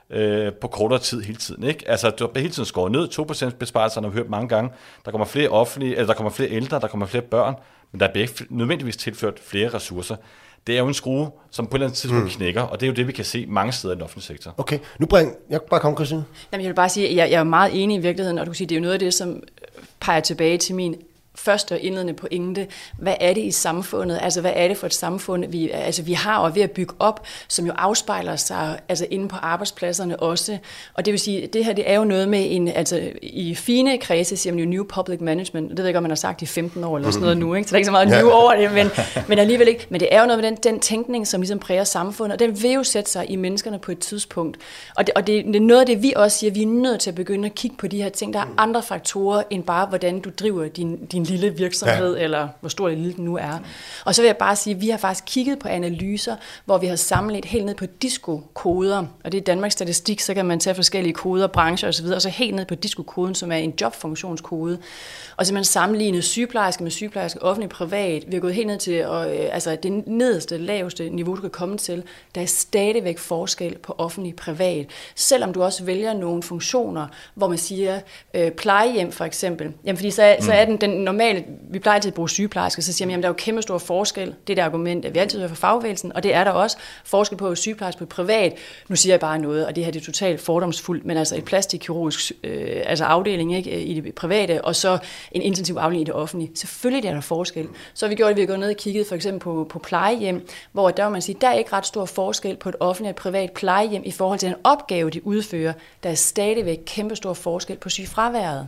øh, 0.10 0.54
på 0.54 0.68
kortere 0.68 1.00
tid 1.00 1.22
hele 1.22 1.38
tiden. 1.38 1.64
Ikke? 1.64 1.90
Altså, 1.90 2.10
du 2.10 2.24
har 2.34 2.40
hele 2.40 2.54
tiden 2.54 2.66
skåret 2.66 2.92
ned, 2.92 3.10
2% 3.52 3.56
besparelserne 3.56 4.08
har 4.08 4.12
vi 4.12 4.18
hørt 4.18 4.30
mange 4.30 4.48
gange. 4.48 4.72
Der 5.06 5.12
kommer 5.12 5.26
flere 5.26 5.50
offentlige, 5.50 5.96
eller 5.96 6.06
der 6.08 6.14
kommer 6.14 6.32
flere 6.32 6.50
ældre, 6.50 6.80
der 6.80 6.88
kommer 6.88 7.06
flere 7.06 7.24
børn, 7.24 7.56
men 7.92 8.00
der 8.00 8.12
bliver 8.12 8.28
ikke 8.28 8.46
nødvendigvis 8.50 8.98
tilført 8.98 9.40
flere 9.40 9.70
ressourcer. 9.70 10.16
Det 10.68 10.76
er 10.76 10.80
jo 10.80 10.88
en 10.88 10.94
skrue, 10.94 11.32
som 11.52 11.68
på 11.68 11.70
et 11.70 11.74
eller 11.74 11.88
andet 11.88 11.98
tidspunkt 11.98 12.26
mm. 12.26 12.30
knækker, 12.30 12.62
og 12.62 12.80
det 12.80 12.86
er 12.86 12.88
jo 12.88 12.94
det, 12.94 13.08
vi 13.08 13.12
kan 13.12 13.26
se 13.26 13.46
mange 13.46 13.72
steder 13.72 13.94
i 13.94 13.96
den 13.96 14.04
offentlige 14.04 14.26
sektor. 14.26 14.54
Okay, 14.58 14.80
nu 15.00 15.06
bring, 15.06 15.36
jeg 15.50 15.62
bare 15.62 15.80
komme, 15.80 15.96
Christine. 15.96 16.26
Jamen, 16.52 16.64
jeg 16.64 16.70
vil 16.70 16.76
bare 16.76 16.90
sige, 16.90 17.10
at 17.10 17.16
jeg, 17.16 17.32
jeg 17.32 17.40
er 17.40 17.44
meget 17.44 17.84
enig 17.84 17.98
i 17.98 18.00
virkeligheden, 18.00 18.40
og 18.40 18.46
du 18.46 18.52
kan 18.52 18.56
sige, 18.56 18.68
det 18.68 18.76
er 18.76 18.80
jo 18.80 18.82
noget 18.82 18.94
af 18.94 19.00
det, 19.00 19.14
som 19.14 19.44
peger 20.00 20.20
tilbage 20.20 20.58
til 20.58 20.76
min 20.76 20.96
første 21.36 21.74
og 21.74 21.80
indledende 21.80 22.14
pointe, 22.14 22.68
hvad 22.98 23.16
er 23.20 23.34
det 23.34 23.42
i 23.42 23.52
samfundet, 23.52 24.20
altså 24.22 24.42
hvad 24.42 24.52
er 24.56 24.68
det 24.68 24.78
for 24.78 24.88
et 24.88 24.94
samfund, 24.94 25.46
vi, 25.46 25.70
altså, 25.70 26.04
vi 26.04 26.14
har 26.14 26.38
og 26.38 26.56
ved 26.56 26.62
at 26.62 26.72
bygge 26.72 26.94
op, 27.00 27.26
som 27.48 27.66
jo 27.66 27.72
afspejler 27.76 28.36
sig 28.36 28.80
altså 28.90 29.08
inde 29.10 29.28
på 29.28 29.36
arbejdspladserne 29.36 30.20
også. 30.20 30.58
Og 30.94 31.06
det 31.06 31.12
vil 31.12 31.20
sige, 31.20 31.48
det 31.48 31.66
her 31.66 31.74
det 31.74 31.90
er 31.90 31.96
jo 31.96 32.04
noget 32.04 32.30
med 32.30 32.48
en, 32.50 32.68
altså 32.68 33.12
i 33.22 33.56
fine 33.56 33.98
kredse 33.98 34.38
siger 34.38 34.54
man 34.54 34.64
jo 34.64 34.70
New 34.70 34.84
Public 34.84 35.22
Management, 35.22 35.70
det 35.70 35.78
ved 35.78 35.86
jeg 35.86 35.90
ikke, 35.90 35.98
om 35.98 36.04
man 36.04 36.12
har 36.12 36.16
sagt 36.16 36.42
i 36.42 36.46
15 36.46 36.84
år 36.84 36.98
eller 36.98 37.12
sådan 37.12 37.22
noget 37.22 37.38
nu, 37.38 37.54
ikke? 37.54 37.70
så 37.70 37.72
der 37.72 37.76
er 37.76 37.78
ikke 37.78 37.86
så 37.86 37.92
meget 37.92 38.08
new 38.08 38.30
over 38.30 38.56
det, 38.56 38.72
men, 38.72 38.90
men 39.30 39.40
alligevel 39.40 39.68
ikke. 39.68 39.88
Men 39.90 40.00
det 40.00 40.08
er 40.12 40.20
jo 40.20 40.28
noget 40.28 40.44
med 40.44 40.52
den, 40.52 40.58
den 40.64 40.80
tænkning, 40.80 41.28
som 41.28 41.42
ligesom 41.42 41.60
præger 41.60 41.84
samfundet, 41.84 42.34
og 42.34 42.40
den 42.40 42.64
vil 42.64 42.72
jo 42.72 42.84
sætte 42.84 43.12
sig 43.12 43.32
i 43.32 43.36
menneskerne 43.36 43.80
på 43.80 43.92
et 43.92 44.00
tidspunkt. 44.00 44.58
Og 44.96 45.08
det, 45.08 45.14
og 45.16 45.28
det, 45.28 45.46
det 45.46 45.56
er 45.56 45.60
noget 45.60 45.80
af 45.80 45.86
det, 45.86 46.04
vi 46.04 46.14
også 46.16 46.38
siger, 46.38 46.52
vi 46.52 46.62
er 46.62 46.68
nødt 46.68 47.00
til 47.00 47.10
at 47.10 47.16
begynde 47.16 47.46
at 47.46 47.56
kigge 47.56 47.78
på 47.78 47.88
de 47.88 48.02
her 48.02 48.10
ting. 48.10 48.34
Der 48.34 48.40
er 48.40 48.54
andre 48.58 48.84
faktorer, 48.84 49.44
end 49.50 49.64
bare 49.64 49.86
hvordan 49.86 50.20
du 50.20 50.30
driver 50.40 50.68
din, 50.68 51.06
din 51.06 51.23
en 51.24 51.30
lille 51.30 51.58
virksomhed, 51.58 52.16
ja. 52.18 52.24
eller 52.24 52.48
hvor 52.60 52.70
stor 52.70 52.90
lille 52.90 53.14
den 53.14 53.26
nu 53.26 53.38
er. 53.38 53.60
Og 54.06 54.16
så 54.16 54.22
vil 54.22 54.28
jeg 54.28 54.38
bare 54.38 54.56
sige, 54.56 54.76
at 54.76 54.82
vi 54.82 54.90
har 54.90 54.98
faktisk 54.98 55.24
kigget 55.28 55.60
på 55.60 55.68
analyser, 55.68 56.36
hvor 56.66 56.78
vi 56.78 56.88
har 56.88 56.96
samlet 56.96 57.46
helt 57.46 57.66
ned 57.66 57.76
på 57.76 57.86
disco-koder, 57.86 59.06
og 59.24 59.32
det 59.32 59.38
er 59.38 59.42
Danmarks 59.42 59.74
Statistik, 59.74 60.20
så 60.20 60.34
kan 60.34 60.46
man 60.46 60.60
tage 60.60 60.76
forskellige 60.76 61.14
koder, 61.14 61.48
brancher 61.48 61.90
osv., 61.90 62.06
og 62.06 62.22
så 62.22 62.30
helt 62.30 62.56
ned 62.56 62.66
på 62.66 62.76
disco-koden, 62.76 63.36
som 63.36 63.52
er 63.52 63.56
en 63.56 63.74
jobfunktionskode. 63.82 64.78
Og 65.38 65.46
så 65.46 65.54
man 65.54 65.64
sammenlignet 65.64 66.24
sygeplejerske 66.24 66.84
med 66.84 66.92
sygeplejerske, 66.92 67.42
offentlig 67.42 67.70
privat. 67.70 68.24
Vi 68.28 68.34
har 68.34 68.42
gået 68.42 68.54
helt 68.54 68.68
ned 68.68 68.78
til 68.78 69.06
og, 69.06 69.38
øh, 69.38 69.50
altså 69.52 69.78
det 69.84 70.08
nederste, 70.08 70.58
laveste 70.58 71.10
niveau, 71.10 71.36
du 71.36 71.42
kan 71.42 71.50
komme 71.50 71.78
til. 71.78 72.04
Der 72.36 72.42
er 72.42 72.46
stadigvæk 72.46 73.18
forskel 73.18 73.78
på 73.78 73.96
offentlig 73.98 74.36
privat. 74.36 74.86
Selvom 75.16 75.54
du 75.54 75.64
også 75.64 75.84
vælger 75.84 76.14
nogle 76.14 76.44
funktioner, 76.44 77.08
hvor 77.36 77.48
man 77.48 77.58
siger 77.58 78.00
øh, 78.34 78.52
plejehjem 78.52 79.12
for 79.12 79.26
eksempel. 79.26 79.72
Jamen 79.86 79.98
fordi 79.98 80.12
så 80.12 80.36
mm. 80.40 80.46
så 80.46 80.52
er 80.52 80.66
den, 80.66 80.78
den 80.78 81.04
normalt, 81.14 81.46
vi 81.70 81.80
plejer 81.80 81.96
altid 81.96 82.12
at 82.12 82.16
bruge 82.16 82.30
sygeplejersker, 82.30 82.82
så 82.82 82.94
siger 82.94 83.06
man, 83.06 83.12
jamen 83.12 83.24
der 83.24 83.30
er 83.30 83.34
jo 83.34 83.38
kæmpe 83.38 83.62
stor 83.62 83.78
forskel. 83.78 84.36
Det 84.48 84.54
er 84.54 84.56
det 84.56 84.62
argument, 84.62 85.06
at 85.06 85.14
vi 85.14 85.20
altid 85.20 85.40
hører 85.40 85.50
fra 85.50 85.56
fagbevægelsen, 85.56 86.14
og 86.16 86.24
det 86.24 86.34
er 86.34 86.44
der 86.44 86.52
også 86.52 86.78
forskel 87.06 87.38
på 87.38 87.56
sygeplejerske 87.56 88.00
på 88.00 88.06
privat. 88.06 88.54
Nu 88.88 88.96
siger 88.96 89.14
jeg 89.14 89.20
bare 89.20 89.40
noget, 89.40 89.66
og 89.66 89.76
det 89.76 89.86
her 89.86 89.92
det 89.92 90.02
er 90.02 90.06
totalt 90.06 90.42
fordomsfuldt, 90.42 91.06
men 91.06 91.18
altså 91.18 91.38
et 91.38 91.46
plastikkirurgisk 91.46 92.32
øh, 92.44 92.82
altså 92.86 93.06
afdeling 93.06 93.56
ikke, 93.56 93.84
i 93.84 94.02
det 94.02 94.16
private, 94.16 94.66
og 94.66 94.76
så 94.76 94.98
en 95.32 95.42
intensiv 95.42 95.76
afdeling 95.76 96.02
i 96.02 96.06
det 96.06 96.14
offentlige. 96.14 96.52
Selvfølgelig 96.56 97.08
er 97.08 97.14
der 97.14 97.22
forskel. 97.22 97.68
Så 97.94 98.06
har 98.06 98.10
vi 98.10 98.16
gjort, 98.16 98.32
at 98.32 98.36
vi 98.36 98.42
har 98.42 98.48
gået 98.48 98.60
ned 98.60 98.70
og 98.70 98.76
kigget 98.76 99.08
for 99.08 99.16
eksempel 99.16 99.40
på, 99.40 99.68
på 99.70 99.80
plejehjem, 99.80 100.48
hvor 100.72 100.90
der, 100.90 101.10
man 101.10 101.22
sige, 101.22 101.38
der 101.42 101.48
er 101.48 101.54
ikke 101.54 101.74
ret 101.74 101.86
stor 101.86 102.06
forskel 102.06 102.56
på 102.56 102.70
et 102.70 102.76
offentligt 102.80 103.08
og 103.08 103.10
et 103.10 103.16
privat 103.16 103.52
plejehjem 103.52 104.02
i 104.06 104.12
forhold 104.12 104.40
til 104.40 104.50
den 104.50 104.58
opgave, 104.64 105.10
de 105.10 105.28
udfører. 105.28 105.74
Der 106.04 106.10
er 106.10 106.16
stadigvæk 106.16 106.80
kæmpe 106.86 107.16
stor 107.16 107.34
forskel 107.34 107.78
på 107.78 107.90
sygefraværet. 107.90 108.68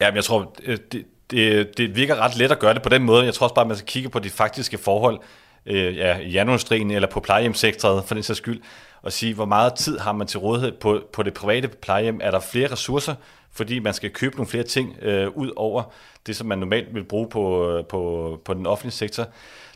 Ja, 0.00 0.10
men 0.10 0.16
jeg 0.16 0.24
tror, 0.24 0.54
øh, 0.64 0.78
det, 0.92 1.04
det, 1.30 1.78
det 1.78 1.96
virker 1.96 2.16
ret 2.16 2.36
let 2.36 2.52
at 2.52 2.58
gøre 2.58 2.74
det 2.74 2.82
på 2.82 2.88
den 2.88 3.02
måde. 3.02 3.24
Jeg 3.24 3.34
tror 3.34 3.44
også 3.44 3.54
bare, 3.54 3.64
at 3.64 3.68
man 3.68 3.76
skal 3.76 3.88
kigge 3.88 4.08
på 4.08 4.18
de 4.18 4.30
faktiske 4.30 4.78
forhold 4.78 5.20
øh, 5.66 5.96
ja, 5.96 6.18
i 6.18 6.34
jernunderstrien 6.34 6.90
eller 6.90 7.08
på 7.08 7.20
plejehjemsektoret 7.20 8.04
for 8.04 8.14
den 8.14 8.22
sags 8.22 8.38
skyld, 8.38 8.60
og 9.02 9.12
sige, 9.12 9.34
hvor 9.34 9.44
meget 9.44 9.74
tid 9.74 9.98
har 9.98 10.12
man 10.12 10.26
til 10.26 10.38
rådighed 10.38 10.72
på, 10.72 11.00
på 11.12 11.22
det 11.22 11.34
private 11.34 11.68
plejehjem? 11.68 12.20
Er 12.22 12.30
der 12.30 12.40
flere 12.40 12.72
ressourcer, 12.72 13.14
fordi 13.52 13.78
man 13.78 13.94
skal 13.94 14.10
købe 14.10 14.36
nogle 14.36 14.48
flere 14.48 14.64
ting 14.64 14.96
øh, 15.02 15.28
ud 15.36 15.50
over 15.56 15.82
det, 16.26 16.36
som 16.36 16.46
man 16.46 16.58
normalt 16.58 16.94
vil 16.94 17.04
bruge 17.04 17.28
på, 17.28 17.70
øh, 17.70 17.84
på, 17.84 18.40
på 18.44 18.54
den 18.54 18.66
offentlige 18.66 18.92
sektor? 18.92 19.22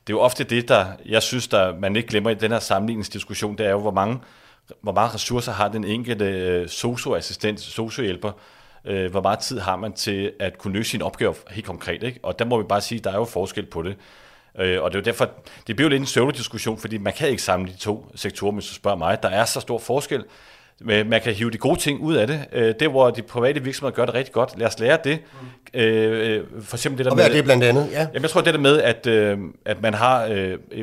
Det 0.07 0.13
er 0.13 0.17
jo 0.17 0.21
ofte 0.21 0.45
det, 0.45 0.69
der 0.69 0.87
jeg 1.07 1.23
synes, 1.23 1.49
der 1.49 1.79
man 1.79 1.97
ikke 1.97 2.09
glemmer 2.09 2.31
i 2.31 2.35
den 2.35 2.51
her 2.51 2.59
sammenligningsdiskussion, 2.59 3.59
det 3.59 3.67
er 3.67 3.71
jo, 3.71 3.81
hvor 3.81 3.91
mange, 3.91 4.19
hvor 4.81 4.93
mange 4.93 5.15
ressourcer 5.15 5.53
har 5.53 5.69
den 5.69 5.85
enkelte 5.85 6.25
øh, 6.25 6.69
socioassistent, 6.69 7.61
sociohjælper, 7.61 8.33
øh, 8.85 9.11
hvor 9.11 9.23
meget 9.23 9.39
tid 9.39 9.59
har 9.59 9.77
man 9.77 9.93
til 9.93 10.33
at 10.41 10.59
kunne 10.59 10.73
løse 10.73 10.91
sin 10.91 11.03
opgave 11.03 11.35
helt 11.51 11.67
konkret. 11.67 12.03
Ikke? 12.03 12.21
Og 12.23 12.39
der 12.39 12.45
må 12.45 12.59
vi 12.59 12.65
bare 12.69 12.81
sige, 12.81 12.99
at 12.99 13.05
der 13.05 13.11
er 13.11 13.17
jo 13.17 13.25
forskel 13.25 13.67
på 13.67 13.83
det. 13.83 13.97
Øh, 14.59 14.83
og 14.83 14.91
det 14.91 14.97
er 14.97 15.01
jo 15.01 15.05
derfor, 15.05 15.31
det 15.67 15.77
bliver 15.77 15.87
jo 15.87 15.89
lidt 15.89 16.01
en 16.01 16.07
pseudo-diskussion, 16.07 16.79
fordi 16.79 16.99
man 16.99 17.13
kan 17.13 17.29
ikke 17.29 17.43
samle 17.43 17.73
de 17.73 17.77
to 17.77 18.13
sektorer, 18.15 18.53
hvis 18.53 18.67
du 18.67 18.75
spørger 18.75 18.97
mig. 18.97 19.23
Der 19.23 19.29
er 19.29 19.45
så 19.45 19.61
stor 19.61 19.79
forskel. 19.79 20.25
Man 20.81 21.21
kan 21.25 21.35
hive 21.35 21.51
de 21.51 21.59
gode 21.59 21.81
ting 21.81 22.01
ud 22.01 22.15
af 22.15 22.27
det. 22.27 22.45
Øh, 22.53 22.75
det, 22.81 22.91
hvor 22.91 23.11
de 23.11 23.23
private 23.23 23.63
virksomheder 23.63 23.95
gør 23.95 24.07
det 24.07 24.15
rigtig 24.15 24.33
godt. 24.33 24.59
Lad 24.59 24.67
os 24.67 24.79
lære 24.79 24.99
det. 25.05 25.19
Mm. 25.75 26.63
For 26.63 26.77
eksempel 26.77 26.99
det 26.99 27.05
der 27.05 27.11
og 27.11 27.15
hvad 27.15 27.25
med, 27.25 27.33
er 27.33 27.37
det 27.37 27.45
blandt 27.45 27.65
andet? 27.65 27.89
Ja. 27.93 28.01
Jamen, 28.01 28.23
jeg 28.23 28.31
tror, 28.31 28.41
det 28.41 28.55
der 28.55 28.61
med, 28.61 28.83
at, 28.83 29.07
at 29.65 29.83
man 29.83 29.95
har 29.95 30.29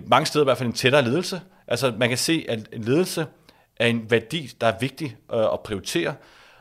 mange 0.08 0.26
steder 0.26 0.44
i 0.44 0.48
hvert 0.48 0.58
fald 0.58 0.70
en 0.70 0.74
tættere 0.74 1.02
ledelse. 1.02 1.42
Altså, 1.68 1.94
man 1.98 2.10
kan 2.10 2.18
se, 2.18 2.46
at 2.50 2.60
en 2.74 2.84
ledelse 2.84 3.26
er 3.78 3.88
en 3.88 4.12
værdi, 4.12 4.52
der 4.62 4.68
er 4.68 4.74
vigtig 4.80 5.16
at 5.34 5.60
prioritere 5.64 6.14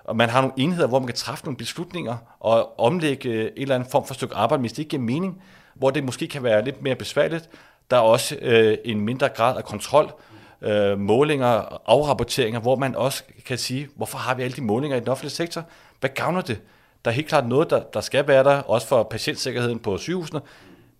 og 0.08 0.16
man 0.16 0.28
har 0.28 0.40
nogle 0.40 0.54
enheder, 0.56 0.86
hvor 0.86 0.98
man 0.98 1.06
kan 1.06 1.16
træffe 1.16 1.44
nogle 1.44 1.56
beslutninger 1.56 2.16
og 2.40 2.80
omlægge 2.80 3.28
øh, 3.28 3.44
en 3.44 3.62
eller 3.62 3.74
anden 3.74 3.90
form 3.90 4.06
for 4.06 4.14
stykke 4.14 4.34
arbejde, 4.34 4.60
hvis 4.60 4.72
det 4.72 4.78
ikke 4.78 4.90
giver 4.90 5.02
mening, 5.02 5.42
hvor 5.74 5.90
det 5.90 6.04
måske 6.04 6.26
kan 6.28 6.42
være 6.42 6.64
lidt 6.64 6.82
mere 6.82 6.94
besværligt. 6.94 7.50
Der 7.90 7.96
er 7.96 8.00
også 8.00 8.36
øh, 8.42 8.78
en 8.84 9.00
mindre 9.00 9.28
grad 9.28 9.56
af 9.56 9.64
kontrol, 9.64 10.12
øh, 10.62 10.98
målinger, 10.98 11.80
afrapporteringer, 11.86 12.60
hvor 12.60 12.76
man 12.76 12.94
også 12.94 13.22
kan 13.46 13.58
sige, 13.58 13.88
hvorfor 13.96 14.18
har 14.18 14.34
vi 14.34 14.42
alle 14.42 14.56
de 14.56 14.62
målinger 14.62 14.96
i 14.96 15.00
den 15.00 15.08
offentlige 15.08 15.32
sektor? 15.32 15.64
Hvad 16.00 16.10
gavner 16.10 16.40
det? 16.40 16.60
Der 17.04 17.10
er 17.10 17.14
helt 17.14 17.28
klart 17.28 17.48
noget, 17.48 17.70
der, 17.70 17.82
der 17.94 18.00
skal 18.00 18.28
være 18.28 18.44
der, 18.44 18.62
også 18.62 18.86
for 18.86 19.02
patientsikkerheden 19.02 19.78
på 19.78 19.98
sygehusene, 19.98 20.40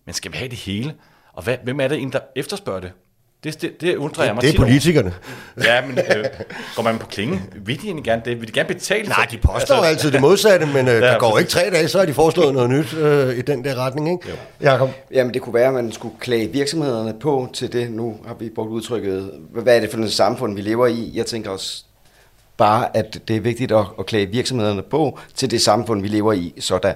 men 0.05 0.13
skal 0.13 0.31
vi 0.31 0.37
have 0.37 0.49
det 0.49 0.57
hele? 0.57 0.95
Og 1.33 1.43
hvad, 1.43 1.57
hvem 1.63 1.79
er 1.79 1.87
det, 1.87 2.13
der 2.13 2.19
efterspørger 2.35 2.79
det? 2.79 2.91
Det, 3.43 3.61
det, 3.61 3.81
det 3.81 3.95
undrer 3.95 4.25
jeg 4.25 4.33
mig 4.35 4.41
Det 4.41 4.53
er 4.53 4.57
politikerne. 4.57 5.13
Ja, 5.63 5.85
men 5.85 5.97
øh, 5.97 6.25
går 6.75 6.83
man 6.83 6.99
på 6.99 7.05
klingen? 7.05 7.41
Vil 7.55 7.81
de 7.81 7.85
egentlig 7.85 8.05
gerne 8.05 8.21
det? 8.25 8.39
Vil 8.39 8.47
de 8.47 8.53
gerne 8.53 8.67
betale 8.67 9.07
Nej, 9.07 9.27
de 9.31 9.37
påstår 9.37 9.75
altså, 9.75 9.75
altid 9.75 10.11
det 10.11 10.21
modsatte, 10.21 10.65
men 10.65 10.87
øh, 10.87 10.93
ja, 10.93 10.99
der 10.99 11.19
går 11.19 11.37
ikke 11.37 11.51
tre 11.51 11.69
dage, 11.73 11.87
så 11.87 11.99
har 11.99 12.05
de 12.05 12.13
foreslået 12.13 12.53
noget 12.53 12.69
nyt 12.69 12.93
øh, 12.93 13.37
i 13.37 13.41
den 13.41 13.63
der 13.63 13.75
retning, 13.75 14.11
ikke? 14.11 14.39
Jakob? 14.61 14.89
Jamen, 15.11 15.33
det 15.33 15.41
kunne 15.41 15.53
være, 15.53 15.67
at 15.67 15.73
man 15.73 15.91
skulle 15.91 16.15
klage 16.19 16.47
virksomhederne 16.47 17.13
på 17.19 17.49
til 17.53 17.73
det. 17.73 17.91
Nu 17.91 18.17
har 18.27 18.33
vi 18.33 18.49
brugt 18.55 18.69
udtrykket, 18.69 19.31
hvad 19.51 19.75
er 19.75 19.79
det 19.79 19.91
for 19.91 19.97
et 19.97 20.11
samfund, 20.11 20.55
vi 20.55 20.61
lever 20.61 20.87
i? 20.87 21.11
Jeg 21.15 21.25
tænker 21.25 21.49
også 21.49 21.83
bare, 22.57 22.97
at 22.97 23.19
det 23.27 23.35
er 23.35 23.41
vigtigt 23.41 23.71
at, 23.71 23.85
at 23.99 24.05
klage 24.05 24.25
virksomhederne 24.25 24.81
på 24.81 25.19
til 25.35 25.51
det 25.51 25.61
samfund, 25.61 26.01
vi 26.01 26.07
lever 26.07 26.33
i, 26.33 26.53
sådan. 26.59 26.95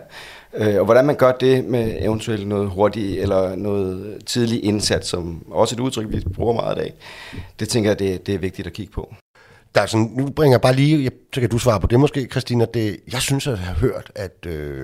Øh, 0.56 0.80
og 0.80 0.86
hvordan 0.86 1.06
man 1.06 1.16
gør 1.16 1.32
det 1.32 1.66
med 1.66 1.96
eventuelt 2.00 2.48
noget 2.48 2.70
hurtigt 2.70 3.22
eller 3.22 3.56
noget 3.56 4.18
tidlig 4.26 4.64
indsats, 4.64 5.08
som 5.08 5.46
også 5.52 5.76
et 5.76 5.80
udtryk, 5.80 6.06
vi 6.10 6.24
bruger 6.36 6.54
meget 6.54 6.78
af, 6.78 6.94
det 7.60 7.70
tænker 7.70 7.90
jeg, 7.90 8.00
det, 8.00 8.28
det 8.28 8.36
er 8.36 8.40
vigtigt 8.40 8.68
at 8.68 8.74
kigge 8.74 8.94
på. 8.94 9.14
Der 9.76 9.82
er 9.82 9.86
sådan, 9.86 10.12
nu 10.18 10.30
bringer 10.30 10.54
jeg 10.54 10.62
bare 10.62 10.76
lige, 10.76 11.12
så 11.34 11.40
kan 11.42 11.50
du 11.50 11.58
svare 11.58 11.80
på 11.80 11.88
det 11.88 12.00
måske, 12.00 12.28
Christina. 12.32 12.66
Det, 12.74 13.00
jeg 13.12 13.22
synes, 13.22 13.48
at 13.48 13.52
jeg 13.52 13.60
har 13.60 13.74
hørt, 13.74 14.12
at 14.16 14.46
øh, 14.46 14.84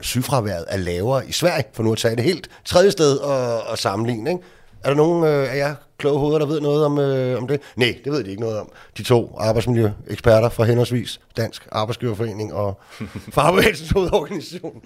sygefraværet 0.00 0.64
er 0.68 0.76
lavere 0.76 1.28
i 1.28 1.32
Sverige, 1.32 1.64
for 1.72 1.82
nu 1.82 1.92
at 1.92 1.98
tage 1.98 2.16
det 2.16 2.24
helt 2.24 2.48
tredje 2.64 2.90
sted 2.90 3.16
og, 3.16 3.62
og 3.62 3.78
sammenligne. 3.78 4.30
Ikke? 4.30 4.42
Er 4.84 4.88
der 4.88 4.96
nogen 4.96 5.24
øh, 5.24 5.52
af 5.52 5.56
jer 5.56 5.74
kloge 5.98 6.18
hoveder, 6.18 6.38
der 6.38 6.46
ved 6.46 6.60
noget 6.60 6.84
om, 6.84 6.98
øh, 6.98 7.38
om 7.38 7.48
det? 7.48 7.60
Nej, 7.76 7.98
det 8.04 8.12
ved 8.12 8.24
de 8.24 8.30
ikke 8.30 8.42
noget 8.42 8.58
om. 8.58 8.72
De 8.98 9.02
to 9.02 9.36
arbejdsmiljøeksperter 9.38 10.48
fra 10.48 10.64
henholdsvis 10.64 11.20
Dansk 11.36 11.68
Arbejdsgiverforening 11.72 12.54
og 12.54 12.80
Fagbevægelsens 13.34 13.90
Hovedorganisation. 13.90 14.82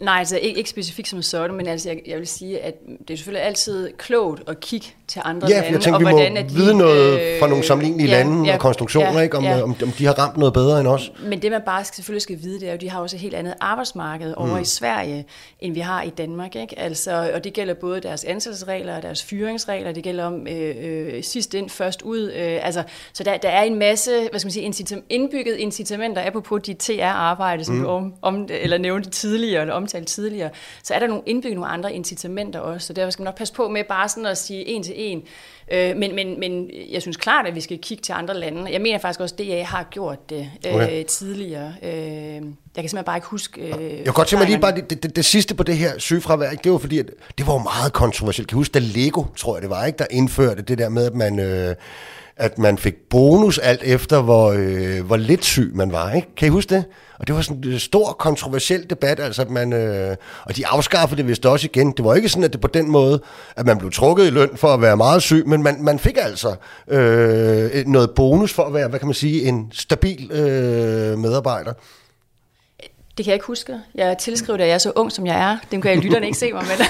Nej, 0.00 0.18
altså 0.18 0.36
ikke, 0.36 0.58
ikke 0.58 0.70
specifikt 0.70 1.08
som 1.08 1.22
sådan, 1.22 1.56
men 1.56 1.66
altså 1.66 1.88
jeg, 1.88 2.02
jeg 2.06 2.18
vil 2.18 2.26
sige, 2.26 2.60
at 2.60 2.74
det 3.08 3.10
er 3.10 3.16
selvfølgelig 3.16 3.46
altid 3.46 3.92
klogt 3.98 4.48
at 4.48 4.60
kigge 4.60 4.86
til 5.12 5.22
andre 5.24 5.48
ja, 5.48 5.54
lande. 5.54 5.66
Ja, 5.66 5.72
jeg 5.72 5.80
tænker, 5.80 5.94
og 5.94 6.00
vi 6.00 6.08
hvordan, 6.08 6.32
må 6.32 6.38
de, 6.38 6.54
vide 6.54 6.74
noget 6.78 7.20
øh, 7.20 7.40
fra 7.40 7.46
nogle 7.46 7.64
sammenlignelige 7.64 8.10
ja, 8.10 8.18
lande 8.18 8.48
ja, 8.48 8.54
og 8.54 8.60
konstruktioner, 8.60 9.12
ja, 9.12 9.20
ikke? 9.20 9.36
Om, 9.36 9.44
ja. 9.44 9.62
om, 9.62 9.76
om 9.82 9.90
de 9.98 10.06
har 10.06 10.12
ramt 10.12 10.36
noget 10.36 10.54
bedre 10.54 10.80
end 10.80 10.88
os. 10.88 11.12
Men 11.24 11.42
det 11.42 11.50
man 11.50 11.60
bare 11.66 11.84
skal, 11.84 11.96
selvfølgelig 11.96 12.22
skal 12.22 12.38
vide, 12.42 12.60
det 12.60 12.62
er 12.62 12.70
jo, 12.70 12.74
at 12.74 12.80
de 12.80 12.90
har 12.90 13.00
også 13.00 13.16
et 13.16 13.20
helt 13.20 13.34
andet 13.34 13.54
arbejdsmarked 13.60 14.34
over 14.36 14.56
mm. 14.56 14.62
i 14.62 14.64
Sverige, 14.64 15.24
end 15.60 15.74
vi 15.74 15.80
har 15.80 16.02
i 16.02 16.10
Danmark. 16.10 16.56
Ikke? 16.56 16.78
Altså, 16.78 17.30
og 17.34 17.44
det 17.44 17.52
gælder 17.52 17.74
både 17.74 18.00
deres 18.00 18.24
ansættelsesregler 18.24 18.96
og 18.96 19.02
deres 19.02 19.22
fyringsregler, 19.22 19.92
det 19.92 20.04
gælder 20.04 20.24
om 20.24 20.46
øh, 20.46 20.74
øh, 20.80 21.22
sidst 21.22 21.54
ind, 21.54 21.70
først 21.70 22.02
ud. 22.02 22.32
Øh, 22.36 22.66
altså, 22.66 22.82
så 23.12 23.24
der, 23.24 23.36
der 23.36 23.48
er 23.48 23.62
en 23.62 23.78
masse 23.78 24.10
hvad 24.30 24.40
skal 24.40 24.46
man 24.46 24.52
sige, 24.52 24.68
incitam- 24.68 25.06
indbygget 25.08 25.56
incitamenter, 25.56 26.26
apropos 26.26 26.62
de 26.62 26.74
TR-arbejde, 26.74 27.64
som 27.64 27.74
mm. 27.74 27.82
du 27.82 27.88
om, 27.88 28.14
om, 28.22 28.48
eller 28.50 28.78
nævnte 28.78 29.10
tidligere, 29.10 29.60
eller 29.60 29.74
omtalt 29.74 30.08
tidligere, 30.08 30.50
så 30.82 30.94
er 30.94 30.98
der 30.98 31.06
nogle 31.06 31.22
indbygget 31.26 31.56
nogle 31.56 31.70
andre 31.70 31.92
incitamenter 31.92 32.60
også, 32.60 32.86
så 32.86 32.92
derfor 32.92 33.10
skal 33.10 33.22
man 33.22 33.26
nok 33.26 33.38
passe 33.38 33.54
på 33.54 33.68
med 33.68 33.84
bare 33.88 34.08
sådan 34.08 34.26
at 34.26 34.38
sige 34.38 34.68
en 34.68 34.82
til 34.82 34.94
en. 35.02 35.22
Øh, 35.72 35.96
men, 35.96 36.14
men, 36.14 36.40
men 36.40 36.70
jeg 36.90 37.02
synes 37.02 37.16
klart, 37.16 37.46
at 37.46 37.54
vi 37.54 37.60
skal 37.60 37.78
kigge 37.78 38.02
til 38.02 38.12
andre 38.12 38.34
lande. 38.34 38.72
Jeg 38.72 38.80
mener 38.80 38.98
faktisk 38.98 39.20
også, 39.20 39.34
at 39.38 39.46
DA 39.46 39.62
har 39.62 39.88
gjort 39.90 40.30
det 40.30 40.50
øh, 40.66 40.74
okay. 40.74 41.04
tidligere. 41.04 41.74
Øh, 41.82 41.90
jeg 41.90 42.40
kan 42.40 42.42
simpelthen 42.74 43.04
bare 43.04 43.16
ikke 43.16 43.28
huske... 43.28 43.60
Øh, 43.60 43.96
jeg 43.96 44.04
kan 44.04 44.12
godt 44.12 44.28
tænke 44.28 44.40
mig 44.40 44.48
lige 44.48 44.60
bare 44.60 44.74
det, 44.74 45.02
det, 45.02 45.16
det, 45.16 45.24
sidste 45.24 45.54
på 45.54 45.62
det 45.62 45.76
her 45.76 45.98
sygefravær, 45.98 46.50
det 46.50 46.72
var 46.72 46.78
fordi, 46.78 46.98
at 46.98 47.06
det 47.38 47.46
var 47.46 47.58
meget 47.58 47.92
kontroversielt. 47.92 48.48
Kan 48.48 48.56
du 48.56 48.60
huske, 48.60 48.72
da 48.72 48.78
Lego, 48.78 49.24
tror 49.36 49.56
jeg 49.56 49.62
det 49.62 49.70
var, 49.70 49.84
ikke, 49.84 49.98
der 49.98 50.06
indførte 50.10 50.62
det 50.62 50.78
der 50.78 50.88
med, 50.88 51.06
at 51.06 51.14
man... 51.14 51.38
Øh, 51.38 51.74
at 52.36 52.58
man 52.58 52.78
fik 52.78 52.94
bonus 53.10 53.58
alt 53.58 53.80
efter, 53.84 54.22
hvor, 54.22 54.54
øh, 54.56 55.04
hvor 55.06 55.16
lidt 55.16 55.44
syg 55.44 55.70
man 55.74 55.92
var. 55.92 56.12
Ikke? 56.12 56.28
Kan 56.36 56.46
I 56.46 56.50
huske 56.50 56.74
det? 56.74 56.84
Og 57.18 57.26
det 57.26 57.34
var 57.34 57.42
sådan 57.42 57.64
en 57.64 57.78
stor 57.78 58.12
kontroversiel 58.12 58.90
debat, 58.90 59.20
altså 59.20 59.42
at 59.42 59.50
man, 59.50 59.72
øh, 59.72 60.16
og 60.44 60.56
de 60.56 60.66
afskaffede 60.66 61.18
det 61.18 61.28
vist 61.28 61.46
også 61.46 61.66
igen. 61.66 61.92
Det 61.96 62.04
var 62.04 62.14
ikke 62.14 62.28
sådan, 62.28 62.44
at 62.44 62.52
det 62.52 62.60
på 62.60 62.68
den 62.68 62.90
måde, 62.90 63.22
at 63.56 63.66
man 63.66 63.78
blev 63.78 63.90
trukket 63.90 64.26
i 64.26 64.30
løn 64.30 64.50
for 64.56 64.68
at 64.68 64.82
være 64.82 64.96
meget 64.96 65.22
syg, 65.22 65.44
men 65.46 65.62
man, 65.62 65.84
man 65.84 65.98
fik 65.98 66.18
altså 66.20 66.54
øh, 66.88 67.86
noget 67.86 68.10
bonus 68.10 68.52
for 68.52 68.62
at 68.62 68.74
være, 68.74 68.88
hvad 68.88 68.98
kan 68.98 69.08
man 69.08 69.14
sige, 69.14 69.42
en 69.42 69.68
stabil 69.72 70.30
øh, 70.32 71.18
medarbejder. 71.18 71.72
Det 73.16 73.24
kan 73.24 73.30
jeg 73.30 73.34
ikke 73.36 73.46
huske. 73.46 73.80
Jeg 73.94 74.18
tilskriver 74.18 74.56
det, 74.56 74.64
at 74.64 74.68
jeg 74.68 74.74
er 74.74 74.78
så 74.78 74.92
ung, 74.96 75.12
som 75.12 75.26
jeg 75.26 75.50
er. 75.50 75.58
Det 75.70 75.82
kan 75.82 75.90
jeg 75.90 76.02
lytterne 76.02 76.26
ikke 76.26 76.38
se 76.38 76.52
mig 76.52 76.64
med. 76.64 76.86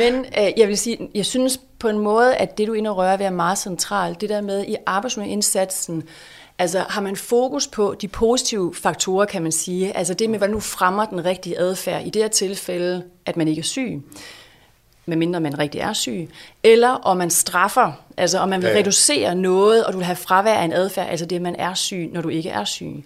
Men 0.12 0.26
øh, 0.38 0.52
jeg 0.56 0.68
vil 0.68 0.78
sige, 0.78 1.08
jeg 1.14 1.26
synes 1.26 1.60
på 1.78 1.88
en 1.88 1.98
måde, 1.98 2.36
at 2.36 2.58
det, 2.58 2.68
du 2.68 2.72
ind 2.72 2.86
og 2.86 2.96
rører 2.96 3.16
ved, 3.16 3.26
er 3.26 3.30
meget 3.30 3.58
centralt. 3.58 4.20
Det 4.20 4.28
der 4.28 4.40
med 4.40 4.64
i 4.64 4.76
arbejdsmiljøindsatsen, 4.86 6.04
Altså 6.58 6.84
har 6.88 7.00
man 7.00 7.16
fokus 7.16 7.66
på 7.66 7.94
de 8.00 8.08
positive 8.08 8.74
faktorer, 8.74 9.24
kan 9.24 9.42
man 9.42 9.52
sige, 9.52 9.96
altså 9.96 10.14
det 10.14 10.30
med, 10.30 10.38
hvad 10.38 10.48
nu 10.48 10.60
fremmer 10.60 11.04
den 11.04 11.24
rigtige 11.24 11.58
adfærd, 11.58 12.06
i 12.06 12.10
det 12.10 12.22
her 12.22 12.28
tilfælde, 12.28 13.02
at 13.26 13.36
man 13.36 13.48
ikke 13.48 13.60
er 13.60 13.64
syg, 13.64 14.02
medmindre 15.06 15.40
man 15.40 15.58
rigtig 15.58 15.80
er 15.80 15.92
syg, 15.92 16.28
eller 16.62 16.88
om 16.88 17.16
man 17.16 17.30
straffer, 17.30 17.92
altså 18.16 18.38
om 18.38 18.48
man 18.48 18.62
vil 18.62 18.70
ja. 18.70 18.76
reducere 18.76 19.34
noget, 19.34 19.84
og 19.84 19.92
du 19.92 19.98
vil 19.98 20.04
have 20.04 20.16
fravær 20.16 20.54
af 20.54 20.64
en 20.64 20.72
adfærd, 20.72 21.08
altså 21.10 21.26
det, 21.26 21.36
at 21.36 21.42
man 21.42 21.56
er 21.56 21.74
syg, 21.74 22.10
når 22.12 22.20
du 22.20 22.28
ikke 22.28 22.50
er 22.50 22.64
syg. 22.64 23.04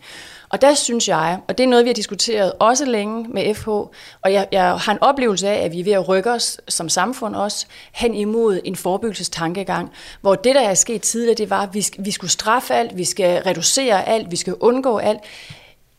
Og 0.50 0.62
der 0.62 0.74
synes 0.74 1.08
jeg, 1.08 1.38
og 1.48 1.58
det 1.58 1.64
er 1.64 1.68
noget, 1.68 1.84
vi 1.84 1.88
har 1.88 1.94
diskuteret 1.94 2.52
også 2.58 2.84
længe 2.84 3.28
med 3.28 3.54
FH, 3.54 3.68
og 3.68 3.92
jeg, 4.24 4.46
jeg 4.52 4.76
har 4.76 4.92
en 4.92 4.98
oplevelse 5.00 5.48
af, 5.48 5.64
at 5.64 5.72
vi 5.72 5.80
er 5.80 5.84
ved 5.84 5.92
at 5.92 6.08
rykke 6.08 6.30
os 6.30 6.60
som 6.68 6.88
samfund 6.88 7.34
også 7.34 7.66
hen 7.92 8.14
imod 8.14 8.60
en 8.64 8.76
forebyggelsestankegang, 8.76 9.90
hvor 10.20 10.34
det, 10.34 10.54
der 10.54 10.60
er 10.60 10.74
sket 10.74 11.02
tidligere, 11.02 11.34
det 11.34 11.50
var, 11.50 11.62
at 11.62 11.74
vi, 11.74 11.86
vi 11.98 12.10
skulle 12.10 12.30
straffe 12.30 12.74
alt, 12.74 12.96
vi 12.96 13.04
skal 13.04 13.42
reducere 13.42 14.08
alt, 14.08 14.30
vi 14.30 14.36
skal 14.36 14.54
undgå 14.54 14.98
alt. 14.98 15.20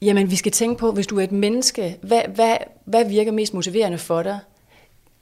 Jamen, 0.02 0.32
vi 0.32 0.36
skal 0.36 0.52
tænke 0.52 0.80
på, 0.80 0.92
hvis 0.92 1.08
du 1.08 1.20
er 1.20 1.24
et 1.24 1.32
menneske, 1.32 1.98
hvad, 2.02 2.22
hvad, 2.36 2.58
hvad 2.86 3.06
virker 3.06 3.32
mest 3.32 3.54
motiverende 3.54 3.98
for 3.98 4.24
dig? 4.24 4.40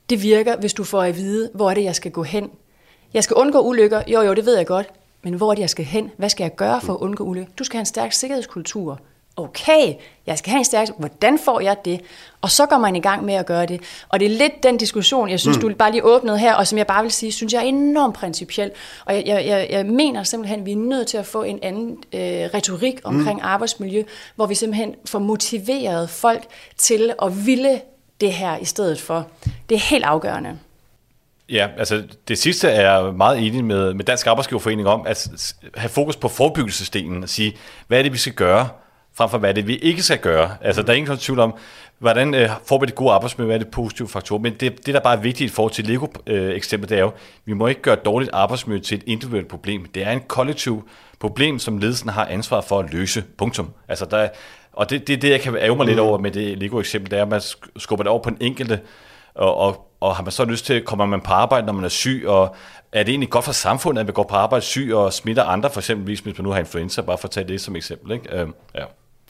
Det 0.10 0.24
virker, 0.24 0.58
hvis 0.58 0.74
du 0.74 0.84
får 0.84 1.02
at 1.02 1.16
vide, 1.18 1.50
hvor 1.54 1.70
er 1.70 1.74
det, 1.74 1.84
jeg 1.84 1.96
skal 1.96 2.12
gå 2.12 2.24
hen. 2.24 2.50
Jeg 3.14 3.24
skal 3.24 3.34
undgå 3.34 3.62
ulykker. 3.62 4.02
Jo, 4.08 4.22
jo, 4.22 4.34
det 4.34 4.46
ved 4.46 4.58
jeg 4.58 4.68
godt. 4.68 4.90
Men 5.24 5.34
hvor 5.34 5.52
er 5.52 5.56
det, 5.56 5.62
jeg 5.62 5.70
skal 5.70 5.86
hen? 5.86 6.12
Hvad 6.18 6.30
skal 6.30 6.44
jeg 6.44 6.56
gøre 6.56 6.82
for 6.82 6.94
at 6.94 6.98
undgå 6.98 7.24
ulykker? 7.24 7.52
Du 7.60 7.64
skal 7.64 7.78
have 7.78 7.82
en 7.82 7.86
stærk 7.86 8.14
sikkerhedskultur 8.14 9.00
okay, 9.38 9.94
jeg 10.28 10.38
skal 10.38 10.50
have 10.50 10.60
en 10.60 10.66
stærk, 10.66 10.88
hvordan 10.98 11.40
får 11.46 11.60
jeg 11.60 11.78
det? 11.86 12.02
Og 12.42 12.52
så 12.52 12.66
går 12.66 12.78
man 12.78 12.96
i 12.96 13.00
gang 13.00 13.26
med 13.26 13.34
at 13.34 13.46
gøre 13.46 13.66
det. 13.66 13.82
Og 14.10 14.20
det 14.20 14.26
er 14.26 14.38
lidt 14.38 14.64
den 14.64 14.78
diskussion, 14.78 15.30
jeg 15.30 15.40
synes, 15.40 15.58
mm. 15.58 15.62
du 15.62 15.76
bare 15.76 15.92
lige 15.92 16.04
åbnede 16.04 16.38
her, 16.38 16.54
og 16.54 16.68
som 16.68 16.78
jeg 16.78 16.88
bare 16.88 17.04
vil 17.04 17.12
sige, 17.12 17.32
synes 17.32 17.54
jeg 17.54 17.60
er 17.60 17.66
enormt 17.66 18.16
principiel. 18.16 18.72
Og 19.06 19.16
jeg, 19.16 19.26
jeg, 19.26 19.68
jeg, 19.70 19.86
mener 19.86 20.24
simpelthen, 20.24 20.60
at 20.60 20.66
vi 20.66 20.72
er 20.72 20.76
nødt 20.76 21.08
til 21.08 21.18
at 21.18 21.26
få 21.26 21.44
en 21.44 21.60
anden 21.62 21.98
øh, 22.14 22.22
retorik 22.54 23.00
omkring 23.04 23.40
mm. 23.40 23.46
arbejdsmiljø, 23.46 24.04
hvor 24.36 24.46
vi 24.46 24.56
simpelthen 24.56 24.96
får 25.06 25.20
motiveret 25.20 26.10
folk 26.10 26.44
til 26.78 27.14
at 27.24 27.46
ville 27.46 27.82
det 28.22 28.34
her 28.34 28.58
i 28.58 28.66
stedet 28.66 29.02
for. 29.02 29.28
Det 29.70 29.76
er 29.76 29.80
helt 29.80 30.04
afgørende. 30.04 30.58
Ja, 31.50 31.68
altså 31.78 32.04
det 32.28 32.38
sidste 32.38 32.68
er 32.68 32.92
jeg 32.92 33.14
meget 33.14 33.48
enig 33.48 33.66
med, 33.66 33.94
med 33.94 34.06
Dansk 34.06 34.28
Arbejdsgiverforening 34.28 34.88
om, 34.88 35.08
at 35.08 35.54
have 35.76 35.90
fokus 35.90 36.16
på 36.16 36.28
forebyggelsesdelen 36.28 37.24
og 37.24 37.30
sige, 37.30 37.58
hvad 37.88 38.00
er 38.00 38.04
det, 38.04 38.14
vi 38.14 38.18
skal 38.18 38.34
gøre 38.34 38.70
frem 39.18 39.30
for 39.30 39.38
hvad 39.38 39.54
det 39.54 39.68
vi 39.68 39.76
ikke 39.76 40.04
skal 40.04 40.18
gøre. 40.18 40.56
Altså, 40.62 40.82
der 40.82 40.94
er 40.94 40.98
ingen 40.98 41.18
tvivl 41.18 41.40
om, 41.40 41.54
hvordan 42.00 42.34
øh, 42.34 42.50
får 42.66 42.80
vi 42.80 42.86
det 42.86 42.96
gode 42.96 43.12
arbejdsmiljø, 43.12 43.46
hvad 43.46 43.56
er 43.56 43.64
det 43.64 43.72
positive 43.72 44.08
faktorer. 44.08 44.42
Men 44.42 44.54
det, 44.54 44.86
det, 44.86 44.94
der 44.94 45.00
bare 45.00 45.18
er 45.18 45.22
vigtigt 45.22 45.52
i 45.52 45.54
forhold 45.54 45.74
til 45.74 45.86
Lego-eksemplet, 45.86 46.90
det 46.90 46.98
er 46.98 47.02
jo, 47.02 47.12
vi 47.46 47.54
må 47.54 47.68
ikke 47.68 47.82
gøre 47.82 47.96
dårligt 47.96 48.32
arbejdsmiljø 48.34 48.82
til 48.82 48.98
et 48.98 49.04
individuelt 49.06 49.48
problem. 49.48 49.86
Det 49.86 50.04
er 50.04 50.12
en 50.12 50.22
kollektiv 50.28 50.90
problem, 51.20 51.60
som 51.60 51.78
ledelsen 51.78 52.10
har 52.10 52.26
ansvar 52.26 52.62
for 52.62 52.80
at 52.80 52.94
løse. 52.94 53.24
Punktum. 53.38 53.70
Altså, 53.88 54.06
der, 54.06 54.28
og 54.74 54.90
det, 54.90 55.08
det 55.08 55.14
er 55.14 55.18
det, 55.18 55.30
jeg 55.30 55.42
kan 55.42 55.56
ære 55.56 55.76
mig 55.76 55.86
lidt 55.86 56.00
over 56.00 56.18
med 56.18 56.32
det 56.32 56.58
Lego-eksempel, 56.58 57.12
det 57.12 57.18
er, 57.18 57.22
at 57.22 57.30
man 57.30 57.42
skubber 57.78 58.04
det 58.04 58.12
over 58.12 58.24
på 58.24 58.30
den 58.30 58.38
enkelte, 58.42 58.80
og, 59.36 59.58
og, 59.58 59.88
og 60.00 60.16
har 60.16 60.24
man 60.24 60.32
så 60.32 60.46
lyst 60.46 60.66
til, 60.66 60.82
kommer 60.82 61.06
man 61.06 61.22
på 61.22 61.32
arbejde, 61.32 61.66
når 61.66 61.74
man 61.74 61.86
er 61.86 61.90
syg, 61.90 62.24
og 62.28 62.56
er 62.92 63.04
det 63.04 63.10
egentlig 63.10 63.30
godt 63.30 63.46
for 63.46 63.52
samfundet, 63.52 64.00
at 64.00 64.06
man 64.06 64.14
går 64.14 64.24
på 64.24 64.36
arbejde 64.36 64.66
syg 64.66 64.92
og 64.94 65.14
smitter 65.14 65.44
andre, 65.44 65.70
for 65.70 65.80
eksempel 65.80 66.06
hvis 66.06 66.26
man 66.26 66.36
nu 66.40 66.50
har 66.50 66.60
influenza, 66.60 67.02
bare 67.02 67.18
for 67.18 67.28
at 67.28 67.32
tage 67.32 67.48
det 67.48 67.62
som 67.62 67.76
eksempel. 67.76 68.12
Ikke? 68.12 68.42
Øh, 68.42 68.48
ja. 68.76 68.84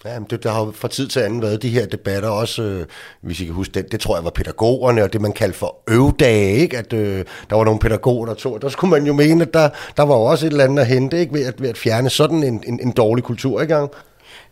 Ja, 0.05 0.19
men 0.19 0.27
det, 0.29 0.43
der 0.43 0.51
har 0.51 0.65
jo 0.65 0.71
fra 0.71 0.87
tid 0.87 1.07
til 1.07 1.19
anden 1.19 1.41
været 1.41 1.61
de 1.61 1.69
her 1.69 1.85
debatter 1.85 2.29
også, 2.29 2.63
øh, 2.63 2.85
hvis 3.21 3.41
I 3.41 3.45
kan 3.45 3.53
huske 3.53 3.73
det, 3.73 3.91
det 3.91 3.99
tror 3.99 4.15
jeg 4.15 4.23
var 4.23 4.29
pædagogerne, 4.29 5.03
og 5.03 5.13
det 5.13 5.21
man 5.21 5.31
kaldte 5.31 5.57
for 5.57 5.77
øvdage, 5.87 6.55
ikke? 6.55 6.77
at 6.77 6.93
øh, 6.93 7.25
der 7.49 7.55
var 7.55 7.63
nogle 7.63 7.79
pædagoger, 7.79 8.25
der 8.25 8.33
tog, 8.33 8.61
der 8.61 8.69
skulle 8.69 8.91
man 8.91 9.05
jo 9.05 9.13
mene, 9.13 9.41
at 9.41 9.53
der, 9.53 9.69
der 9.97 10.03
var 10.03 10.15
også 10.15 10.45
et 10.45 10.51
eller 10.51 10.63
andet 10.63 10.79
at 10.79 10.87
hente, 10.87 11.19
ikke? 11.19 11.33
Ved, 11.33 11.45
at, 11.45 11.61
ved 11.61 11.69
at 11.69 11.77
fjerne 11.77 12.09
sådan 12.09 12.43
en, 12.43 12.63
en, 12.67 12.79
en 12.83 12.91
dårlig 12.91 13.23
kultur, 13.23 13.61
i 13.61 13.65
gang? 13.65 13.91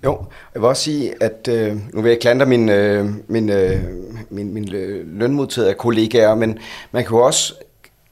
Jo, 0.04 0.24
jeg 0.54 0.62
vil 0.62 0.68
også 0.70 0.84
sige, 0.84 1.14
at 1.24 1.48
øh, 1.52 1.76
nu 1.94 2.02
vil 2.02 2.10
jeg 2.10 2.20
klandre 2.20 2.46
min, 2.46 2.70
øh, 2.70 3.10
min, 3.28 3.50
øh, 3.50 3.84
min, 4.30 4.54
min 4.54 4.66
lønmodtager 5.06 5.74
kollegaer, 5.74 6.36
men 6.36 6.58
man 6.92 7.04
kan 7.04 7.18
jo 7.18 7.24
også 7.24 7.54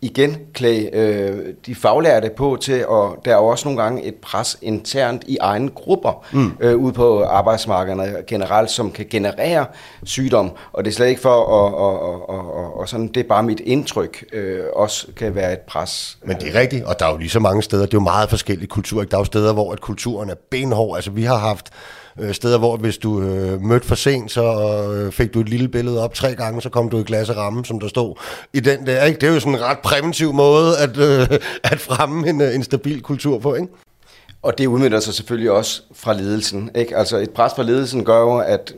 igen 0.04 0.38
klæde 0.54 0.90
øh, 0.94 1.54
de 1.66 1.76
faglærte 1.76 2.30
på 2.38 2.58
til, 2.62 2.88
og 2.88 3.18
der 3.26 3.32
er 3.32 3.36
også 3.36 3.68
nogle 3.68 3.84
gange 3.84 4.04
et 4.04 4.16
pres 4.16 4.58
internt 4.62 5.24
i 5.28 5.38
egne 5.42 5.70
grupper 5.70 6.26
mm. 6.32 6.52
øh, 6.60 6.76
ude 6.76 6.94
på 6.94 7.24
arbejdsmarkederne 7.24 8.16
generelt, 8.28 8.72
som 8.72 8.92
kan 8.92 9.06
generere 9.10 9.66
sygdom, 10.04 10.52
og 10.74 10.86
det 10.86 10.92
er 10.92 10.96
slet 10.96 11.08
ikke 11.08 11.22
for 11.22 11.34
at, 11.34 11.74
og, 11.74 12.30
og, 12.30 12.56
og, 12.56 12.80
og 12.80 12.90
sådan, 12.90 13.08
det 13.08 13.18
er 13.18 13.28
bare 13.28 13.44
mit 13.44 13.60
indtryk, 13.60 14.26
øh, 14.34 14.60
også 14.74 15.08
kan 15.18 15.36
være 15.36 15.54
et 15.54 15.60
pres. 15.60 16.18
Men 16.24 16.38
det 16.38 16.56
er 16.56 16.60
rigtigt, 16.60 16.86
og 16.86 17.00
der 17.00 17.06
er 17.06 17.12
jo 17.12 17.18
lige 17.18 17.30
så 17.30 17.40
mange 17.40 17.64
steder, 17.64 17.86
det 17.86 17.94
er 17.94 17.98
jo 17.98 18.04
meget 18.04 18.30
forskellige 18.30 18.68
kulturer, 18.68 19.06
der 19.06 19.18
er 19.18 19.22
jo 19.22 19.26
steder, 19.26 19.54
hvor 19.54 19.72
at 19.72 19.82
kulturen 19.82 20.30
er 20.30 20.36
benhård, 20.52 20.96
altså 20.96 21.12
vi 21.12 21.24
har 21.24 21.38
haft 21.38 21.70
øh, 22.20 22.34
steder, 22.34 22.58
hvor 22.58 22.78
hvis 22.78 22.98
du 22.98 23.22
øh, 23.22 23.62
mødte 23.62 23.88
for 23.88 23.96
sent, 23.96 24.32
så 24.32 24.44
øh, 24.94 25.12
fik 25.12 25.34
du 25.34 25.40
et 25.40 25.50
lille 25.50 25.68
billede 25.68 26.04
op 26.04 26.14
tre 26.14 26.36
gange, 26.36 26.62
så 26.62 26.70
kom 26.70 26.90
du 26.90 27.00
i 27.00 27.04
glas 27.04 27.38
ramme, 27.38 27.66
som 27.66 27.80
der 27.80 27.88
stod 27.88 28.16
i 28.54 28.60
den 28.60 28.86
der. 28.86 29.04
Ikke? 29.04 29.20
Det 29.20 29.30
er 29.30 29.34
jo 29.34 29.40
sådan 29.40 29.56
en 29.56 29.62
ret 29.62 29.80
præventiv 29.80 30.34
måde 30.34 30.78
at, 30.78 30.98
øh, 30.98 31.40
at 31.64 31.80
fremme 31.80 32.30
en, 32.30 32.42
øh, 32.42 32.56
en 32.56 32.64
stabil 32.64 33.02
kultur 33.02 33.40
på, 33.40 33.56
ikke? 33.56 33.68
Og 34.42 34.58
det 34.58 34.68
udmynder 34.68 35.00
sig 35.00 35.14
selvfølgelig 35.14 35.52
også 35.52 35.82
fra 35.94 36.14
ledelsen. 36.14 36.70
Ikke? 36.76 36.98
Altså 36.98 37.18
et 37.18 37.30
pres 37.30 37.54
fra 37.56 37.64
ledelsen 37.64 38.06
gør 38.06 38.20
jo, 38.20 38.38
at 38.38 38.74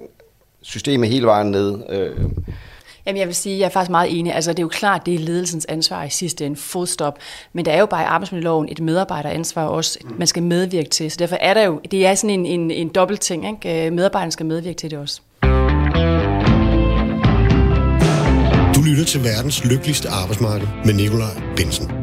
systemet 0.61 1.09
hele 1.09 1.25
vejen 1.25 1.51
ned 1.51 1.79
øh, 1.89 2.15
Jamen 3.05 3.19
jeg 3.19 3.27
vil 3.27 3.35
sige, 3.35 3.59
jeg 3.59 3.65
er 3.65 3.69
faktisk 3.69 3.91
meget 3.91 4.19
enig. 4.19 4.33
Altså 4.33 4.51
det 4.51 4.59
er 4.59 4.63
jo 4.63 4.67
klart, 4.67 5.05
det 5.05 5.13
er 5.13 5.19
ledelsens 5.19 5.65
ansvar 5.65 6.03
i 6.03 6.09
sidste 6.09 6.45
ende, 6.45 6.55
fodstop. 6.55 7.13
stop. 7.13 7.19
Men 7.53 7.65
der 7.65 7.71
er 7.71 7.79
jo 7.79 7.85
bare 7.85 8.01
i 8.01 8.05
arbejdsmiljøloven 8.05 8.69
et 8.71 8.79
medarbejderansvar 8.79 9.65
også, 9.65 9.99
man 10.17 10.27
skal 10.27 10.43
medvirke 10.43 10.89
til. 10.89 11.11
Så 11.11 11.17
derfor 11.19 11.35
er 11.35 11.53
der 11.53 11.63
jo, 11.63 11.81
det 11.91 12.05
er 12.05 12.15
sådan 12.15 12.29
en, 12.29 12.45
en, 12.45 12.71
en 12.71 12.89
dobbelt 12.89 13.21
ting. 13.21 13.63
Ikke? 13.63 13.87
Øh, 13.87 13.93
medarbejderen 13.93 14.31
skal 14.31 14.45
medvirke 14.45 14.77
til 14.77 14.91
det 14.91 14.99
også. 14.99 15.21
Du 18.75 18.81
lytter 18.81 19.03
til 19.07 19.23
verdens 19.23 19.65
lykkeligste 19.65 20.09
arbejdsmarked 20.09 20.67
med 20.85 20.93
Nikolaj 20.93 21.41
Bensen. 21.57 21.94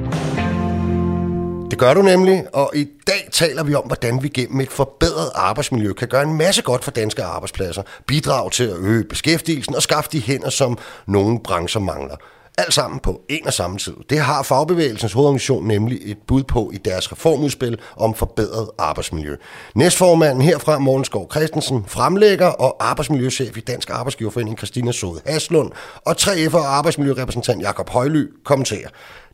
Det 1.72 1.78
gør 1.78 1.94
du 1.94 2.02
nemlig, 2.02 2.44
og 2.52 2.70
i 2.74 2.88
dag 3.06 3.28
taler 3.32 3.62
vi 3.62 3.74
om, 3.74 3.84
hvordan 3.84 4.22
vi 4.22 4.28
gennem 4.28 4.60
et 4.60 4.70
forbedret 4.70 5.30
arbejdsmiljø 5.34 5.92
kan 5.92 6.08
gøre 6.08 6.22
en 6.22 6.36
masse 6.36 6.62
godt 6.62 6.84
for 6.84 6.90
danske 6.90 7.22
arbejdspladser, 7.22 7.82
bidrage 8.06 8.50
til 8.50 8.64
at 8.64 8.76
øge 8.76 9.04
beskæftigelsen 9.04 9.74
og 9.74 9.82
skaffe 9.82 10.10
de 10.12 10.20
hænder, 10.20 10.50
som 10.50 10.78
nogle 11.06 11.40
brancher 11.40 11.80
mangler. 11.80 12.16
Alt 12.58 12.74
sammen 12.74 13.00
på 13.00 13.20
en 13.28 13.46
og 13.46 13.52
samme 13.52 13.78
tid. 13.78 13.94
Det 14.10 14.18
har 14.18 14.42
fagbevægelsens 14.42 15.12
hovedorganisation 15.12 15.66
nemlig 15.66 15.98
et 16.02 16.18
bud 16.26 16.42
på 16.42 16.70
i 16.74 16.76
deres 16.76 17.12
reformudspil 17.12 17.78
om 17.96 18.14
forbedret 18.14 18.70
arbejdsmiljø. 18.78 19.36
Næstformanden 19.74 20.42
herfra, 20.42 20.78
Morgenskov 20.78 21.28
Christensen, 21.30 21.84
fremlægger 21.88 22.46
og 22.46 22.76
arbejdsmiljøchef 22.80 23.56
i 23.56 23.60
Dansk 23.60 23.90
Arbejdsgiverforening 23.90 24.58
Christina 24.58 24.92
Sode 24.92 25.20
Haslund 25.26 25.70
og 26.06 26.16
3F'er 26.20 26.56
og 26.56 26.76
arbejdsmiljørepræsentant 26.76 27.62
Jakob 27.62 27.90
Højly 27.90 28.26
kommenterer. 28.44 28.88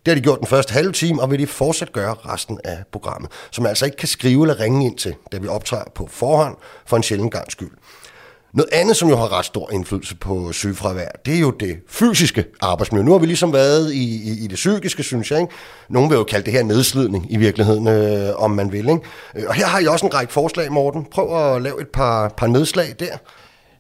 Det 0.09 0.15
har 0.15 0.21
de 0.21 0.25
gjort 0.25 0.39
den 0.39 0.47
første 0.47 0.73
halve 0.73 0.93
time, 0.93 1.23
og 1.23 1.31
vil 1.31 1.39
de 1.39 1.47
fortsat 1.47 1.93
gøre 1.93 2.15
resten 2.15 2.59
af 2.65 2.79
programmet, 2.93 3.31
som 3.51 3.67
altså 3.67 3.85
ikke 3.85 3.97
kan 3.97 4.09
skrive 4.09 4.43
eller 4.43 4.61
ringe 4.61 4.87
ind 4.87 4.99
til, 4.99 5.15
da 5.33 5.39
vi 5.39 5.49
optager 5.49 5.83
på 5.95 6.09
forhånd 6.11 6.57
for 6.87 6.97
en 6.97 7.03
sjældent 7.03 7.33
gang 7.33 7.53
skyld. 7.53 7.71
Noget 8.53 8.69
andet, 8.73 8.97
som 8.97 9.09
jo 9.09 9.17
har 9.17 9.39
ret 9.39 9.45
stor 9.45 9.73
indflydelse 9.73 10.17
på 10.17 10.53
sygefravær, 10.53 11.09
det 11.27 11.35
er 11.35 11.39
jo 11.39 11.51
det 11.51 11.77
fysiske 11.89 12.45
arbejdsmiljø. 12.61 13.05
Nu 13.05 13.13
har 13.13 13.19
vi 13.19 13.27
ligesom 13.27 13.53
været 13.53 13.93
i, 13.93 14.31
i, 14.31 14.45
i 14.45 14.47
det 14.47 14.55
psykiske, 14.55 15.03
synes 15.03 15.31
jeg. 15.31 15.41
Ikke? 15.41 15.53
Nogle 15.89 16.09
vil 16.09 16.17
jo 16.17 16.25
kalde 16.25 16.45
det 16.45 16.53
her 16.53 16.63
nedslidning 16.63 17.33
i 17.33 17.37
virkeligheden, 17.37 17.89
øh, 17.89 18.35
om 18.37 18.51
man 18.51 18.73
vil. 18.73 18.89
Ikke? 18.89 19.01
Øh, 19.37 19.45
og 19.49 19.55
her 19.55 19.67
har 19.67 19.81
jeg 19.81 19.91
også 19.91 20.07
en 20.07 20.15
række 20.15 20.33
forslag, 20.33 20.73
Morten. 20.73 21.07
Prøv 21.11 21.55
at 21.55 21.63
lave 21.63 21.81
et 21.81 21.89
par, 21.89 22.29
par 22.29 22.47
nedslag 22.47 22.95
der. 22.99 23.17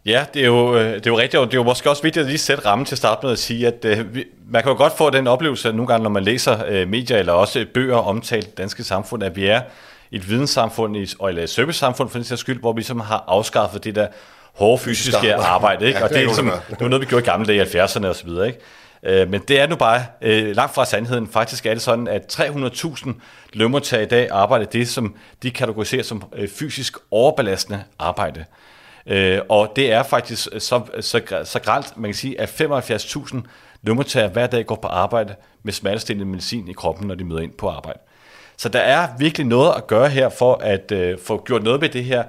Ja, 0.08 0.24
det 0.34 0.42
er 0.42 0.46
jo, 0.46 0.76
øh, 0.76 0.94
det 0.94 1.06
er 1.06 1.10
jo 1.10 1.18
rigtigt, 1.18 1.40
og 1.40 1.46
det 1.46 1.54
er 1.54 1.58
jo 1.58 1.62
måske 1.64 1.90
også 1.90 2.02
vigtigt 2.02 2.22
at 2.22 2.28
lige 2.28 2.38
sætte 2.38 2.66
rammen 2.66 2.84
til 2.84 2.94
at 2.94 2.98
starte 2.98 3.26
med 3.26 3.32
at 3.32 3.38
sige, 3.38 3.66
at 3.66 3.84
uh, 3.84 4.16
man 4.50 4.62
kan 4.62 4.72
jo 4.72 4.76
godt 4.76 4.96
få 4.96 5.10
den 5.10 5.26
oplevelse, 5.26 5.68
at 5.68 5.74
nogle 5.74 5.86
gange, 5.86 6.02
når 6.02 6.10
man 6.10 6.24
læser 6.24 6.82
uh, 6.82 6.88
medier 6.88 7.18
eller 7.18 7.32
også 7.32 7.66
bøger 7.74 7.96
omtalt 7.96 8.46
det 8.46 8.58
danske 8.58 8.84
samfund, 8.84 9.22
at 9.22 9.36
vi 9.36 9.46
er 9.46 9.60
et 10.12 10.28
videnssamfund, 10.28 10.96
eller 10.96 11.42
et 11.42 11.50
servicesamfund 11.50 12.10
for 12.10 12.18
den 12.18 12.24
sags 12.24 12.40
skyld, 12.40 12.60
hvor 12.60 12.72
vi 12.72 12.78
ligesom 12.78 13.00
har 13.00 13.24
afskaffet 13.26 13.84
det 13.84 13.94
der 13.94 14.06
hårde 14.54 14.82
fysiske 14.82 15.34
arbejde. 15.34 15.86
Ikke? 15.86 15.98
Ja, 15.98 16.04
og 16.04 16.10
det, 16.10 16.18
er 16.18 16.22
ligesom, 16.22 16.52
det. 16.70 16.80
var 16.80 16.88
noget, 16.88 17.00
vi 17.00 17.06
gjorde 17.06 17.22
i 17.22 17.26
gamle 17.26 17.46
dage 17.46 17.58
i 17.58 17.80
70'erne 17.80 18.06
og 18.06 18.16
så 18.16 18.24
videre. 18.24 18.46
Ikke? 18.46 18.58
Øh, 19.02 19.30
Men 19.30 19.40
det 19.48 19.60
er 19.60 19.66
nu 19.66 19.76
bare 19.76 20.02
øh, 20.22 20.56
langt 20.56 20.74
fra 20.74 20.84
sandheden. 20.84 21.28
Faktisk 21.28 21.66
er 21.66 21.72
det 21.72 21.82
sådan, 21.82 22.08
at 22.08 22.40
300.000 22.40 23.10
lønmodtagere 23.52 24.04
i 24.04 24.08
dag 24.08 24.28
arbejder 24.30 24.66
det, 24.66 24.88
som 24.88 25.14
de 25.42 25.50
kategoriserer 25.50 26.02
som 26.02 26.22
øh, 26.36 26.48
fysisk 26.48 26.96
overbelastende 27.10 27.82
arbejde. 27.98 28.44
Øh, 29.06 29.40
Og 29.48 29.72
det 29.76 29.92
er 29.92 30.02
faktisk 30.02 30.48
øh, 30.52 30.60
så, 30.60 30.80
øh, 30.94 31.02
så, 31.02 31.20
så 31.44 31.58
gralt, 31.60 31.96
man 31.96 32.10
kan 32.10 32.14
sige, 32.14 32.40
at 32.40 32.48
75.000 32.48 33.40
lønmodtagere 33.82 34.28
hver 34.28 34.46
dag 34.46 34.66
går 34.66 34.74
på 34.74 34.88
arbejde 34.88 35.34
med 35.62 35.72
smertestillende 35.72 36.30
medicin 36.30 36.68
i 36.68 36.72
kroppen, 36.72 37.08
når 37.08 37.14
de 37.14 37.24
møder 37.24 37.40
ind 37.40 37.52
på 37.52 37.68
arbejde. 37.68 37.98
Så 38.56 38.68
der 38.68 38.80
er 38.80 39.08
virkelig 39.18 39.46
noget 39.46 39.72
at 39.76 39.86
gøre 39.86 40.08
her 40.08 40.28
for 40.28 40.54
at 40.54 40.92
øh, 40.92 41.18
få 41.18 41.42
gjort 41.46 41.62
noget 41.62 41.80
ved 41.80 41.88
det 41.88 42.04
her 42.04 42.24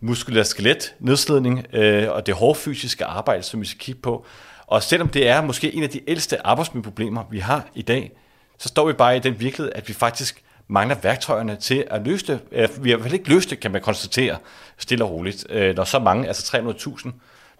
muskulær 0.00 0.42
skelet 0.42 0.94
nedslidning 0.98 1.66
øh, 1.72 2.10
og 2.10 2.26
det 2.26 2.34
hårde 2.34 2.58
fysiske 2.58 3.04
arbejde, 3.04 3.42
som 3.42 3.60
vi 3.60 3.66
skal 3.66 3.78
kigge 3.78 4.00
på. 4.00 4.26
Og 4.66 4.82
selvom 4.82 5.08
det 5.08 5.28
er 5.28 5.42
måske 5.42 5.74
en 5.74 5.82
af 5.82 5.90
de 5.90 6.00
ældste 6.10 6.46
arbejdsmiljøproblemer, 6.46 7.24
vi 7.30 7.38
har 7.38 7.66
i 7.74 7.82
dag, 7.82 8.12
så 8.58 8.68
står 8.68 8.86
vi 8.86 8.92
bare 8.92 9.16
i 9.16 9.20
den 9.20 9.40
virkelighed, 9.40 9.72
at 9.74 9.88
vi 9.88 9.92
faktisk 9.92 10.43
mangler 10.68 10.96
værktøjerne 11.02 11.56
til 11.56 11.84
at 11.90 12.06
løse 12.06 12.26
det. 12.26 12.40
Vi 12.50 12.90
har 12.90 12.96
i 12.96 13.00
hvert 13.00 13.02
fald 13.02 13.14
ikke 13.14 13.28
løst 13.28 13.50
det, 13.50 13.60
kan 13.60 13.70
man 13.70 13.80
konstatere, 13.80 14.36
stille 14.78 15.04
og 15.04 15.10
roligt, 15.10 15.46
øh, 15.50 15.76
når 15.76 15.84
så 15.84 15.98
mange, 15.98 16.28
altså 16.28 16.56
300.000 16.56 17.10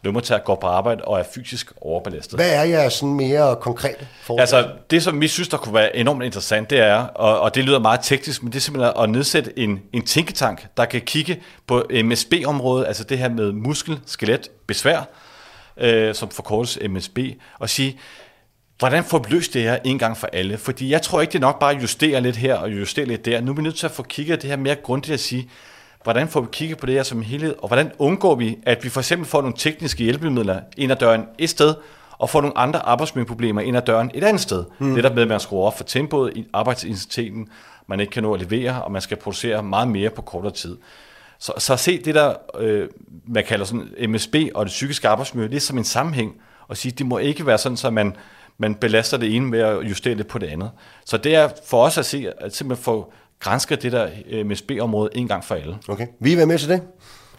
lønmodtagere 0.04 0.42
går 0.44 0.54
på 0.54 0.66
arbejde 0.66 1.04
og 1.04 1.18
er 1.18 1.24
fysisk 1.34 1.72
overbelastet. 1.80 2.38
Hvad 2.38 2.54
er 2.54 2.62
jeres 2.62 2.92
sådan 2.92 3.14
mere 3.14 3.56
konkrete 3.56 4.08
forslag? 4.22 4.40
Altså, 4.40 4.70
det 4.90 5.02
som 5.02 5.20
vi 5.20 5.28
synes, 5.28 5.48
der 5.48 5.56
kunne 5.56 5.74
være 5.74 5.96
enormt 5.96 6.24
interessant, 6.24 6.70
det 6.70 6.78
er, 6.78 6.96
og, 6.96 7.40
og 7.40 7.54
det 7.54 7.64
lyder 7.64 7.78
meget 7.78 8.00
teknisk, 8.02 8.42
men 8.42 8.52
det 8.52 8.58
er 8.58 8.60
simpelthen 8.60 8.92
at 9.02 9.10
nedsætte 9.10 9.58
en, 9.58 9.80
en 9.92 10.06
tænketank, 10.06 10.66
der 10.76 10.84
kan 10.84 11.00
kigge 11.00 11.42
på 11.66 11.82
MSB-området, 12.04 12.86
altså 12.86 13.04
det 13.04 13.18
her 13.18 13.28
med 13.28 13.52
muskel, 13.52 14.00
skelet, 14.06 14.48
besvær, 14.66 15.08
øh, 15.76 16.14
som 16.14 16.28
forkortes 16.28 16.78
MSB, 16.88 17.18
og 17.58 17.70
sige, 17.70 17.98
hvordan 18.78 19.04
får 19.04 19.18
vi 19.18 19.34
løst 19.34 19.54
det 19.54 19.62
her 19.62 19.78
en 19.84 19.98
gang 19.98 20.16
for 20.16 20.28
alle? 20.32 20.58
Fordi 20.58 20.90
jeg 20.90 21.02
tror 21.02 21.20
ikke, 21.20 21.32
det 21.32 21.38
er 21.38 21.46
nok 21.46 21.58
bare 21.58 21.74
at 21.74 21.82
justere 21.82 22.20
lidt 22.20 22.36
her 22.36 22.54
og 22.54 22.72
justere 22.72 23.04
lidt 23.04 23.24
der. 23.24 23.40
Nu 23.40 23.50
er 23.50 23.56
vi 23.56 23.62
nødt 23.62 23.74
til 23.74 23.86
at 23.86 23.92
få 23.92 24.02
kigget 24.02 24.42
det 24.42 24.50
her 24.50 24.56
mere 24.56 24.74
grundigt 24.74 25.14
at 25.14 25.20
sige, 25.20 25.50
hvordan 26.02 26.28
får 26.28 26.40
vi 26.40 26.46
kigget 26.52 26.78
på 26.78 26.86
det 26.86 26.94
her 26.94 27.02
som 27.02 27.22
helhed, 27.22 27.54
og 27.58 27.68
hvordan 27.68 27.92
undgår 27.98 28.34
vi, 28.34 28.58
at 28.62 28.84
vi 28.84 28.88
for 28.88 29.00
eksempel 29.00 29.28
får 29.28 29.40
nogle 29.40 29.56
tekniske 29.58 30.04
hjælpemidler 30.04 30.60
ind 30.76 30.92
ad 30.92 30.96
døren 30.96 31.24
et 31.38 31.50
sted, 31.50 31.74
og 32.18 32.30
får 32.30 32.40
nogle 32.40 32.58
andre 32.58 32.80
arbejdsmiljøproblemer 32.80 33.60
ind 33.60 33.76
ad 33.76 33.82
døren 33.82 34.10
et 34.14 34.24
andet 34.24 34.42
sted. 34.42 34.64
Mm. 34.78 34.86
Netop 34.86 35.14
med, 35.14 35.22
at 35.22 35.28
man 35.28 35.40
skruer 35.40 35.66
op 35.66 35.76
for 35.76 35.84
tempoet 35.84 36.36
i 36.36 36.46
arbejdsintensiteten, 36.52 37.48
man 37.86 38.00
ikke 38.00 38.10
kan 38.10 38.22
nå 38.22 38.34
at 38.34 38.40
levere, 38.40 38.82
og 38.82 38.92
man 38.92 39.02
skal 39.02 39.16
producere 39.16 39.62
meget 39.62 39.88
mere 39.88 40.10
på 40.10 40.22
kortere 40.22 40.52
tid. 40.52 40.76
Så, 41.38 41.52
så 41.58 41.76
se 41.76 42.02
det 42.04 42.14
der, 42.14 42.34
øh, 42.58 42.88
man 43.26 43.44
kalder 43.44 43.64
sådan 43.64 43.88
MSB 44.08 44.34
og 44.54 44.66
det 44.66 44.70
psykiske 44.70 45.08
arbejdsmiljø, 45.08 45.48
det 45.48 45.56
er 45.56 45.60
som 45.60 45.78
en 45.78 45.84
sammenhæng, 45.84 46.32
og 46.68 46.76
sige, 46.76 46.92
det 46.92 47.06
må 47.06 47.18
ikke 47.18 47.46
være 47.46 47.58
sådan, 47.58 47.76
så 47.76 47.90
man, 47.90 48.16
man 48.58 48.74
belaster 48.74 49.16
det 49.16 49.36
ene 49.36 49.46
med 49.46 49.60
at 49.60 49.82
justere 49.82 50.14
det 50.14 50.26
på 50.26 50.38
det 50.38 50.46
andet. 50.46 50.70
Så 51.04 51.16
det 51.16 51.34
er 51.34 51.48
for 51.66 51.84
os 51.84 51.98
at 51.98 52.06
se, 52.06 52.28
at 52.40 52.56
simpelthen 52.56 52.84
få 52.84 53.12
grænsket 53.40 53.82
det 53.82 53.92
der 53.92 54.08
øh, 54.30 54.46
MSB-område 54.46 55.10
en 55.14 55.28
gang 55.28 55.44
for 55.44 55.54
alle. 55.54 55.78
Okay. 55.88 56.06
Vi 56.20 56.32
er 56.32 56.46
med 56.46 56.58
til 56.58 56.68
det? 56.68 56.82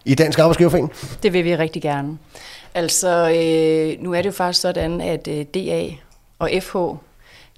I 0.05 0.15
Dansk 0.15 0.39
Arbejdsgiverforening? 0.39 0.93
Det 1.23 1.33
vil 1.33 1.45
vi 1.45 1.55
rigtig 1.55 1.81
gerne. 1.81 2.17
Altså, 2.73 3.09
øh, 3.09 4.03
nu 4.03 4.13
er 4.13 4.17
det 4.17 4.25
jo 4.25 4.31
faktisk 4.31 4.61
sådan, 4.61 5.01
at 5.01 5.27
øh, 5.27 5.45
DA 5.53 5.87
og 6.39 6.49
FH 6.61 6.77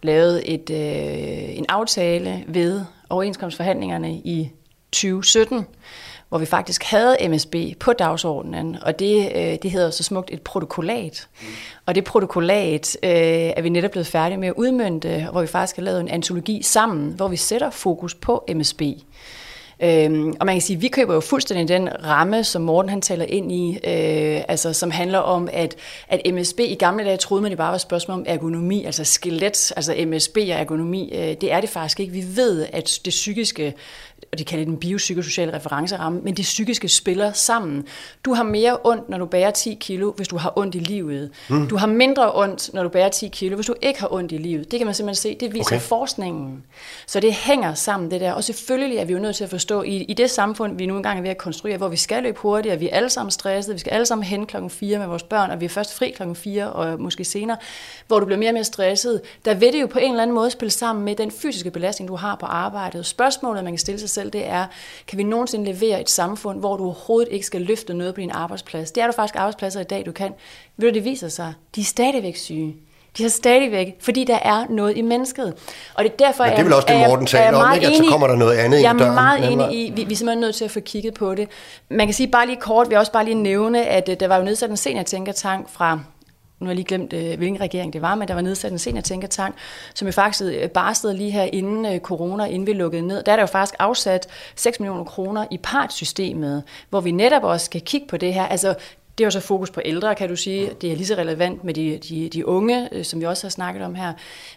lavede 0.02 0.48
et, 0.48 0.70
øh, 0.70 1.58
en 1.58 1.66
aftale 1.70 2.44
ved 2.48 2.82
overenskomstforhandlingerne 3.10 4.12
i 4.12 4.52
2017, 4.92 5.66
hvor 6.30 6.38
vi 6.38 6.46
faktisk 6.46 6.84
havde 6.84 7.30
MSB 7.30 7.56
på 7.80 7.94
dagsordenen, 7.94 8.78
og 8.82 9.00
det, 9.00 9.32
øh, 9.36 9.58
det 9.62 9.72
hedder 9.72 9.90
så 9.90 10.04
smukt 10.04 10.30
et 10.34 10.42
protokollat. 10.42 11.28
Og 11.86 11.96
det 11.96 12.04
protokollat 12.04 12.98
øh, 13.04 13.10
er 13.12 13.62
vi 13.62 13.70
netop 13.70 13.92
blevet 13.92 14.08
færdige 14.08 14.38
med 14.38 14.48
at 14.48 14.54
udmønte, 14.58 15.28
hvor 15.32 15.42
vi 15.42 15.48
faktisk 15.48 15.76
har 15.76 15.84
lavet 15.84 16.00
en 16.00 16.10
antologi 16.10 16.62
sammen, 16.64 17.12
hvor 17.12 17.28
vi 17.28 17.38
sætter 17.38 17.70
fokus 17.70 18.16
på 18.16 18.44
MSB. 18.56 18.82
Øhm, 19.80 20.34
og 20.40 20.46
man 20.46 20.56
kan 20.56 20.62
sige, 20.62 20.78
at 20.78 20.82
vi 20.82 20.88
køber 20.88 21.14
jo 21.14 21.20
fuldstændig 21.20 21.68
den 21.68 21.90
ramme, 22.04 22.44
som 22.44 22.62
Morten 22.62 22.90
han 22.90 23.02
taler 23.02 23.26
ind 23.26 23.52
i, 23.52 23.74
øh, 23.74 24.42
altså 24.48 24.74
som 24.74 24.92
handler 24.92 25.20
om, 25.20 25.50
at, 25.54 25.76
at 26.08 26.34
MSB 26.34 26.60
i 26.60 26.76
gamle 26.76 27.06
dage 27.06 27.18
troede 27.18 27.42
man, 27.42 27.52
det 27.52 27.58
bare 27.58 27.68
var 27.68 27.76
et 27.76 27.82
spørgsmål 27.82 28.20
om 28.20 28.26
ergonomi, 28.28 28.86
altså 28.86 29.04
skelet, 29.04 29.74
altså 29.76 30.06
MSB 30.08 30.38
og 30.38 30.50
ergonomi, 30.50 31.12
øh, 31.14 31.36
det 31.42 31.52
er 31.52 31.62
det 31.62 31.70
faktisk 31.70 32.00
ikke. 32.00 32.14
Vi 32.14 32.24
ved, 32.36 32.68
at 32.74 33.00
det 33.06 33.12
psykiske, 33.12 33.74
og 34.32 34.40
de 34.40 34.46
kalder 34.46 34.66
det 34.66 34.72
den 34.72 34.78
biopsykosociale 34.80 35.54
referenceramme, 35.56 36.22
men 36.24 36.38
det 36.38 36.44
psykiske 36.44 36.88
spiller 36.88 37.34
sammen. 37.34 37.86
Du 38.26 38.34
har 38.34 38.44
mere 38.44 38.78
ondt, 38.84 39.10
når 39.10 39.18
du 39.18 39.26
bærer 39.26 39.52
10 39.52 39.78
kilo, 39.80 40.12
hvis 40.12 40.28
du 40.28 40.38
har 40.38 40.54
ondt 40.56 40.76
i 40.76 40.80
livet. 40.80 41.30
Mm. 41.50 41.68
Du 41.68 41.78
har 41.78 41.88
mindre 41.88 42.32
ondt, 42.36 42.74
når 42.74 42.84
du 42.84 42.90
bærer 42.90 43.10
10 43.10 43.28
kilo, 43.28 43.56
hvis 43.56 43.66
du 43.66 43.76
ikke 43.82 44.00
har 44.00 44.14
ondt 44.14 44.32
i 44.32 44.38
livet. 44.38 44.72
Det 44.72 44.80
kan 44.80 44.88
man 44.88 44.96
simpelthen 44.96 45.22
se, 45.22 45.38
det 45.40 45.54
viser 45.54 45.66
Okay. 45.68 45.80
forskningen. 45.80 46.64
Så 47.08 47.20
det 47.20 47.34
hænger 47.34 47.74
sammen, 47.74 48.12
det 48.12 48.22
der. 48.22 48.32
Og 48.32 48.44
selvfølgelig 48.44 48.98
er 48.98 49.06
vi 49.06 49.14
jo 49.14 49.20
nødt 49.20 49.36
til 49.36 49.44
at 49.44 49.50
forstå, 49.50 49.82
i, 49.82 49.96
i 49.96 50.14
det 50.14 50.30
samfund, 50.30 50.78
vi 50.78 50.86
nu 50.86 50.98
engang 50.98 51.18
er 51.18 51.22
ved 51.22 51.30
at 51.30 51.38
konstruere, 51.38 51.78
hvor 51.78 51.88
vi 51.88 51.98
skal 51.98 52.24
løbe 52.24 52.40
hurtigere, 52.40 52.80
vi 52.80 52.90
er 52.90 52.96
alle 52.96 53.10
sammen 53.10 53.32
stressede, 53.32 53.76
vi 53.76 53.80
skal 53.80 53.92
alle 53.92 54.06
sammen 54.06 54.26
hen 54.26 54.46
klokken 54.46 54.70
4 54.70 55.00
med 55.00 55.08
vores 55.08 55.24
børn, 55.24 55.52
og 55.52 55.60
vi 55.60 55.66
er 55.66 55.70
først 55.70 55.94
fri 55.94 56.10
klokken 56.10 56.36
4 56.36 56.72
og 56.72 57.02
måske 57.02 57.26
senere, 57.26 57.58
hvor 58.08 58.20
du 58.20 58.26
bliver 58.26 58.40
mere 58.40 58.50
og 58.50 58.54
mere 58.54 58.64
stresset, 58.64 59.22
der 59.46 59.54
vil 59.54 59.74
det 59.74 59.82
jo 59.82 59.88
på 59.88 60.00
en 60.00 60.12
eller 60.12 60.22
anden 60.22 60.36
måde 60.36 60.52
spille 60.52 60.72
sammen 60.72 61.06
med 61.06 61.16
den 61.16 61.32
fysiske 61.32 61.72
belastning, 61.72 62.10
du 62.10 62.16
har 62.16 62.36
på 62.36 62.46
arbejdet. 62.46 63.06
Spørgsmålet, 63.06 63.64
man 63.64 63.74
kan 63.74 63.80
stille 63.80 64.00
sig 64.00 64.10
selv, 64.18 64.30
det 64.32 64.48
er, 64.48 64.66
kan 65.08 65.18
vi 65.18 65.24
nogensinde 65.24 65.72
levere 65.74 66.02
et 66.02 66.10
samfund, 66.10 66.60
hvor 66.60 66.78
du 66.78 66.84
overhovedet 66.84 67.32
ikke 67.34 67.46
skal 67.46 67.62
løfte 67.62 67.94
noget 67.94 68.14
på 68.16 68.22
din 68.22 68.32
arbejdsplads? 68.32 68.92
Det 68.92 69.04
er 69.04 69.08
du 69.08 69.14
faktisk 69.14 69.36
arbejdspladser 69.36 69.80
i 69.82 69.84
dag, 69.84 70.04
du 70.06 70.12
kan. 70.12 70.32
Ved 70.78 70.90
du, 70.90 70.94
det 70.94 71.04
viser 71.06 71.28
sig, 71.30 71.54
de 71.76 71.82
er 71.82 71.86
stadigvæk 71.86 72.36
syge. 72.36 72.76
De 73.18 73.24
har 73.24 73.30
stadigvæk, 73.30 73.96
fordi 74.00 74.24
der 74.24 74.40
er 74.42 74.66
noget 74.70 74.98
i 74.98 75.02
mennesket. 75.02 75.54
Og 75.96 76.04
det 76.04 76.12
er 76.12 76.16
derfor, 76.26 76.44
Men 76.44 76.52
det 76.54 76.60
er 76.60 76.64
vel 76.64 76.70
jeg- 76.70 76.76
også 76.76 76.88
det, 76.88 76.94
jeg- 77.00 77.08
Morten 77.08 77.24
er 77.26 77.28
taler 77.28 77.46
jeg 77.46 77.56
om, 77.56 77.74
ikke? 77.76 77.88
At 77.88 77.96
så 77.98 78.04
kommer 78.10 78.28
der 78.28 78.36
noget 78.36 78.58
andet 78.58 78.78
ind 78.78 78.84
Jeg 78.86 78.94
ad 78.94 79.00
døren. 79.00 79.12
er 79.12 79.16
meget 79.16 79.52
enig 79.52 79.74
i, 79.88 79.92
vi, 79.96 80.04
vi 80.04 80.14
er 80.14 80.18
simpelthen 80.18 80.40
nødt 80.42 80.56
til 80.56 80.66
at 80.66 80.72
få 80.72 80.80
kigget 80.80 81.14
på 81.14 81.36
det. 81.36 81.50
Man 81.90 82.08
kan 82.08 82.14
sige 82.14 82.28
bare 82.28 82.46
lige 82.48 82.56
kort, 82.62 82.90
vi 82.90 82.96
også 82.96 83.12
bare 83.12 83.26
lige 83.26 83.36
nævne, 83.36 83.86
at 83.86 84.10
øh, 84.10 84.20
der 84.20 84.28
var 84.28 84.38
jo 84.38 84.44
nedsat 84.44 84.70
en 84.70 84.78
seniortænkertank 84.78 85.70
fra 85.70 86.00
nu 86.60 86.66
har 86.66 86.72
jeg 86.72 86.76
lige 86.76 86.86
glemt, 86.86 87.14
øh, 87.14 87.38
hvilken 87.38 87.62
regering 87.62 87.94
det 87.94 88.02
var, 88.02 88.16
men 88.16 88.28
der 88.28 88.34
var 88.34 88.42
nedsat 88.42 88.72
en 88.72 88.80
seniortænkertank, 88.80 89.56
som 89.94 90.08
jo 90.08 90.12
faktisk 90.12 90.44
øh, 90.44 90.70
barslede 90.70 91.18
lige 91.18 91.32
her 91.32 91.44
inden 91.44 91.86
øh, 91.86 92.00
corona, 92.00 92.46
inden 92.46 92.68
vi 92.68 92.74
lukkede 92.74 93.08
ned. 93.08 93.24
Der 93.24 93.32
er 93.32 93.36
der 93.36 93.44
jo 93.44 93.48
faktisk 93.48 93.76
afsat 93.80 94.28
6 94.56 94.80
millioner 94.80 95.04
kroner 95.04 95.46
i 95.52 95.58
partsystemet, 95.64 96.64
hvor 96.90 97.02
vi 97.02 97.12
netop 97.12 97.44
også 97.44 97.66
skal 97.66 97.82
kigge 97.82 98.08
på 98.08 98.18
det 98.18 98.34
her. 98.34 98.46
Altså, 98.46 98.76
det 99.18 99.24
er 99.24 99.26
jo 99.26 99.32
så 99.32 99.40
fokus 99.40 99.72
på 99.72 99.82
ældre, 99.86 100.16
kan 100.16 100.30
du 100.30 100.36
sige. 100.36 100.70
Det 100.82 100.92
er 100.92 100.96
lige 100.96 101.08
så 101.08 101.16
relevant 101.16 101.64
med 101.64 101.74
de, 101.74 102.00
de, 102.10 102.30
de 102.30 102.48
unge, 102.48 103.04
som 103.04 103.20
vi 103.20 103.26
også 103.26 103.44
har 103.48 103.50
snakket 103.50 103.84
om 103.84 103.96
her. 103.96 104.14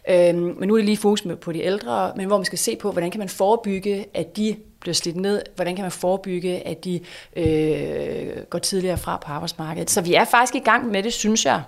Øhm, 0.09 0.55
men 0.59 0.69
nu 0.69 0.75
er 0.75 0.79
det 0.79 0.85
lige 0.85 0.97
fokus 0.97 1.27
på 1.41 1.53
de 1.53 1.63
ældre, 1.63 2.13
men 2.17 2.27
hvor 2.27 2.37
man 2.37 2.45
skal 2.45 2.59
se 2.59 2.77
på, 2.77 2.93
hvordan 2.93 3.11
kan 3.11 3.19
man 3.19 3.29
forebygge, 3.29 4.07
at 4.15 4.37
de 4.37 4.57
bliver 4.81 4.95
slidt 4.95 5.17
ned? 5.17 5.43
Hvordan 5.55 5.77
kan 5.77 5.83
man 5.83 5.93
forebygge, 5.93 6.67
at 6.67 6.85
de 6.85 7.01
øh, 7.37 8.43
går 8.51 8.59
tidligere 8.59 8.99
fra 8.99 9.17
på 9.17 9.33
arbejdsmarkedet? 9.33 9.91
Så 9.91 10.01
vi 10.01 10.15
er 10.15 10.25
faktisk 10.25 10.55
i 10.55 10.59
gang 10.59 10.91
med 10.91 11.03
det, 11.03 11.13
synes 11.13 11.45
jeg. 11.45 11.63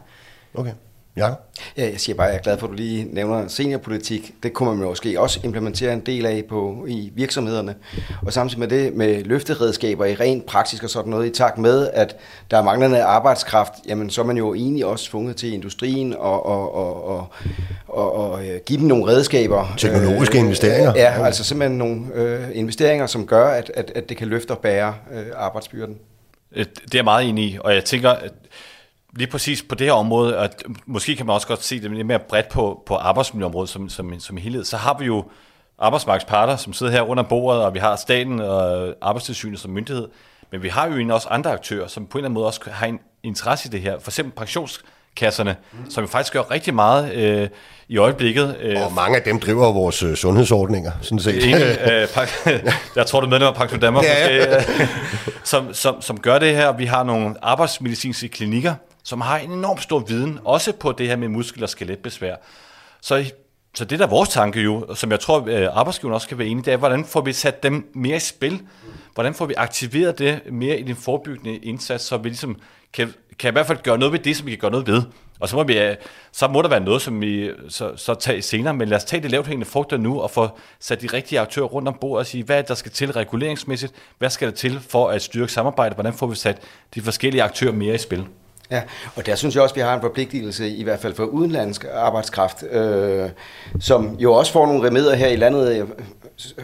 Okay. 0.54 0.72
Jakob? 1.16 1.38
Ja, 1.76 1.90
jeg 1.90 2.00
siger 2.00 2.16
bare, 2.16 2.26
at 2.26 2.32
jeg 2.32 2.38
er 2.38 2.42
glad 2.42 2.58
for, 2.58 2.66
at 2.66 2.70
du 2.70 2.76
lige 2.76 3.06
nævner 3.10 3.48
seniorpolitik. 3.48 4.34
Det 4.42 4.52
kunne 4.52 4.76
man 4.76 4.88
måske 4.88 5.20
også 5.20 5.40
implementere 5.44 5.92
en 5.92 6.00
del 6.00 6.26
af 6.26 6.44
på, 6.48 6.86
i 6.88 7.12
virksomhederne. 7.14 7.74
Og 8.26 8.32
samtidig 8.32 8.60
med 8.60 8.68
det, 8.68 8.94
med 8.94 9.24
løfteredskaber 9.24 10.04
i 10.04 10.14
rent 10.14 10.46
praktisk 10.46 10.82
og 10.82 10.90
sådan 10.90 11.10
noget, 11.10 11.26
i 11.26 11.30
takt 11.30 11.58
med, 11.58 11.88
at 11.92 12.16
der 12.50 12.58
er 12.58 12.62
manglende 12.62 13.02
arbejdskraft, 13.02 13.72
jamen 13.88 14.10
så 14.10 14.20
er 14.20 14.24
man 14.24 14.36
jo 14.36 14.54
egentlig 14.54 14.84
også 14.84 15.10
tvunget 15.10 15.36
til 15.36 15.52
industrien 15.52 16.14
og, 16.14 16.46
og, 16.46 16.74
og, 16.74 17.04
og, 17.04 17.26
og, 17.88 18.14
og 18.14 18.46
øh, 18.46 18.60
give 18.66 18.78
dem 18.78 18.88
nogle 18.88 19.06
redskaber. 19.06 19.74
Teknologiske 19.78 20.38
investeringer. 20.38 20.92
Ja, 20.96 21.24
altså 21.24 21.44
simpelthen 21.44 21.78
nogle 21.78 22.00
øh, 22.14 22.40
investeringer, 22.52 23.06
som 23.06 23.26
gør, 23.26 23.46
at, 23.46 23.70
at, 23.74 23.92
at 23.94 24.08
det 24.08 24.16
kan 24.16 24.28
løfte 24.28 24.50
og 24.50 24.58
bære 24.58 24.94
øh, 25.12 25.26
arbejdsbyrden. 25.36 25.96
Øh, 26.56 26.64
Det 26.64 26.94
er 26.94 26.98
jeg 26.98 27.04
meget 27.04 27.28
enig 27.28 27.44
i, 27.44 27.58
og 27.60 27.74
jeg 27.74 27.84
tænker, 27.84 28.10
at 28.10 28.32
lige 29.12 29.30
præcis 29.30 29.62
på 29.62 29.74
det 29.74 29.86
her 29.86 29.92
område, 29.92 30.36
at 30.38 30.62
måske 30.86 31.16
kan 31.16 31.26
man 31.26 31.34
også 31.34 31.46
godt 31.46 31.64
se 31.64 31.82
det 31.82 31.90
lidt 31.90 32.06
mere 32.06 32.18
bredt 32.18 32.48
på, 32.48 32.82
på 32.86 32.96
arbejdsmiljøområdet 32.96 33.70
som, 33.70 33.88
som, 33.88 34.20
som 34.20 34.36
helhed, 34.36 34.64
så 34.64 34.76
har 34.76 34.98
vi 34.98 35.04
jo 35.04 35.24
arbejdsmarkedsparter, 35.78 36.56
som 36.56 36.72
sidder 36.72 36.92
her 36.92 37.02
om 37.02 37.26
bordet, 37.28 37.62
og 37.62 37.74
vi 37.74 37.78
har 37.78 37.96
staten 37.96 38.40
og 38.40 38.94
arbejdstilsynet 39.00 39.60
som 39.60 39.70
myndighed, 39.70 40.08
men 40.50 40.62
vi 40.62 40.68
har 40.68 40.86
jo 40.86 40.92
egentlig 40.92 41.14
også 41.14 41.28
andre 41.28 41.52
aktører, 41.52 41.86
som 41.86 42.06
på 42.06 42.18
en 42.18 42.20
eller 42.20 42.26
anden 42.26 42.34
måde 42.34 42.46
også 42.46 42.60
har 42.70 42.86
en 42.86 42.98
interesse 43.22 43.68
i 43.68 43.70
det 43.70 43.80
her. 43.80 43.98
For 43.98 44.10
eksempel 44.10 44.32
kasserne, 45.16 45.56
mm. 45.72 45.90
som 45.90 46.08
faktisk 46.08 46.32
gør 46.32 46.50
rigtig 46.50 46.74
meget 46.74 47.12
øh, 47.14 47.48
i 47.88 47.96
øjeblikket. 47.96 48.56
Øh, 48.60 48.86
og 48.86 48.92
mange 48.92 49.16
af 49.16 49.22
dem 49.22 49.40
driver 49.40 49.72
vores 49.72 50.02
øh, 50.02 50.16
sundhedsordninger, 50.16 50.92
sådan 51.00 51.18
set. 51.18 51.44
Ingen, 51.44 51.62
øh, 51.90 52.08
jeg 52.96 53.06
tror, 53.06 53.20
du 53.20 53.26
er 53.26 53.30
medlem 53.30 53.48
af 53.48 53.54
Pension 53.54 53.80
Danmark, 53.80 54.04
ja. 54.04 54.56
måske, 54.56 54.80
øh, 54.80 54.88
som, 55.44 55.74
som, 55.74 56.02
som 56.02 56.20
gør 56.20 56.38
det 56.38 56.56
her. 56.56 56.72
Vi 56.72 56.84
har 56.84 57.04
nogle 57.04 57.34
arbejdsmedicinske 57.42 58.28
klinikker, 58.28 58.74
som 59.02 59.20
har 59.20 59.38
en 59.38 59.52
enorm 59.52 59.78
stor 59.78 59.98
viden, 59.98 60.38
også 60.44 60.72
på 60.72 60.92
det 60.92 61.08
her 61.08 61.16
med 61.16 61.28
muskel- 61.28 61.62
og 61.62 61.68
skeletbesvær. 61.68 62.36
Så, 63.00 63.32
så 63.74 63.84
det 63.84 63.98
der 63.98 64.06
er 64.06 64.10
vores 64.10 64.28
tanke 64.28 64.60
jo, 64.60 64.94
som 64.94 65.10
jeg 65.10 65.20
tror, 65.20 65.44
øh, 65.46 65.68
arbejdsgiveren 65.72 66.14
også 66.14 66.28
kan 66.28 66.38
være 66.38 66.48
enig, 66.48 66.64
det 66.64 66.72
er, 66.72 66.76
hvordan 66.76 67.04
får 67.04 67.20
vi 67.20 67.32
sat 67.32 67.62
dem 67.62 67.90
mere 67.94 68.16
i 68.16 68.20
spil? 68.20 68.62
Hvordan 69.14 69.34
får 69.34 69.46
vi 69.46 69.54
aktiveret 69.56 70.18
det 70.18 70.40
mere 70.52 70.78
i 70.78 70.82
den 70.82 70.96
forebyggende 70.96 71.56
indsats, 71.56 72.04
så 72.04 72.16
vi 72.16 72.28
ligesom 72.28 72.56
kan, 72.92 73.14
kan 73.38 73.50
i 73.50 73.52
hvert 73.52 73.66
fald 73.66 73.82
gøre 73.82 73.98
noget 73.98 74.12
ved 74.12 74.18
det, 74.18 74.36
som 74.36 74.46
vi 74.46 74.50
kan 74.50 74.58
gøre 74.58 74.70
noget 74.70 74.86
ved. 74.86 75.02
Og 75.40 75.48
så 75.48 75.56
må, 75.56 75.62
vi, 75.62 75.78
øh, 75.78 75.96
så 76.32 76.48
må 76.48 76.62
der 76.62 76.68
være 76.68 76.80
noget, 76.80 77.02
som 77.02 77.20
vi 77.20 77.50
så, 77.68 77.96
så 77.96 78.14
tager 78.14 78.40
senere, 78.40 78.74
men 78.74 78.88
lad 78.88 78.96
os 78.96 79.04
tage 79.04 79.22
det 79.22 79.30
lavt 79.30 79.46
hængende 79.46 79.70
frugter 79.70 79.96
nu 79.96 80.20
og 80.20 80.30
få 80.30 80.48
sat 80.80 81.02
de 81.02 81.06
rigtige 81.06 81.40
aktører 81.40 81.66
rundt 81.66 81.88
om 81.88 81.96
bordet 82.00 82.18
og 82.18 82.26
sige, 82.26 82.44
hvad 82.44 82.62
der 82.62 82.74
skal 82.74 82.92
til 82.92 83.12
reguleringsmæssigt, 83.12 83.92
hvad 84.18 84.30
skal 84.30 84.48
der 84.48 84.54
til 84.54 84.80
for 84.80 85.08
at 85.08 85.22
styrke 85.22 85.52
samarbejdet, 85.52 85.96
hvordan 85.96 86.12
får 86.12 86.26
vi 86.26 86.34
sat 86.34 86.62
de 86.94 87.02
forskellige 87.02 87.42
aktører 87.42 87.72
mere 87.72 87.94
i 87.94 87.98
spil. 87.98 88.26
Ja, 88.72 88.82
og 89.16 89.26
der 89.26 89.34
synes 89.34 89.54
jeg 89.54 89.62
også, 89.62 89.72
at 89.72 89.76
vi 89.76 89.80
har 89.80 89.94
en 89.94 90.00
forpligtelse, 90.00 90.68
i 90.68 90.82
hvert 90.82 91.00
fald 91.00 91.14
for 91.14 91.24
udenlandsk 91.24 91.84
arbejdskraft, 91.94 92.64
øh, 92.70 93.28
som 93.80 94.16
jo 94.18 94.32
også 94.32 94.52
får 94.52 94.66
nogle 94.66 94.86
remedier 94.86 95.14
her 95.14 95.28
i 95.28 95.36
landet. 95.36 95.76
Jeg 95.76 95.86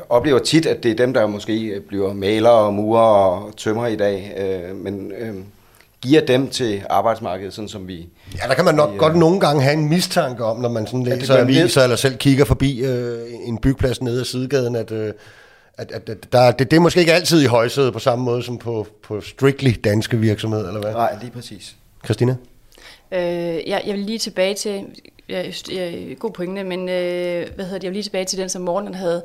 oplever 0.08 0.38
tit, 0.38 0.66
at 0.66 0.82
det 0.82 0.90
er 0.90 0.96
dem, 0.96 1.14
der 1.14 1.26
måske 1.26 1.82
bliver 1.88 2.12
malere 2.12 2.52
og 2.52 2.74
murer 2.74 3.02
og 3.02 3.56
tømmer 3.56 3.86
i 3.86 3.96
dag, 3.96 4.32
øh, 4.38 4.76
men 4.76 5.12
øh, 5.18 5.34
giver 6.02 6.20
dem 6.26 6.48
til 6.48 6.82
arbejdsmarkedet, 6.90 7.54
sådan 7.54 7.68
som 7.68 7.88
vi... 7.88 8.08
Ja, 8.42 8.48
der 8.48 8.54
kan 8.54 8.64
man 8.64 8.74
nok 8.74 8.92
vi, 8.92 8.98
godt 8.98 9.12
øh, 9.12 9.18
nogle 9.18 9.40
gange 9.40 9.62
have 9.62 9.72
en 9.72 9.88
mistanke 9.88 10.44
om, 10.44 10.60
når 10.60 10.68
man 10.68 10.86
sådan 10.86 11.04
læser 11.04 11.34
ja, 11.34 11.40
aviser 11.40 11.82
eller 11.82 11.96
selv 11.96 12.16
kigger 12.16 12.44
forbi 12.44 12.80
øh, 12.80 13.18
en 13.44 13.58
bygplads 13.58 14.02
nede 14.02 14.20
ad 14.20 14.24
sidegaden, 14.24 14.76
at... 14.76 14.90
Øh, 14.90 15.12
at, 15.78 15.92
at, 15.92 16.08
at 16.08 16.32
der, 16.32 16.50
det, 16.50 16.70
det 16.70 16.76
er 16.76 16.80
måske 16.80 17.00
ikke 17.00 17.12
altid 17.12 17.42
i 17.42 17.46
højsædet 17.46 17.92
på 17.92 17.98
samme 17.98 18.24
måde 18.24 18.42
som 18.42 18.58
på, 18.58 18.86
på 19.02 19.20
strictly 19.20 19.70
danske 19.84 20.16
virksomheder, 20.16 20.68
eller 20.68 20.80
hvad? 20.80 20.92
Nej, 20.92 21.16
lige 21.20 21.30
præcis. 21.30 21.76
Christina? 22.08 22.36
Øh, 23.12 23.68
jeg, 23.68 23.82
jeg 23.86 23.94
vil 23.94 23.98
lige 23.98 24.18
tilbage 24.18 24.54
til, 24.54 24.84
jeg, 25.28 25.54
jeg, 25.72 26.16
god 26.18 26.30
pointe, 26.30 26.64
men 26.64 26.88
øh, 26.88 27.46
hvad 27.54 27.64
hedder 27.64 27.78
det, 27.78 27.84
jeg 27.84 27.90
vil 27.90 27.96
lige 27.96 28.02
tilbage 28.02 28.24
til 28.24 28.38
den, 28.38 28.48
som 28.48 28.62
Morten 28.62 28.94
havde, 28.94 29.22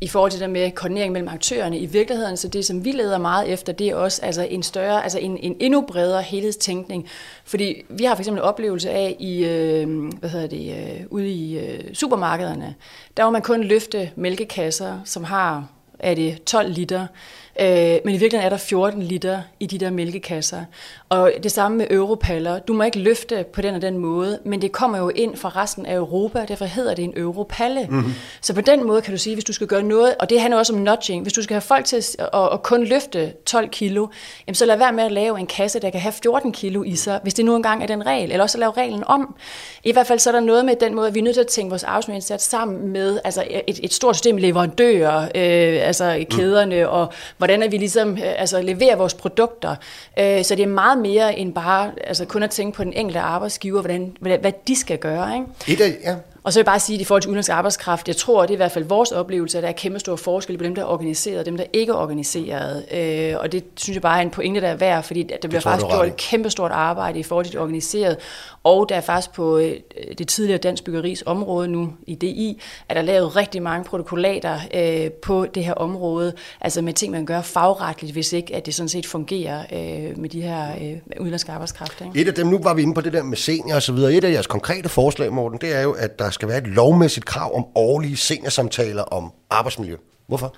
i 0.00 0.08
forhold 0.08 0.30
til 0.30 0.40
det 0.40 0.50
med 0.50 0.70
koordinering 0.70 1.12
mellem 1.12 1.28
aktørerne. 1.28 1.78
I 1.78 1.86
virkeligheden, 1.86 2.36
så 2.36 2.48
det, 2.48 2.64
som 2.64 2.84
vi 2.84 2.92
leder 2.92 3.18
meget 3.18 3.48
efter, 3.48 3.72
det 3.72 3.88
er 3.88 3.94
også 3.94 4.22
altså 4.22 4.46
en 4.50 4.62
større, 4.62 5.02
altså 5.02 5.18
en, 5.18 5.38
en 5.38 5.56
endnu 5.60 5.80
bredere 5.80 6.22
helhedstænkning. 6.22 7.08
Fordi 7.44 7.82
vi 7.88 8.04
har 8.04 8.14
for 8.14 8.20
eksempel 8.20 8.40
en 8.40 8.48
oplevelse 8.48 8.90
af 8.90 9.16
i, 9.18 9.44
øh, 9.44 10.12
hvad 10.12 10.30
hedder 10.30 10.46
det, 10.46 10.74
øh, 10.76 11.06
ude 11.10 11.28
i 11.28 11.58
øh, 11.58 11.94
supermarkederne, 11.94 12.74
der 13.16 13.24
må 13.24 13.30
man 13.30 13.42
kun 13.42 13.64
løfte 13.64 14.10
mælkekasser, 14.16 15.00
som 15.04 15.24
har, 15.24 15.68
er 15.98 16.14
det 16.14 16.44
12 16.44 16.70
liter, 16.70 17.06
Øh, 17.60 17.98
men 18.04 18.14
i 18.14 18.18
virkeligheden 18.18 18.44
er 18.44 18.48
der 18.48 18.56
14 18.56 19.02
liter 19.02 19.42
i 19.60 19.66
de 19.66 19.78
der 19.78 19.90
mælkekasser. 19.90 20.64
Og 21.12 21.32
det 21.42 21.52
samme 21.52 21.78
med 21.78 21.86
europaller. 21.90 22.58
Du 22.58 22.72
må 22.72 22.82
ikke 22.82 22.98
løfte 22.98 23.44
på 23.52 23.60
den 23.60 23.74
og 23.74 23.82
den 23.82 23.98
måde, 23.98 24.38
men 24.44 24.62
det 24.62 24.72
kommer 24.72 24.98
jo 24.98 25.08
ind 25.08 25.36
fra 25.36 25.48
resten 25.48 25.86
af 25.86 25.94
Europa, 25.94 26.40
og 26.40 26.48
derfor 26.48 26.64
hedder 26.64 26.94
det 26.94 27.04
en 27.04 27.12
europalle. 27.16 27.86
Mm-hmm. 27.90 28.12
Så 28.40 28.54
på 28.54 28.60
den 28.60 28.86
måde 28.86 29.02
kan 29.02 29.12
du 29.12 29.18
sige, 29.18 29.36
hvis 29.36 29.44
du 29.44 29.52
skal 29.52 29.66
gøre 29.66 29.82
noget, 29.82 30.14
og 30.20 30.30
det 30.30 30.40
handler 30.40 30.58
også 30.58 30.72
om 30.72 30.78
nudging, 30.78 31.22
hvis 31.22 31.32
du 31.32 31.42
skal 31.42 31.54
have 31.54 31.60
folk 31.60 31.84
til 31.84 31.96
at, 31.96 32.16
at, 32.18 32.52
at 32.52 32.62
kun 32.62 32.84
løfte 32.84 33.32
12 33.46 33.68
kilo, 33.68 34.06
jamen 34.46 34.54
så 34.54 34.66
lad 34.66 34.78
være 34.78 34.92
med 34.92 35.04
at 35.04 35.12
lave 35.12 35.38
en 35.38 35.46
kasse, 35.46 35.80
der 35.80 35.90
kan 35.90 36.00
have 36.00 36.12
14 36.12 36.52
kilo 36.52 36.82
i 36.82 36.96
sig, 36.96 37.20
hvis 37.22 37.34
det 37.34 37.44
nu 37.44 37.56
engang 37.56 37.82
er 37.82 37.86
den 37.86 38.06
regel, 38.06 38.32
eller 38.32 38.42
også 38.42 38.58
lave 38.58 38.72
reglen 38.72 39.04
om. 39.06 39.36
I 39.84 39.92
hvert 39.92 40.06
fald 40.06 40.18
så 40.18 40.30
er 40.30 40.32
der 40.32 40.40
noget 40.40 40.64
med 40.64 40.76
den 40.76 40.94
måde, 40.94 41.08
at 41.08 41.14
vi 41.14 41.18
er 41.18 41.24
nødt 41.24 41.34
til 41.34 41.40
at 41.40 41.46
tænke 41.46 41.70
vores 41.70 41.84
arbejdsmiljøindsats 41.84 42.44
sammen 42.44 42.88
med 42.88 43.20
altså 43.24 43.44
et, 43.66 43.80
et 43.82 43.92
stort 43.92 44.16
system 44.16 44.36
leverandører, 44.36 45.22
øh, 45.22 45.86
altså 45.86 46.24
kæderne, 46.30 46.84
mm. 46.84 46.90
og 46.90 47.12
hvordan 47.38 47.62
er 47.62 47.68
vi 47.68 47.76
ligesom 47.76 48.12
øh, 48.12 48.40
altså, 48.40 48.62
leverer 48.62 48.96
vores 48.96 49.14
produkter. 49.14 49.76
Øh, 50.18 50.44
så 50.44 50.54
det 50.54 50.62
er 50.62 50.66
meget 50.66 51.01
mere 51.02 51.38
end 51.38 51.54
bare 51.54 51.92
altså, 52.04 52.24
kun 52.24 52.42
at 52.42 52.50
tænke 52.50 52.76
på 52.76 52.84
den 52.84 52.92
enkelte 52.92 53.20
arbejdsgiver, 53.20 53.80
hvordan, 53.80 54.16
hvad, 54.20 54.38
hvad 54.38 54.52
de 54.68 54.76
skal 54.76 54.98
gøre. 54.98 55.34
Ikke? 55.34 55.46
Et 55.68 55.80
af, 55.80 55.96
ja. 56.04 56.16
Og 56.44 56.52
så 56.52 56.58
vil 56.58 56.60
jeg 56.60 56.66
bare 56.66 56.80
sige, 56.80 56.96
at 56.96 57.00
i 57.00 57.04
forhold 57.04 57.22
til 57.22 57.28
udenlandsk 57.28 57.50
arbejdskraft, 57.50 58.08
jeg 58.08 58.16
tror, 58.16 58.42
det 58.42 58.50
er 58.50 58.54
i 58.54 58.56
hvert 58.56 58.72
fald 58.72 58.84
vores 58.84 59.12
oplevelse, 59.12 59.58
at 59.58 59.62
der 59.62 59.68
er 59.68 59.72
kæmpe 59.72 59.98
stor 59.98 60.16
forskel 60.16 60.58
på 60.58 60.64
dem, 60.64 60.74
der 60.74 60.82
er 60.82 60.86
organiseret 60.86 61.38
og 61.38 61.46
dem, 61.46 61.56
der 61.56 61.64
ikke 61.72 61.90
er 61.90 61.96
organiseret. 61.96 62.84
Øh, 62.92 63.34
og 63.38 63.52
det 63.52 63.64
synes 63.76 63.94
jeg 63.94 64.02
bare 64.02 64.18
er 64.18 64.22
en 64.22 64.30
pointe, 64.30 64.60
der 64.60 64.68
er 64.68 64.76
værd, 64.76 65.02
fordi 65.02 65.22
der 65.42 65.48
bliver 65.48 65.60
faktisk 65.60 65.86
gjort 65.86 66.06
et 66.06 66.16
kæmpe 66.16 66.50
stort 66.50 66.70
arbejde 66.70 67.18
i 67.18 67.22
forhold 67.22 67.46
til 67.46 67.52
det 67.52 67.60
organiserede. 67.60 68.16
Og 68.64 68.88
der 68.88 68.94
er 68.94 69.00
faktisk 69.00 69.32
på 69.32 69.58
øh, 69.58 69.72
det 70.18 70.28
tidligere 70.28 70.58
Dansk 70.58 70.84
Byggeris 70.84 71.22
område 71.26 71.68
nu 71.68 71.92
i 72.06 72.14
DI, 72.14 72.60
at 72.88 72.96
der 72.96 73.02
er 73.02 73.06
lavet 73.06 73.36
rigtig 73.36 73.62
mange 73.62 73.84
protokollater 73.84 74.58
øh, 74.74 75.10
på 75.10 75.46
det 75.54 75.64
her 75.64 75.74
område, 75.74 76.32
altså 76.60 76.82
med 76.82 76.92
ting, 76.92 77.12
man 77.12 77.26
gør 77.26 77.42
fagretligt, 77.42 78.12
hvis 78.12 78.32
ikke 78.32 78.56
at 78.56 78.66
det 78.66 78.74
sådan 78.74 78.88
set 78.88 79.06
fungerer 79.06 79.60
øh, 79.72 80.18
med 80.18 80.28
de 80.28 80.40
her 80.40 80.72
øh, 80.82 81.20
udenlandske 81.20 81.52
arbejdskraft. 81.52 82.00
Ikke? 82.00 82.20
Et 82.20 82.28
af 82.28 82.34
dem, 82.34 82.46
nu 82.46 82.58
var 82.62 82.74
vi 82.74 82.82
inde 82.82 82.94
på 82.94 83.00
det 83.00 83.12
der 83.12 83.22
med 83.22 83.36
senior 83.36 83.74
og 83.74 83.82
så 83.82 83.92
videre, 83.92 84.12
et 84.12 84.24
af 84.24 84.32
jeres 84.32 84.46
konkrete 84.46 84.88
forslag, 84.88 85.32
Morten, 85.32 85.58
det 85.58 85.76
er 85.76 85.80
jo, 85.80 85.92
at 85.92 86.18
der 86.18 86.31
skal 86.32 86.48
være 86.48 86.58
et 86.58 86.66
lovmæssigt 86.66 87.26
krav 87.26 87.56
om 87.56 87.66
årlige 87.74 88.16
seniorsamtaler 88.16 89.02
om 89.02 89.32
arbejdsmiljø. 89.50 89.96
Hvorfor? 90.26 90.54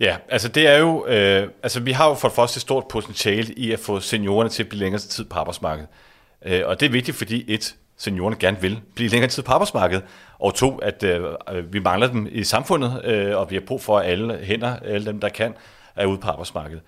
Ja, 0.00 0.16
altså 0.28 0.48
det 0.48 0.66
er 0.66 0.78
jo, 0.78 1.06
øh, 1.06 1.48
altså 1.62 1.80
vi 1.80 1.92
har 1.92 2.08
jo 2.08 2.14
for 2.14 2.28
det 2.28 2.34
første 2.34 2.58
et 2.58 2.62
stort 2.62 2.84
potentiale 2.88 3.54
i 3.54 3.72
at 3.72 3.80
få 3.80 4.00
seniorerne 4.00 4.50
til 4.50 4.62
at 4.62 4.68
blive 4.68 4.80
længere 4.80 5.00
tid 5.00 5.24
på 5.24 5.38
arbejdsmarkedet. 5.38 5.88
Øh, 6.44 6.62
og 6.64 6.80
det 6.80 6.86
er 6.86 6.90
vigtigt, 6.90 7.16
fordi 7.16 7.44
et, 7.54 7.74
seniorerne 7.96 8.36
gerne 8.36 8.60
vil 8.60 8.80
blive 8.94 9.10
længere 9.10 9.30
tid 9.30 9.42
på 9.42 9.52
arbejdsmarkedet, 9.52 10.04
og 10.38 10.54
to, 10.54 10.78
at 10.78 11.02
øh, 11.02 11.24
øh 11.52 11.72
vi 11.72 11.78
mangler 11.78 12.06
dem 12.06 12.28
i 12.30 12.44
samfundet, 12.44 13.04
øh, 13.04 13.36
og 13.36 13.50
vi 13.50 13.56
har 13.56 13.62
brug 13.66 13.82
for 13.82 13.98
alle 13.98 14.38
hænder, 14.42 14.76
alle 14.76 15.06
dem, 15.06 15.20
der 15.20 15.28
kan, 15.28 15.54
er 15.96 16.06
ude 16.06 16.18
på 16.18 16.28
arbejdsmarkedet. 16.28 16.82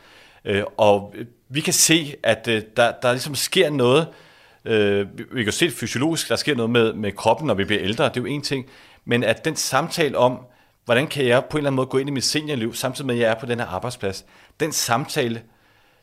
Øh, 0.45 0.63
og 0.77 1.15
vi 1.49 1.61
kan 1.61 1.73
se, 1.73 2.15
at 2.23 2.49
øh, 2.49 2.63
der, 2.77 2.93
der 3.03 3.13
ligesom 3.13 3.35
sker 3.35 3.71
noget, 3.71 4.07
øh, 4.09 4.26
Øh, 4.67 5.07
vi 5.33 5.45
kan 5.45 5.53
se 5.53 5.71
fysiologisk, 5.71 6.29
der 6.29 6.37
sker 6.37 6.55
noget 6.55 6.71
med, 6.71 6.93
med 6.93 7.13
kroppen, 7.13 7.47
når 7.47 7.55
vi 7.55 7.65
bliver 7.65 7.83
ældre, 7.83 8.05
det 8.05 8.17
er 8.17 8.21
jo 8.21 8.27
en 8.27 8.43
ting, 8.43 8.67
men 9.05 9.25
at 9.25 9.45
den 9.45 9.57
samtale 9.57 10.19
om, 10.19 10.39
hvordan 10.85 11.07
kan 11.07 11.27
jeg 11.27 11.45
på 11.45 11.57
en 11.57 11.61
eller 11.61 11.71
anden 11.71 11.77
måde 11.77 11.87
gå 11.87 11.99
ind 11.99 12.09
i 12.09 12.13
mit 12.13 12.25
seniorliv, 12.25 12.75
samtidig 12.75 13.07
med 13.07 13.15
at 13.15 13.21
jeg 13.21 13.31
er 13.31 13.35
på 13.35 13.47
den 13.47 13.59
her 13.59 13.67
arbejdsplads, 13.67 14.25
den 14.61 14.73
samtale 14.73 15.43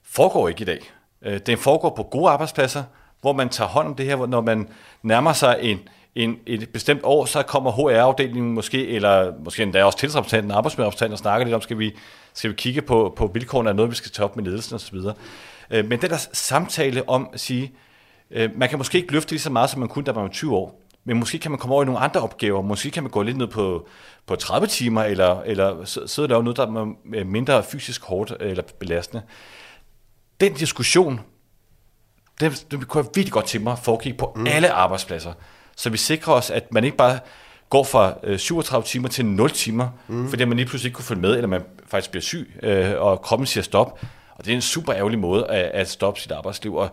foregår 0.03 0.49
ikke 0.49 0.61
i 0.61 0.65
dag. 0.65 0.91
Øh, 1.21 1.39
den 1.45 1.57
foregår 1.57 1.93
på 1.95 2.03
gode 2.03 2.29
arbejdspladser, 2.29 2.83
hvor 3.21 3.33
man 3.33 3.49
tager 3.49 3.67
hånd 3.67 3.87
om 3.87 3.95
det 3.95 4.05
her, 4.05 4.25
når 4.25 4.41
man 4.41 4.69
nærmer 5.03 5.33
sig 5.33 5.57
en, 5.61 5.79
en, 6.15 6.37
et 6.45 6.69
bestemt 6.69 7.01
år, 7.03 7.25
så 7.25 7.43
kommer 7.43 7.71
HR-afdelingen 7.71 8.53
måske, 8.53 8.87
eller 8.87 9.33
måske 9.43 9.63
endda 9.63 9.83
også 9.83 9.97
tilsrepræsentanten, 9.97 10.51
arbejdsmiljørepræsentanten, 10.51 11.13
og 11.13 11.19
snakker 11.19 11.45
lidt 11.45 11.55
om, 11.55 11.61
skal 11.61 11.79
vi, 11.79 11.95
skal 12.33 12.49
vi 12.49 12.55
kigge 12.55 12.81
på, 12.81 13.13
på 13.15 13.27
vilkårene 13.27 13.69
af 13.69 13.75
noget, 13.75 13.91
vi 13.91 13.95
skal 13.95 14.11
tage 14.11 14.23
op 14.23 14.35
med 14.35 14.43
ledelsen 14.43 14.75
osv. 14.75 14.97
Øh, 15.71 15.85
men 15.85 16.01
den 16.01 16.09
der 16.09 16.27
samtale 16.33 17.09
om 17.09 17.29
at 17.33 17.39
sige, 17.39 17.71
øh, 18.33 18.49
man 18.55 18.69
kan 18.69 18.77
måske 18.77 18.97
ikke 18.97 19.13
løfte 19.13 19.31
lige 19.31 19.39
så 19.39 19.49
meget, 19.49 19.69
som 19.69 19.79
man 19.79 19.89
kunne, 19.89 20.05
da 20.05 20.13
man 20.13 20.23
var 20.23 20.29
20 20.29 20.55
år, 20.55 20.81
men 21.05 21.19
måske 21.19 21.39
kan 21.39 21.51
man 21.51 21.59
komme 21.59 21.73
over 21.73 21.83
i 21.83 21.85
nogle 21.85 21.99
andre 21.99 22.21
opgaver. 22.21 22.61
Måske 22.61 22.91
kan 22.91 23.03
man 23.03 23.09
gå 23.09 23.21
lidt 23.21 23.37
ned 23.37 23.47
på, 23.47 23.87
på 24.25 24.35
30 24.35 24.67
timer, 24.67 25.03
eller, 25.03 25.41
eller 25.41 25.85
sidde 25.85 26.25
og 26.25 26.29
lave 26.29 26.43
noget, 26.43 26.57
der 26.57 26.63
er 26.63 27.23
mindre 27.23 27.63
fysisk 27.63 28.03
hårdt 28.03 28.33
eller 28.39 28.63
belastende. 28.79 29.23
Den 30.39 30.53
diskussion 30.53 31.19
det, 32.39 32.65
det 32.71 32.87
kunne 32.87 33.03
jeg 33.03 33.09
virkelig 33.15 33.31
godt 33.33 33.45
tænke 33.45 33.63
mig 33.63 33.77
foregik 33.77 34.17
på 34.17 34.33
mm. 34.35 34.47
alle 34.47 34.71
arbejdspladser. 34.71 35.33
Så 35.75 35.89
vi 35.89 35.97
sikrer 35.97 36.33
os, 36.33 36.49
at 36.49 36.73
man 36.73 36.83
ikke 36.83 36.97
bare 36.97 37.19
går 37.69 37.83
fra 37.83 38.13
øh, 38.23 38.39
37 38.39 38.85
timer 38.85 39.09
til 39.09 39.25
0 39.25 39.49
timer, 39.49 39.89
mm. 40.07 40.29
fordi 40.29 40.45
man 40.45 40.57
lige 40.57 40.67
pludselig 40.67 40.89
ikke 40.89 40.95
kunne 40.95 41.05
følge 41.05 41.21
med, 41.21 41.35
eller 41.35 41.47
man 41.47 41.61
faktisk 41.87 42.11
bliver 42.11 42.21
syg, 42.21 42.53
øh, 42.63 42.93
og 42.97 43.21
kroppen 43.21 43.45
siger 43.45 43.63
stop. 43.63 43.99
Og 44.35 44.45
det 44.45 44.51
er 44.51 44.55
en 44.55 44.61
super 44.61 44.95
ærgerlig 44.95 45.19
måde 45.19 45.47
at, 45.47 45.71
at 45.81 45.89
stoppe 45.89 46.19
sit 46.19 46.31
arbejdsliv. 46.31 46.75
Og, 46.75 46.89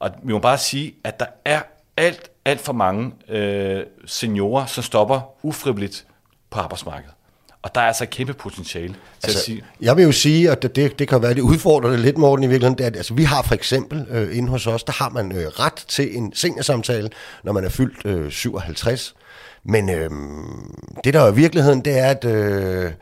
og 0.00 0.10
vi 0.22 0.32
må 0.32 0.38
bare 0.38 0.58
sige, 0.58 0.94
at 1.04 1.20
der 1.20 1.26
er 1.44 1.62
alt, 1.96 2.30
alt 2.44 2.60
for 2.60 2.72
mange 2.72 3.12
øh, 3.28 3.82
seniorer, 4.06 4.66
som 4.66 4.82
stopper 4.82 5.20
ufrivilligt 5.42 6.06
på 6.50 6.58
arbejdsmarkedet. 6.58 7.14
Og 7.62 7.74
der 7.74 7.80
er 7.80 7.86
altså 7.86 8.04
et 8.04 8.10
kæmpe 8.10 8.32
potentiale 8.32 8.88
til 8.94 8.98
altså, 9.24 9.38
at 9.38 9.44
sige. 9.44 9.64
Jeg 9.80 9.96
vil 9.96 10.04
jo 10.04 10.12
sige, 10.12 10.50
at 10.50 10.62
det, 10.62 10.76
det, 10.76 10.98
det 10.98 11.08
kan 11.08 11.22
være, 11.22 11.34
det 11.34 11.40
udfordrende 11.40 11.98
lidt, 11.98 12.18
Morten, 12.18 12.44
i 12.44 12.46
virkeligheden. 12.46 12.78
Det 12.78 12.84
er, 12.84 12.90
at, 12.90 12.96
altså, 12.96 13.14
vi 13.14 13.24
har 13.24 13.42
for 13.42 13.54
eksempel 13.54 14.06
øh, 14.10 14.36
inde 14.36 14.48
hos 14.48 14.66
os, 14.66 14.84
der 14.84 14.92
har 14.92 15.08
man 15.08 15.32
øh, 15.32 15.46
ret 15.46 15.84
til 15.88 16.16
en 16.16 16.32
seniorsamtale, 16.34 17.10
når 17.44 17.52
man 17.52 17.64
er 17.64 17.68
fyldt 17.68 18.06
øh, 18.06 18.32
57. 18.32 19.14
Men 19.64 19.90
øh, 19.90 20.10
det, 21.04 21.14
der 21.14 21.20
er 21.20 21.32
i 21.32 21.34
virkeligheden, 21.34 21.80
det 21.80 21.98
er, 21.98 22.06
at... 22.06 22.24
Øh, 22.24 22.92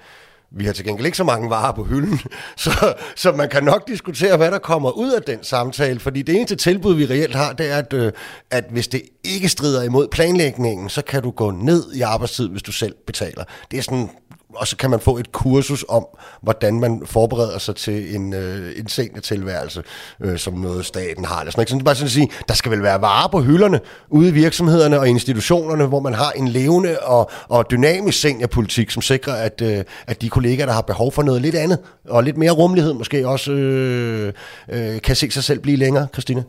vi 0.51 0.65
har 0.65 0.73
til 0.73 0.85
gengæld 0.85 1.07
ikke 1.07 1.17
så 1.17 1.25
mange 1.25 1.51
varer 1.51 1.73
på 1.73 1.85
hylden, 1.85 2.21
så, 2.57 2.95
så 3.17 3.33
man 3.33 3.49
kan 3.49 3.65
nok 3.65 3.89
diskutere, 3.89 4.37
hvad 4.37 4.51
der 4.51 4.59
kommer 4.59 4.91
ud 4.91 5.13
af 5.13 5.23
den 5.23 5.39
samtale, 5.43 6.01
fordi 6.01 6.23
det 6.23 6.35
eneste 6.35 6.57
tilbud, 6.57 6.95
vi 6.95 7.07
reelt 7.07 7.35
har, 7.35 7.53
det 7.53 7.71
er, 7.71 7.77
at, 7.77 7.93
øh, 7.93 8.13
at 8.51 8.65
hvis 8.71 8.89
det 8.89 9.03
ikke 9.25 9.49
strider 9.49 9.83
imod 9.83 10.09
planlægningen, 10.09 10.89
så 10.89 11.03
kan 11.03 11.23
du 11.23 11.31
gå 11.31 11.51
ned 11.51 11.93
i 11.93 12.01
arbejdstid, 12.01 12.49
hvis 12.49 12.63
du 12.63 12.73
selv 12.73 12.95
betaler. 13.07 13.45
Det 13.71 13.79
er 13.79 13.83
sådan 13.83 14.11
og 14.59 14.67
så 14.67 14.77
kan 14.77 14.91
man 14.91 15.01
få 15.01 15.19
et 15.19 15.33
kursus 15.33 15.85
om, 15.89 16.07
hvordan 16.43 16.81
man 16.81 17.03
forbereder 17.05 17.59
sig 17.59 17.77
til 17.77 18.15
en, 18.15 18.33
øh, 18.33 18.73
en 18.77 18.89
seniortilværelse, 18.89 19.83
øh, 20.21 20.39
som 20.39 20.55
noget 20.55 20.87
staten 20.87 21.25
har. 21.25 21.41
Eller 21.41 21.51
sådan, 21.51 21.63
ikke? 21.63 21.71
Så 21.71 21.79
bare 21.79 21.95
sådan 21.95 22.07
at 22.07 22.13
sige, 22.13 22.31
der 22.49 22.55
skal 22.55 22.73
vel 22.73 22.83
være 22.83 23.01
varer 23.01 23.29
på 23.29 23.41
hylderne 23.41 23.81
ude 24.11 24.29
i 24.29 24.33
virksomhederne 24.33 24.99
og 24.99 25.09
institutionerne, 25.09 25.87
hvor 25.87 26.01
man 26.01 26.15
har 26.15 26.31
en 26.31 26.49
levende 26.49 26.99
og, 26.99 27.31
og 27.49 27.71
dynamisk 27.71 28.21
seniorpolitik, 28.21 28.91
som 28.91 29.03
sikrer, 29.03 29.35
at, 29.35 29.63
øh, 29.65 29.85
at 30.07 30.23
de 30.23 30.29
kollegaer, 30.29 30.67
der 30.67 30.73
har 30.73 30.83
behov 30.83 31.13
for 31.13 31.23
noget 31.23 31.43
lidt 31.43 31.55
andet, 31.55 31.79
og 32.09 32.25
lidt 32.25 32.37
mere 32.37 32.51
rummelighed 32.51 32.93
måske 32.93 33.29
også, 33.29 33.53
øh, 33.53 34.33
øh, 34.69 35.01
kan 35.01 35.17
se 35.17 35.31
sig 35.31 35.45
selv 35.45 35.59
blive 35.59 35.77
længere, 35.77 36.07
Christine? 36.13 36.45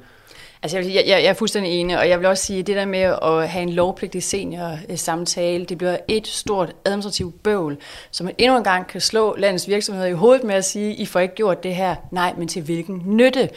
Altså, 0.64 0.78
jeg, 0.78 0.94
jeg, 0.96 1.06
jeg 1.08 1.26
er 1.26 1.34
fuldstændig 1.34 1.72
enig, 1.72 2.00
og 2.00 2.10
jeg 2.10 2.20
vil 2.20 2.28
også 2.28 2.46
sige, 2.46 2.60
at 2.60 2.68
det 2.68 2.76
der 2.76 2.86
med 2.86 3.00
at 3.00 3.50
have 3.50 3.64
en 3.64 3.70
lovpligtig 3.70 4.24
senior-samtale, 4.24 5.64
øh, 5.64 5.70
det 5.70 5.78
bliver 5.78 5.98
et 6.08 6.28
stort 6.28 6.76
administrativt 6.86 7.44
bøvl, 7.44 7.78
som 8.12 8.26
man 8.26 8.36
endnu 8.38 8.58
en 8.58 8.64
gang 8.64 8.88
kan 8.88 9.02
slå 9.02 9.36
landets 9.36 9.68
virksomheder 9.68 10.08
i 10.08 10.14
hovedet 10.14 10.44
med 10.44 10.56
at 10.56 10.66
sige, 10.66 10.96
I 10.96 11.06
får 11.06 11.20
ikke 11.20 11.36
gjort 11.36 11.64
det 11.64 11.76
her. 11.76 11.96
Nej, 12.12 12.34
men 12.38 12.48
til 12.48 12.62
hvilken 12.62 13.04
nytte? 13.06 13.50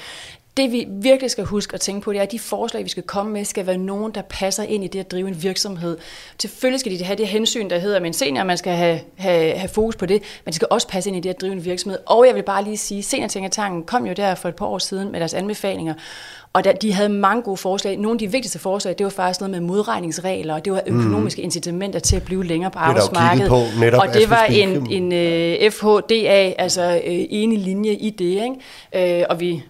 Det 0.57 0.73
vi 0.73 0.87
virkelig 0.89 1.31
skal 1.31 1.45
huske 1.45 1.75
at 1.75 1.81
tænke 1.81 2.01
på, 2.01 2.13
det 2.13 2.19
er, 2.19 2.23
at 2.23 2.33
de 2.33 2.39
forslag, 2.39 2.85
vi 2.85 2.89
skal 2.89 3.03
komme 3.03 3.33
med, 3.33 3.45
skal 3.45 3.67
være 3.67 3.79
nogen, 3.79 4.13
der 4.15 4.23
passer 4.23 4.63
ind 4.63 4.85
i 4.85 4.87
det 4.87 4.99
at 4.99 5.11
drive 5.11 5.29
en 5.29 5.43
virksomhed. 5.43 5.99
Selvfølgelig 6.41 6.81
skal 6.81 6.93
de 6.93 7.05
have 7.05 7.17
det 7.17 7.27
hensyn, 7.27 7.71
der 7.71 7.79
hedder, 7.79 8.01
men 8.01 8.13
senior, 8.13 8.45
man 8.45 8.59
skal 8.59 8.73
have, 8.73 9.01
have, 9.17 9.57
have 9.59 9.69
fokus 9.69 9.97
på 9.97 10.07
det, 10.07 10.23
men 10.45 10.47
det 10.47 10.55
skal 10.55 10.69
også 10.71 10.89
passe 10.89 11.11
ind 11.11 11.17
i 11.17 11.21
det 11.21 11.31
at 11.31 11.41
drive 11.41 11.53
en 11.53 11.65
virksomhed. 11.65 11.99
Og 12.07 12.27
jeg 12.27 12.35
vil 12.35 12.43
bare 12.43 12.65
lige 12.65 12.77
sige, 12.77 13.03
Seniortænketanken 13.03 13.83
kom 13.83 14.07
jo 14.07 14.13
der 14.13 14.35
for 14.35 14.49
et 14.49 14.57
par 14.57 14.67
år 14.67 14.79
siden 14.79 15.13
med 15.13 15.21
deres 15.21 15.35
anbefalinger, 15.35 15.95
og 16.53 16.65
der, 16.65 16.73
de 16.73 16.93
havde 16.93 17.09
mange 17.09 17.43
gode 17.43 17.57
forslag. 17.57 17.97
Nogle 17.97 18.15
af 18.15 18.19
de 18.19 18.31
vigtigste 18.31 18.59
forslag, 18.59 18.95
det 18.99 19.05
var 19.05 19.11
faktisk 19.11 19.41
noget 19.41 19.51
med 19.51 19.61
modregningsregler, 19.61 20.55
og 20.55 20.65
det 20.65 20.73
var 20.73 20.83
økonomiske 20.87 21.43
mm. 21.43 21.45
incitamenter 21.45 21.99
til 21.99 22.17
at 22.17 22.23
blive 22.23 22.45
længere 22.45 22.71
på 22.71 22.79
arbejdsmarkedet. 22.79 23.49
På, 23.49 23.61
netop 23.81 24.01
og 24.01 24.15
det 24.15 24.31
var 24.31 24.45
en, 24.45 24.93
en 24.93 25.13
uh, 25.13 25.65
øh, 25.65 25.71
FHDA, 25.71 26.55
altså 26.59 27.01
uh, 27.07 27.13
enig 27.31 27.59
linje 27.59 27.93
i 27.93 28.11
det. 28.11 28.25
Ikke? 28.95 29.21
Uh, 29.21 29.27
og 29.31 29.41
vi 29.41 29.63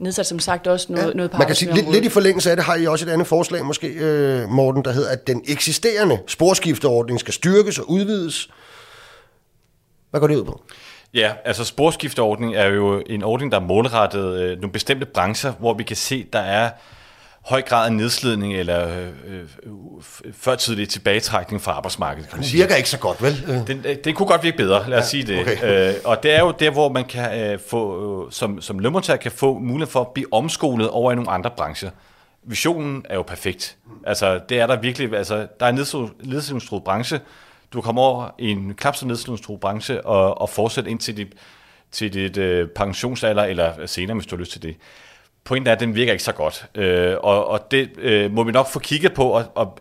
nedsat 0.00 0.26
som 0.26 0.38
sagt 0.38 0.66
også 0.66 0.92
noget, 0.92 1.08
ja, 1.08 1.12
noget 1.12 1.30
på 1.30 1.38
Man 1.38 1.46
kan 1.46 1.56
sige, 1.56 1.74
lidt, 1.74 1.92
lidt 1.92 2.04
i 2.04 2.08
forlængelse 2.08 2.50
af 2.50 2.56
det 2.56 2.64
har 2.64 2.76
I 2.76 2.86
også 2.86 3.06
et 3.06 3.10
andet 3.10 3.26
forslag 3.26 3.64
måske, 3.64 3.88
øh, 3.88 4.48
Morten, 4.48 4.84
der 4.84 4.92
hedder, 4.92 5.10
at 5.10 5.26
den 5.26 5.42
eksisterende 5.48 6.18
sporskifteordning 6.26 7.20
skal 7.20 7.34
styrkes 7.34 7.78
og 7.78 7.90
udvides. 7.90 8.50
Hvad 10.10 10.20
går 10.20 10.26
det 10.26 10.36
ud 10.36 10.44
på? 10.44 10.62
Ja, 11.14 11.32
altså 11.44 11.64
sporskifteordning 11.64 12.56
er 12.56 12.66
jo 12.66 13.02
en 13.06 13.22
ordning, 13.22 13.52
der 13.52 13.60
er 13.60 13.64
målrettet 13.64 14.40
øh, 14.40 14.56
nogle 14.56 14.72
bestemte 14.72 15.06
brancher, 15.06 15.52
hvor 15.52 15.74
vi 15.74 15.82
kan 15.82 15.96
se, 15.96 16.26
der 16.32 16.38
er 16.38 16.70
høj 17.44 17.62
grad 17.62 17.86
af 17.86 17.92
nedslidning 17.92 18.54
eller 18.54 18.88
øh, 18.88 19.08
øh, 19.26 19.44
førtidig 20.32 20.88
tilbagetrækning 20.88 21.62
fra 21.62 21.72
arbejdsmarkedet. 21.72 22.30
Kan 22.30 22.42
det 22.42 22.52
virker 22.52 22.74
ikke 22.74 22.90
så 22.90 22.98
godt, 22.98 23.22
vel? 23.22 23.44
Øh. 23.48 23.66
Den, 23.66 23.84
øh, 23.86 23.96
den 24.04 24.14
kunne 24.14 24.28
godt 24.28 24.42
virke 24.42 24.56
bedre, 24.56 24.90
lad 24.90 24.98
os 24.98 25.04
ja, 25.04 25.08
sige 25.08 25.26
det. 25.26 25.40
Okay. 25.40 25.88
Øh, 25.88 25.94
og 26.04 26.22
det 26.22 26.30
er 26.30 26.40
jo 26.40 26.54
der, 26.58 26.70
hvor 26.70 26.88
man 26.88 27.04
kan 27.04 27.40
øh, 27.40 27.58
få, 27.68 28.24
øh, 28.24 28.32
som, 28.32 28.60
som 28.60 28.78
lønmodtager 28.78 29.16
kan 29.16 29.32
få 29.32 29.58
mulighed 29.58 29.92
for 29.92 30.00
at 30.00 30.08
blive 30.08 30.26
omskolet 30.32 30.90
over 30.90 31.12
i 31.12 31.14
nogle 31.14 31.30
andre 31.30 31.50
brancher. 31.56 31.90
Visionen 32.42 33.04
er 33.08 33.14
jo 33.14 33.22
perfekt. 33.22 33.76
Altså, 34.06 34.40
det 34.48 34.60
er 34.60 34.66
der 34.66 34.76
virkelig, 34.76 35.14
altså, 35.14 35.46
der 35.60 35.66
er 35.66 35.70
en 35.70 35.74
nedslidningstroet 35.74 36.84
branche, 36.84 37.20
du 37.72 37.80
kommer 37.80 38.02
over 38.02 38.30
i 38.38 38.50
en 38.50 38.74
knap 38.74 38.96
så 38.96 39.06
nedslidningstro 39.06 39.56
branche 39.56 40.06
og, 40.06 40.40
og 40.40 40.50
fortsætte 40.50 40.90
ind 40.90 40.98
til 40.98 41.16
dit, 41.16 41.32
til 41.92 42.12
dit 42.12 42.36
øh, 42.36 42.68
pensionsalder, 42.68 43.44
eller 43.44 43.86
senere, 43.86 44.14
hvis 44.14 44.26
du 44.26 44.36
har 44.36 44.40
lyst 44.40 44.52
til 44.52 44.62
det. 44.62 44.76
Pointen 45.44 45.66
er, 45.66 45.72
at 45.72 45.80
den 45.80 45.94
virker 45.94 46.12
ikke 46.12 46.24
så 46.24 46.32
godt, 46.32 46.66
øh, 46.74 47.16
og, 47.22 47.48
og 47.48 47.70
det 47.70 47.90
øh, 47.98 48.32
må 48.32 48.42
vi 48.42 48.52
nok 48.52 48.68
få 48.68 48.78
kigget 48.78 49.14
på, 49.14 49.24
og, 49.24 49.44
og 49.54 49.78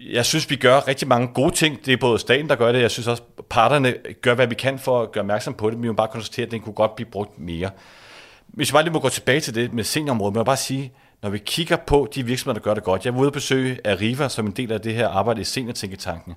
jeg 0.00 0.26
synes, 0.26 0.50
vi 0.50 0.56
gør 0.56 0.88
rigtig 0.88 1.08
mange 1.08 1.28
gode 1.28 1.54
ting. 1.54 1.86
Det 1.86 1.92
er 1.92 1.96
både 1.96 2.18
staten, 2.18 2.48
der 2.48 2.56
gør 2.56 2.72
det. 2.72 2.82
Jeg 2.82 2.90
synes 2.90 3.08
også, 3.08 3.22
parterne 3.50 3.94
gør, 4.22 4.34
hvad 4.34 4.46
vi 4.46 4.54
kan 4.54 4.78
for 4.78 5.02
at 5.02 5.12
gøre 5.12 5.22
opmærksom 5.22 5.54
på 5.54 5.70
det. 5.70 5.78
Men 5.78 5.82
vi 5.82 5.88
må 5.88 5.94
bare 5.94 6.08
konstatere, 6.08 6.46
at 6.46 6.52
den 6.52 6.60
kunne 6.60 6.72
godt 6.72 6.96
blive 6.96 7.10
brugt 7.10 7.38
mere. 7.38 7.70
Hvis 8.46 8.68
jeg 8.70 8.72
bare 8.72 8.82
lige 8.82 8.92
må 8.92 9.00
gå 9.00 9.08
tilbage 9.08 9.40
til 9.40 9.54
det 9.54 9.72
med 9.72 9.84
seniorområdet, 9.84 10.34
må 10.34 10.40
jeg 10.40 10.46
bare 10.46 10.56
sige, 10.56 10.92
når 11.22 11.30
vi 11.30 11.38
kigger 11.38 11.76
på 11.76 12.08
de 12.14 12.26
virksomheder, 12.26 12.60
der 12.60 12.64
gør 12.64 12.74
det 12.74 12.84
godt. 12.84 13.04
Jeg 13.04 13.14
var 13.14 13.20
ude 13.20 13.26
at 13.26 13.32
besøge 13.32 13.78
Arriva 13.84 14.28
som 14.28 14.46
en 14.46 14.52
del 14.52 14.72
af 14.72 14.80
det 14.80 14.94
her 14.94 15.08
arbejde 15.08 15.40
i 15.40 15.44
seniortænketanken 15.44 16.34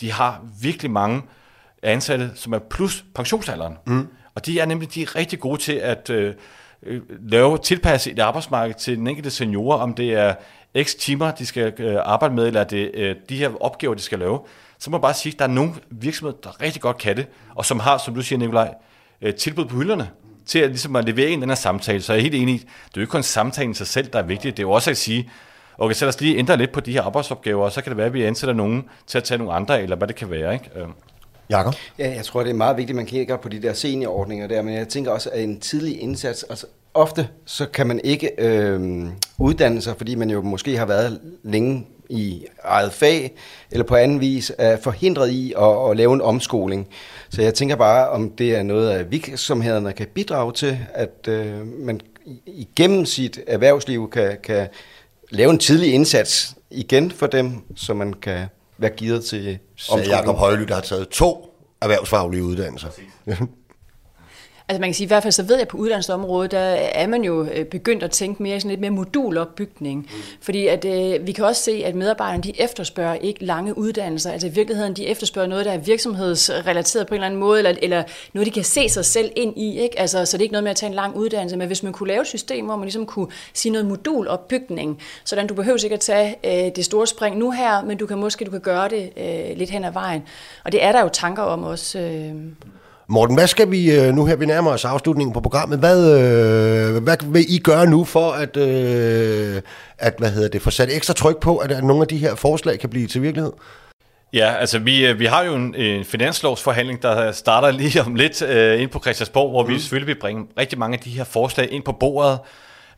de 0.00 0.12
har 0.12 0.44
virkelig 0.60 0.90
mange 0.90 1.22
ansatte, 1.82 2.30
som 2.34 2.52
er 2.52 2.58
plus 2.58 3.04
pensionsalderen. 3.14 3.78
Mm. 3.86 4.08
Og 4.34 4.46
de 4.46 4.60
er 4.60 4.66
nemlig 4.66 4.94
de 4.94 5.02
er 5.02 5.16
rigtig 5.16 5.40
gode 5.40 5.60
til 5.60 5.72
at 5.72 6.10
øh, 6.10 6.34
øh, 6.86 7.02
lave 7.30 7.58
tilpasse 7.58 8.10
et 8.10 8.18
arbejdsmarked 8.18 8.74
til 8.74 8.96
den 8.96 9.06
enkelte 9.06 9.30
seniorer, 9.30 9.78
om 9.78 9.94
det 9.94 10.12
er 10.12 10.34
x 10.82 10.94
timer, 10.94 11.30
de 11.30 11.46
skal 11.46 11.74
øh, 11.78 11.96
arbejde 12.04 12.34
med, 12.34 12.46
eller 12.46 12.64
det 12.64 12.90
øh, 12.94 13.16
de 13.28 13.36
her 13.36 13.62
opgaver, 13.62 13.94
de 13.94 14.02
skal 14.02 14.18
lave. 14.18 14.40
Så 14.78 14.90
må 14.90 14.96
man 14.96 15.02
bare 15.02 15.14
sige, 15.14 15.32
at 15.32 15.38
der 15.38 15.44
er 15.44 15.48
nogle 15.48 15.72
virksomheder, 15.90 16.38
der 16.44 16.62
rigtig 16.62 16.82
godt 16.82 16.98
kan 16.98 17.16
det, 17.16 17.26
og 17.54 17.64
som 17.64 17.80
har, 17.80 17.98
som 17.98 18.14
du 18.14 18.22
siger, 18.22 18.38
Nikolaj, 18.38 18.74
øh, 19.22 19.34
tilbud 19.34 19.64
på 19.64 19.76
hylderne 19.76 20.10
til 20.46 20.58
at, 20.58 20.68
ligesom 20.68 20.96
at 20.96 21.04
levere 21.04 21.28
en 21.28 21.40
den 21.40 21.50
her 21.50 21.56
samtale. 21.56 22.02
Så 22.02 22.12
jeg 22.12 22.18
er 22.18 22.22
helt 22.22 22.34
enig, 22.34 22.60
det 22.60 22.66
er 22.66 22.90
jo 22.96 23.00
ikke 23.00 23.10
kun 23.10 23.22
samtalen 23.22 23.70
i 23.70 23.74
sig 23.74 23.86
selv, 23.86 24.06
der 24.06 24.18
er 24.18 24.22
vigtigt. 24.22 24.56
Det 24.56 24.62
er 24.62 24.66
jo 24.66 24.72
også 24.72 24.90
at 24.90 24.96
sige, 24.96 25.30
okay, 25.78 25.94
så 25.94 26.04
lad 26.04 26.08
os 26.08 26.20
lige 26.20 26.38
ændre 26.38 26.56
lidt 26.56 26.72
på 26.72 26.80
de 26.80 26.92
her 26.92 27.02
arbejdsopgaver, 27.02 27.64
og 27.64 27.72
så 27.72 27.82
kan 27.82 27.90
det 27.90 27.96
være, 27.96 28.06
at 28.06 28.12
vi 28.12 28.22
ansætter 28.22 28.54
nogen 28.54 28.84
til 29.06 29.18
at 29.18 29.24
tage 29.24 29.38
nogle 29.38 29.52
andre, 29.52 29.82
eller 29.82 29.96
hvad 29.96 30.08
det 30.08 30.16
kan 30.16 30.30
være. 30.30 30.52
Ikke? 30.52 30.70
Øh. 30.76 30.86
Jakob? 31.50 31.74
Ja, 31.98 32.14
jeg 32.14 32.24
tror, 32.24 32.42
det 32.42 32.50
er 32.50 32.54
meget 32.54 32.76
vigtigt, 32.76 32.94
at 32.94 32.96
man 32.96 33.06
kigger 33.06 33.36
på 33.36 33.48
de 33.48 33.62
der 33.62 33.72
seniorordninger 33.72 34.46
der, 34.46 34.62
men 34.62 34.74
jeg 34.74 34.88
tænker 34.88 35.10
også, 35.10 35.30
at 35.32 35.42
en 35.42 35.60
tidlig 35.60 36.00
indsats, 36.00 36.42
altså 36.42 36.66
ofte 36.94 37.28
så 37.44 37.66
kan 37.66 37.86
man 37.86 38.00
ikke 38.04 38.30
øh, 38.38 39.06
uddanne 39.38 39.82
sig, 39.82 39.94
fordi 39.96 40.14
man 40.14 40.30
jo 40.30 40.42
måske 40.42 40.76
har 40.76 40.86
været 40.86 41.20
længe 41.42 41.86
i 42.08 42.44
eget 42.64 42.92
fag, 42.92 43.34
eller 43.70 43.84
på 43.84 43.96
anden 43.96 44.20
vis 44.20 44.52
er 44.58 44.76
forhindret 44.76 45.30
i 45.30 45.54
at, 45.58 45.90
at 45.90 45.96
lave 45.96 46.14
en 46.14 46.20
omskoling. 46.20 46.88
Så 47.30 47.42
jeg 47.42 47.54
tænker 47.54 47.76
bare, 47.76 48.08
om 48.08 48.30
det 48.30 48.56
er 48.56 48.62
noget, 48.62 48.90
af 48.90 49.10
virksomhederne 49.10 49.92
kan 49.92 50.06
bidrage 50.14 50.52
til, 50.52 50.78
at 50.94 51.28
øh, 51.28 51.66
man 51.66 52.00
igennem 52.46 53.04
sit 53.04 53.40
erhvervsliv 53.46 54.10
kan, 54.10 54.36
kan 54.42 54.68
lave 55.30 55.50
en 55.50 55.58
tidlig 55.58 55.94
indsats 55.94 56.54
igen 56.70 57.10
for 57.10 57.26
dem, 57.26 57.52
så 57.76 57.94
man 57.94 58.12
kan 58.12 58.46
være 58.78 58.90
givet 58.90 59.24
til. 59.24 59.58
Så 59.76 60.04
Jacob 60.08 60.36
Højly, 60.36 60.62
der 60.62 60.74
har 60.74 60.80
taget 60.82 61.08
to 61.08 61.54
erhvervsfaglige 61.80 62.44
uddannelser. 62.44 62.88
Altså 64.68 64.80
man 64.80 64.88
kan 64.88 64.94
sige, 64.94 65.04
i 65.04 65.08
hvert 65.08 65.22
fald 65.22 65.32
så 65.32 65.42
ved 65.42 65.58
jeg 65.58 65.68
på 65.68 65.76
uddannelsesområdet, 65.76 66.50
der 66.50 66.58
er 66.58 67.06
man 67.06 67.24
jo 67.24 67.44
øh, 67.44 67.64
begyndt 67.64 68.02
at 68.02 68.10
tænke 68.10 68.42
mere 68.42 68.60
sådan 68.60 68.70
lidt 68.70 68.80
mere 68.80 68.90
modulopbygning. 68.90 69.98
Mm. 69.98 70.22
Fordi 70.40 70.66
at, 70.66 70.84
øh, 70.84 71.26
vi 71.26 71.32
kan 71.32 71.44
også 71.44 71.62
se, 71.62 71.82
at 71.84 71.94
medarbejderne 71.94 72.42
de 72.42 72.60
efterspørger 72.60 73.14
ikke 73.14 73.44
lange 73.44 73.78
uddannelser. 73.78 74.32
Altså 74.32 74.46
i 74.46 74.50
virkeligheden, 74.50 74.94
de 74.94 75.06
efterspørger 75.06 75.48
noget, 75.48 75.64
der 75.64 75.72
er 75.72 75.78
virksomhedsrelateret 75.78 77.06
på 77.06 77.14
en 77.14 77.16
eller 77.16 77.26
anden 77.26 77.40
måde, 77.40 77.58
eller, 77.58 77.74
eller 77.82 78.02
noget, 78.32 78.46
de 78.46 78.50
kan 78.50 78.64
se 78.64 78.88
sig 78.88 79.04
selv 79.04 79.32
ind 79.36 79.58
i. 79.58 79.78
Ikke? 79.78 79.98
Altså, 79.98 80.24
så 80.24 80.36
det 80.36 80.42
er 80.42 80.44
ikke 80.44 80.52
noget 80.52 80.64
med 80.64 80.70
at 80.70 80.76
tage 80.76 80.90
en 80.90 80.94
lang 80.94 81.16
uddannelse, 81.16 81.56
men 81.56 81.66
hvis 81.66 81.82
man 81.82 81.92
kunne 81.92 82.08
lave 82.08 82.20
et 82.20 82.26
system, 82.26 82.64
hvor 82.64 82.76
man 82.76 82.84
ligesom 82.84 83.06
kunne 83.06 83.28
sige 83.54 83.72
noget 83.72 83.86
modulopbygning, 83.86 85.00
sådan 85.24 85.46
du 85.46 85.54
behøver 85.54 85.84
ikke 85.84 85.94
at 85.94 86.00
tage 86.00 86.36
øh, 86.44 86.76
det 86.76 86.84
store 86.84 87.06
spring 87.06 87.38
nu 87.38 87.50
her, 87.50 87.82
men 87.82 87.98
du 87.98 88.06
kan 88.06 88.18
måske 88.18 88.44
du 88.44 88.50
kan 88.50 88.60
gøre 88.60 88.88
det 88.88 89.10
øh, 89.16 89.56
lidt 89.56 89.70
hen 89.70 89.84
ad 89.84 89.92
vejen. 89.92 90.22
Og 90.64 90.72
det 90.72 90.84
er 90.84 90.92
der 90.92 91.02
jo 91.02 91.08
tanker 91.12 91.42
om 91.42 91.64
også. 91.64 91.98
Øh, 91.98 92.34
Morten, 93.08 93.36
hvad 93.36 93.46
skal 93.46 93.70
vi 93.70 93.90
øh, 93.96 94.14
nu 94.14 94.24
her, 94.24 94.36
vi 94.36 94.46
nærmer 94.46 94.70
os 94.70 94.84
afslutningen 94.84 95.34
på 95.34 95.40
programmet, 95.40 95.78
hvad, 95.78 96.20
øh, 96.20 97.02
hvad 97.02 97.16
vil 97.24 97.44
I 97.48 97.58
gøre 97.58 97.86
nu 97.86 98.04
for 98.04 98.30
at, 98.30 98.56
øh, 98.56 99.62
at 99.98 100.14
hvad 100.18 100.30
hedder 100.30 100.48
det, 100.48 100.62
få 100.62 100.70
sat 100.70 100.96
ekstra 100.96 101.14
tryk 101.14 101.40
på, 101.40 101.56
at, 101.56 101.72
at 101.72 101.84
nogle 101.84 102.02
af 102.02 102.08
de 102.08 102.16
her 102.16 102.34
forslag 102.34 102.78
kan 102.78 102.90
blive 102.90 103.06
til 103.06 103.22
virkelighed? 103.22 103.52
Ja, 104.32 104.54
altså 104.54 104.78
vi, 104.78 105.12
vi 105.12 105.24
har 105.24 105.44
jo 105.44 105.54
en, 105.54 105.74
en 105.74 106.04
finanslovsforhandling, 106.04 107.02
der 107.02 107.32
starter 107.32 107.70
lige 107.70 108.02
om 108.02 108.14
lidt 108.14 108.42
øh, 108.42 108.80
ind 108.80 108.90
på 108.90 109.00
Christiansborg, 109.00 109.50
hvor 109.50 109.62
mm. 109.62 109.68
vi 109.68 109.78
selvfølgelig 109.78 110.14
vil 110.14 110.20
bringe 110.20 110.46
rigtig 110.58 110.78
mange 110.78 110.96
af 110.96 111.02
de 111.02 111.10
her 111.10 111.24
forslag 111.24 111.72
ind 111.72 111.82
på 111.82 111.92
bordet, 111.92 112.38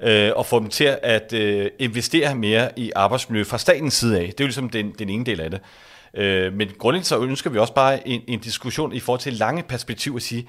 øh, 0.00 0.30
og 0.36 0.46
få 0.46 0.60
dem 0.60 0.68
til 0.68 0.96
at 1.02 1.32
øh, 1.32 1.70
investere 1.78 2.34
mere 2.34 2.68
i 2.76 2.92
arbejdsmiljø 2.96 3.44
fra 3.44 3.58
statens 3.58 3.94
side 3.94 4.18
af. 4.18 4.22
Det 4.22 4.40
er 4.40 4.44
jo 4.44 4.46
ligesom 4.46 4.70
den, 4.70 4.92
den 4.98 5.08
ene 5.08 5.24
del 5.24 5.40
af 5.40 5.50
det. 5.50 5.60
Øh, 6.14 6.52
men 6.52 6.68
grundlæggende 6.78 7.08
så 7.08 7.20
ønsker 7.20 7.50
vi 7.50 7.58
også 7.58 7.74
bare 7.74 8.08
en, 8.08 8.22
en 8.28 8.38
diskussion 8.38 8.92
i 8.92 9.00
forhold 9.00 9.20
til 9.20 9.32
lange 9.32 9.62
perspektiv 9.62 10.16
at 10.16 10.22
sige, 10.22 10.48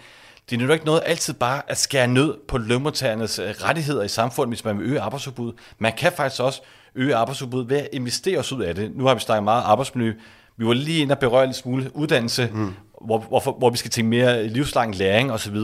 det 0.50 0.62
er 0.62 0.66
jo 0.66 0.74
ikke 0.74 0.86
noget 0.86 1.02
altid 1.06 1.34
bare 1.34 1.62
at 1.68 1.78
skære 1.78 2.08
ned 2.08 2.34
på 2.48 2.58
lønmodtagernes 2.58 3.40
øh, 3.40 3.50
rettigheder 3.50 4.04
i 4.04 4.08
samfundet, 4.08 4.50
hvis 4.50 4.66
man 4.66 4.80
vil 4.80 4.88
øge 4.88 5.02
arbejdsudbud. 5.02 5.54
Man 5.80 5.94
kan 5.98 6.12
faktisk 6.12 6.42
også 6.42 6.62
øge 6.96 7.16
arbejdsudbud 7.16 7.68
ved 7.68 7.78
at 7.78 7.90
investere 7.94 8.40
os 8.40 8.52
ud 8.52 8.62
af 8.62 8.76
det. 8.76 8.96
Nu 8.96 9.06
har 9.06 9.14
vi 9.14 9.20
snakket 9.20 9.44
meget 9.44 9.64
arbejdsmiljø. 9.64 10.14
Vi 10.58 10.66
var 10.66 10.74
lige 10.74 11.02
inde 11.02 11.14
og 11.14 11.20
berøre 11.20 11.44
en 11.44 11.54
smule 11.54 11.96
uddannelse, 11.96 12.50
mm. 12.54 12.74
hvor, 13.02 13.18
hvor, 13.20 13.58
hvor 13.58 13.70
vi 13.70 13.78
skal 13.78 13.92
tænke 13.92 14.10
mere 14.10 14.48
livslang 14.48 14.96
læring 14.96 15.32
osv., 15.32 15.56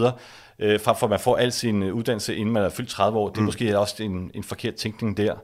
øh, 0.59 0.79
frem 0.79 0.95
for 0.95 1.05
at 1.05 1.09
man 1.09 1.19
får 1.19 1.37
al 1.37 1.51
sin 1.51 1.83
uddannelse, 1.83 2.35
inden 2.35 2.53
man 2.53 2.63
er 2.63 2.69
fyldt 2.69 2.89
30 2.89 3.19
år. 3.19 3.29
Det 3.29 3.37
er 3.37 3.41
mm. 3.41 3.45
måske 3.45 3.79
også 3.79 4.03
en, 4.03 4.31
en 4.33 4.43
forkert 4.43 4.75
tænkning 4.75 5.17
der. 5.17 5.35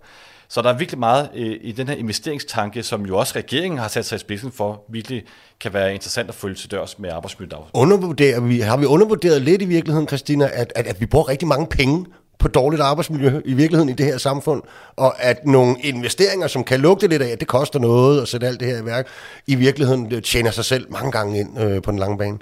Så 0.53 0.61
der 0.61 0.69
er 0.69 0.77
virkelig 0.77 0.99
meget 0.99 1.29
øh, 1.35 1.57
i 1.61 1.71
den 1.71 1.87
her 1.87 1.95
investeringstanke, 1.95 2.83
som 2.83 3.05
jo 3.05 3.17
også 3.17 3.33
regeringen 3.35 3.77
har 3.79 3.87
sat 3.87 4.05
sig 4.05 4.15
i 4.15 4.19
spidsen 4.19 4.51
for, 4.51 4.83
virkelig 4.89 5.23
kan 5.61 5.73
være 5.73 5.93
interessant 5.93 6.29
at 6.29 6.35
følge 6.35 6.55
til 6.55 6.71
dørs 6.71 6.99
med 6.99 7.09
arbejdsmiljødag. 7.09 7.59
Undervurderer 7.73 8.39
vi, 8.39 8.59
har 8.59 8.77
vi 8.77 8.85
undervurderet 8.85 9.41
lidt 9.41 9.61
i 9.61 9.65
virkeligheden, 9.65 10.07
Christina, 10.07 10.49
at, 10.53 10.73
at, 10.75 10.87
at 10.87 11.01
vi 11.01 11.05
bruger 11.05 11.29
rigtig 11.29 11.47
mange 11.47 11.67
penge 11.67 12.05
på 12.39 12.47
dårligt 12.47 12.81
arbejdsmiljø 12.81 13.41
i 13.45 13.53
virkeligheden 13.53 13.89
i 13.89 13.93
det 13.93 14.05
her 14.05 14.17
samfund, 14.17 14.61
og 14.95 15.23
at 15.23 15.45
nogle 15.45 15.75
investeringer, 15.79 16.47
som 16.47 16.63
kan 16.63 16.79
lugte 16.79 17.07
lidt 17.07 17.21
af, 17.21 17.29
at 17.29 17.39
det 17.39 17.47
koster 17.47 17.79
noget 17.79 18.21
at 18.21 18.27
sætte 18.27 18.47
alt 18.47 18.59
det 18.59 18.67
her 18.67 18.81
i 18.81 18.85
værk, 18.85 19.07
i 19.47 19.55
virkeligheden 19.55 20.21
tjener 20.21 20.51
sig 20.51 20.65
selv 20.65 20.91
mange 20.91 21.11
gange 21.11 21.39
ind 21.39 21.59
øh, 21.59 21.81
på 21.81 21.91
den 21.91 21.99
lange 21.99 22.17
bane. 22.17 22.37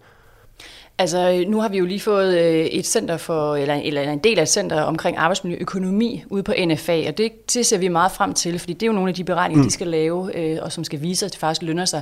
Altså, 1.00 1.46
nu 1.48 1.62
har 1.62 1.70
vi 1.70 1.78
jo 1.78 1.86
lige 1.86 2.00
fået 2.00 2.38
øh, 2.38 2.66
et 2.66 2.86
center 2.86 3.18
for, 3.18 3.56
eller, 3.56 3.76
eller 3.76 4.02
en 4.02 4.20
del 4.20 4.40
af 4.40 4.42
et 4.42 4.50
center 4.50 4.82
omkring 4.82 5.18
arbejdsmiljøøkonomi 5.18 6.24
ude 6.30 6.44
på 6.44 6.54
NFA, 6.66 7.08
og 7.08 7.18
det, 7.18 7.54
det 7.54 7.66
ser 7.66 7.78
vi 7.78 7.88
meget 7.88 8.12
frem 8.12 8.34
til, 8.34 8.60
fordi 8.60 8.74
det 8.74 8.84
er 8.84 8.88
jo 8.88 8.94
nogle 8.94 9.10
af 9.10 9.16
de 9.16 9.24
beregninger, 9.24 9.64
mm. 9.64 9.68
de 9.68 9.74
skal 9.74 9.88
lave, 9.88 10.38
øh, 10.38 10.60
og 10.62 10.72
som 10.72 10.84
skal 10.84 11.02
vise, 11.02 11.26
at 11.26 11.32
det 11.32 11.40
faktisk 11.40 11.62
lønner 11.62 11.86
sig. 11.86 12.02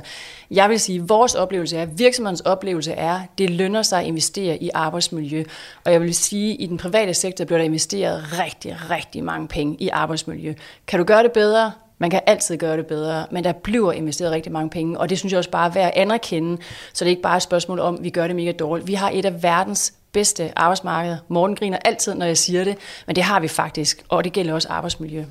Jeg 0.50 0.68
vil 0.68 0.80
sige, 0.80 1.00
at 1.00 1.08
vores 1.08 1.34
oplevelse 1.34 1.76
er, 1.76 1.86
virksomhedens 1.86 2.40
oplevelse 2.40 2.92
er, 2.92 3.14
at 3.14 3.38
det 3.38 3.50
lønner 3.50 3.82
sig 3.82 4.00
at 4.00 4.06
investere 4.06 4.62
i 4.62 4.70
arbejdsmiljø. 4.74 5.44
Og 5.84 5.92
jeg 5.92 6.00
vil 6.00 6.14
sige, 6.14 6.54
at 6.54 6.56
i 6.60 6.66
den 6.66 6.76
private 6.76 7.14
sektor 7.14 7.44
bliver 7.44 7.58
der 7.58 7.64
investeret 7.64 8.24
rigtig, 8.44 8.76
rigtig 8.90 9.24
mange 9.24 9.48
penge 9.48 9.76
i 9.78 9.88
arbejdsmiljø. 9.88 10.54
Kan 10.86 10.98
du 10.98 11.04
gøre 11.04 11.22
det 11.22 11.32
bedre? 11.32 11.72
Man 11.98 12.10
kan 12.10 12.20
altid 12.26 12.56
gøre 12.56 12.76
det 12.76 12.86
bedre, 12.86 13.26
men 13.30 13.44
der 13.44 13.52
bliver 13.52 13.92
investeret 13.92 14.32
rigtig 14.32 14.52
mange 14.52 14.70
penge, 14.70 15.00
og 15.00 15.10
det 15.10 15.18
synes 15.18 15.32
jeg 15.32 15.38
også 15.38 15.50
bare 15.50 15.68
er 15.68 15.72
værd 15.72 15.92
at 15.94 16.02
anerkende, 16.02 16.62
så 16.92 17.04
det 17.04 17.08
er 17.08 17.10
ikke 17.10 17.22
bare 17.22 17.36
et 17.36 17.42
spørgsmål 17.42 17.80
om, 17.80 17.94
at 17.94 18.04
vi 18.04 18.10
gør 18.10 18.26
det 18.26 18.36
mega 18.36 18.52
dårligt. 18.52 18.88
Vi 18.88 18.94
har 18.94 19.10
et 19.10 19.24
af 19.24 19.42
verdens 19.42 19.94
bedste 20.12 20.52
arbejdsmarkeder. 20.56 21.16
Morten 21.28 21.56
griner 21.56 21.78
altid, 21.84 22.14
når 22.14 22.26
jeg 22.26 22.38
siger 22.38 22.64
det, 22.64 22.76
men 23.06 23.16
det 23.16 23.24
har 23.24 23.40
vi 23.40 23.48
faktisk, 23.48 24.04
og 24.08 24.24
det 24.24 24.32
gælder 24.32 24.54
også 24.54 24.68
arbejdsmiljø. 24.68 25.24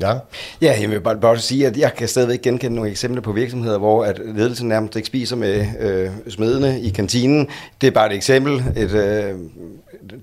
Ja. 0.00 0.18
Ja, 0.60 0.76
jeg 0.80 0.90
vil 0.90 1.00
bare, 1.00 1.16
bare 1.16 1.38
sige, 1.38 1.66
at 1.66 1.76
jeg 1.76 1.94
kan 1.94 2.08
stadigvæk 2.08 2.42
genkende 2.42 2.74
nogle 2.74 2.90
eksempler 2.90 3.22
på 3.22 3.32
virksomheder, 3.32 3.78
hvor 3.78 4.04
at 4.04 4.20
ledelsen 4.34 4.68
nærmest 4.68 4.96
ikke 4.96 5.06
spiser 5.06 5.36
med 5.36 5.66
øh, 5.80 6.10
smedene 6.28 6.80
i 6.80 6.90
kantinen. 6.90 7.48
Det 7.80 7.86
er 7.86 7.90
bare 7.90 8.06
et 8.06 8.16
eksempel. 8.16 8.64
Et, 8.76 8.90
øh, 8.90 9.34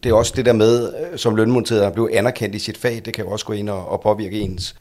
det 0.03 0.09
er 0.09 0.13
også 0.13 0.33
det 0.35 0.45
der 0.45 0.53
med, 0.53 0.93
øh, 0.93 1.17
som 1.17 1.35
lønmonteret 1.35 1.81
at 1.81 1.93
blive 1.93 2.17
anerkendt 2.17 2.55
i 2.55 2.59
sit 2.59 2.77
fag, 2.77 3.01
det 3.05 3.13
kan 3.13 3.25
jo 3.25 3.31
også 3.31 3.45
gå 3.45 3.53
ind 3.53 3.69
og, 3.69 3.87
og 3.87 4.01
påvirke 4.01 4.39
ens 4.39 4.75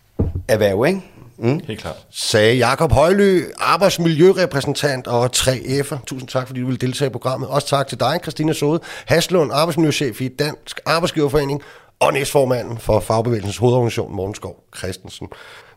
erhverv, 0.49 0.87
ikke? 0.87 1.03
Mm. 1.39 1.61
Helt 1.67 1.81
klart. 1.81 1.97
Sagde 2.11 2.55
Jakob 2.55 2.93
Højly, 2.93 3.43
arbejdsmiljørepræsentant 3.59 5.07
og 5.07 5.31
3F'er. 5.37 6.05
Tusind 6.07 6.29
tak, 6.29 6.47
fordi 6.47 6.61
du 6.61 6.67
ville 6.67 6.79
deltage 6.79 7.07
i 7.07 7.13
programmet. 7.13 7.49
Også 7.49 7.69
tak 7.69 7.89
til 7.89 8.01
dig, 8.01 8.19
Christina 8.23 8.53
Sode, 8.53 8.81
Haslund, 9.07 9.53
arbejdsmiljøchef 9.53 10.21
i 10.21 10.29
Dansk 10.29 10.81
Arbejdsgiverforening, 10.87 11.63
og 12.01 12.13
næstformanden 12.13 12.79
for 12.79 13.01
Fagbevægelsens 13.01 13.57
hovedorganisation, 13.57 14.17
Morgenskov 14.17 14.65
Christensen. 14.77 15.29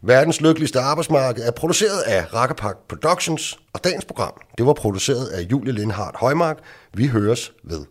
Verdens 0.02 0.42
lykkeligste 0.42 0.80
arbejdsmarked 0.80 1.44
er 1.44 1.52
produceret 1.52 2.02
af 2.02 2.34
Rakkerpark 2.34 2.78
Productions, 2.89 3.60
og 3.74 3.84
dagens 3.84 4.06
program 4.06 4.34
det 4.58 4.66
var 4.66 4.74
produceret 4.74 5.26
af 5.28 5.42
Julie 5.52 5.74
Lindhardt 5.74 6.18
Højmark. 6.18 6.58
Vi 6.94 7.08
høres 7.08 7.52
ved. 7.64 7.86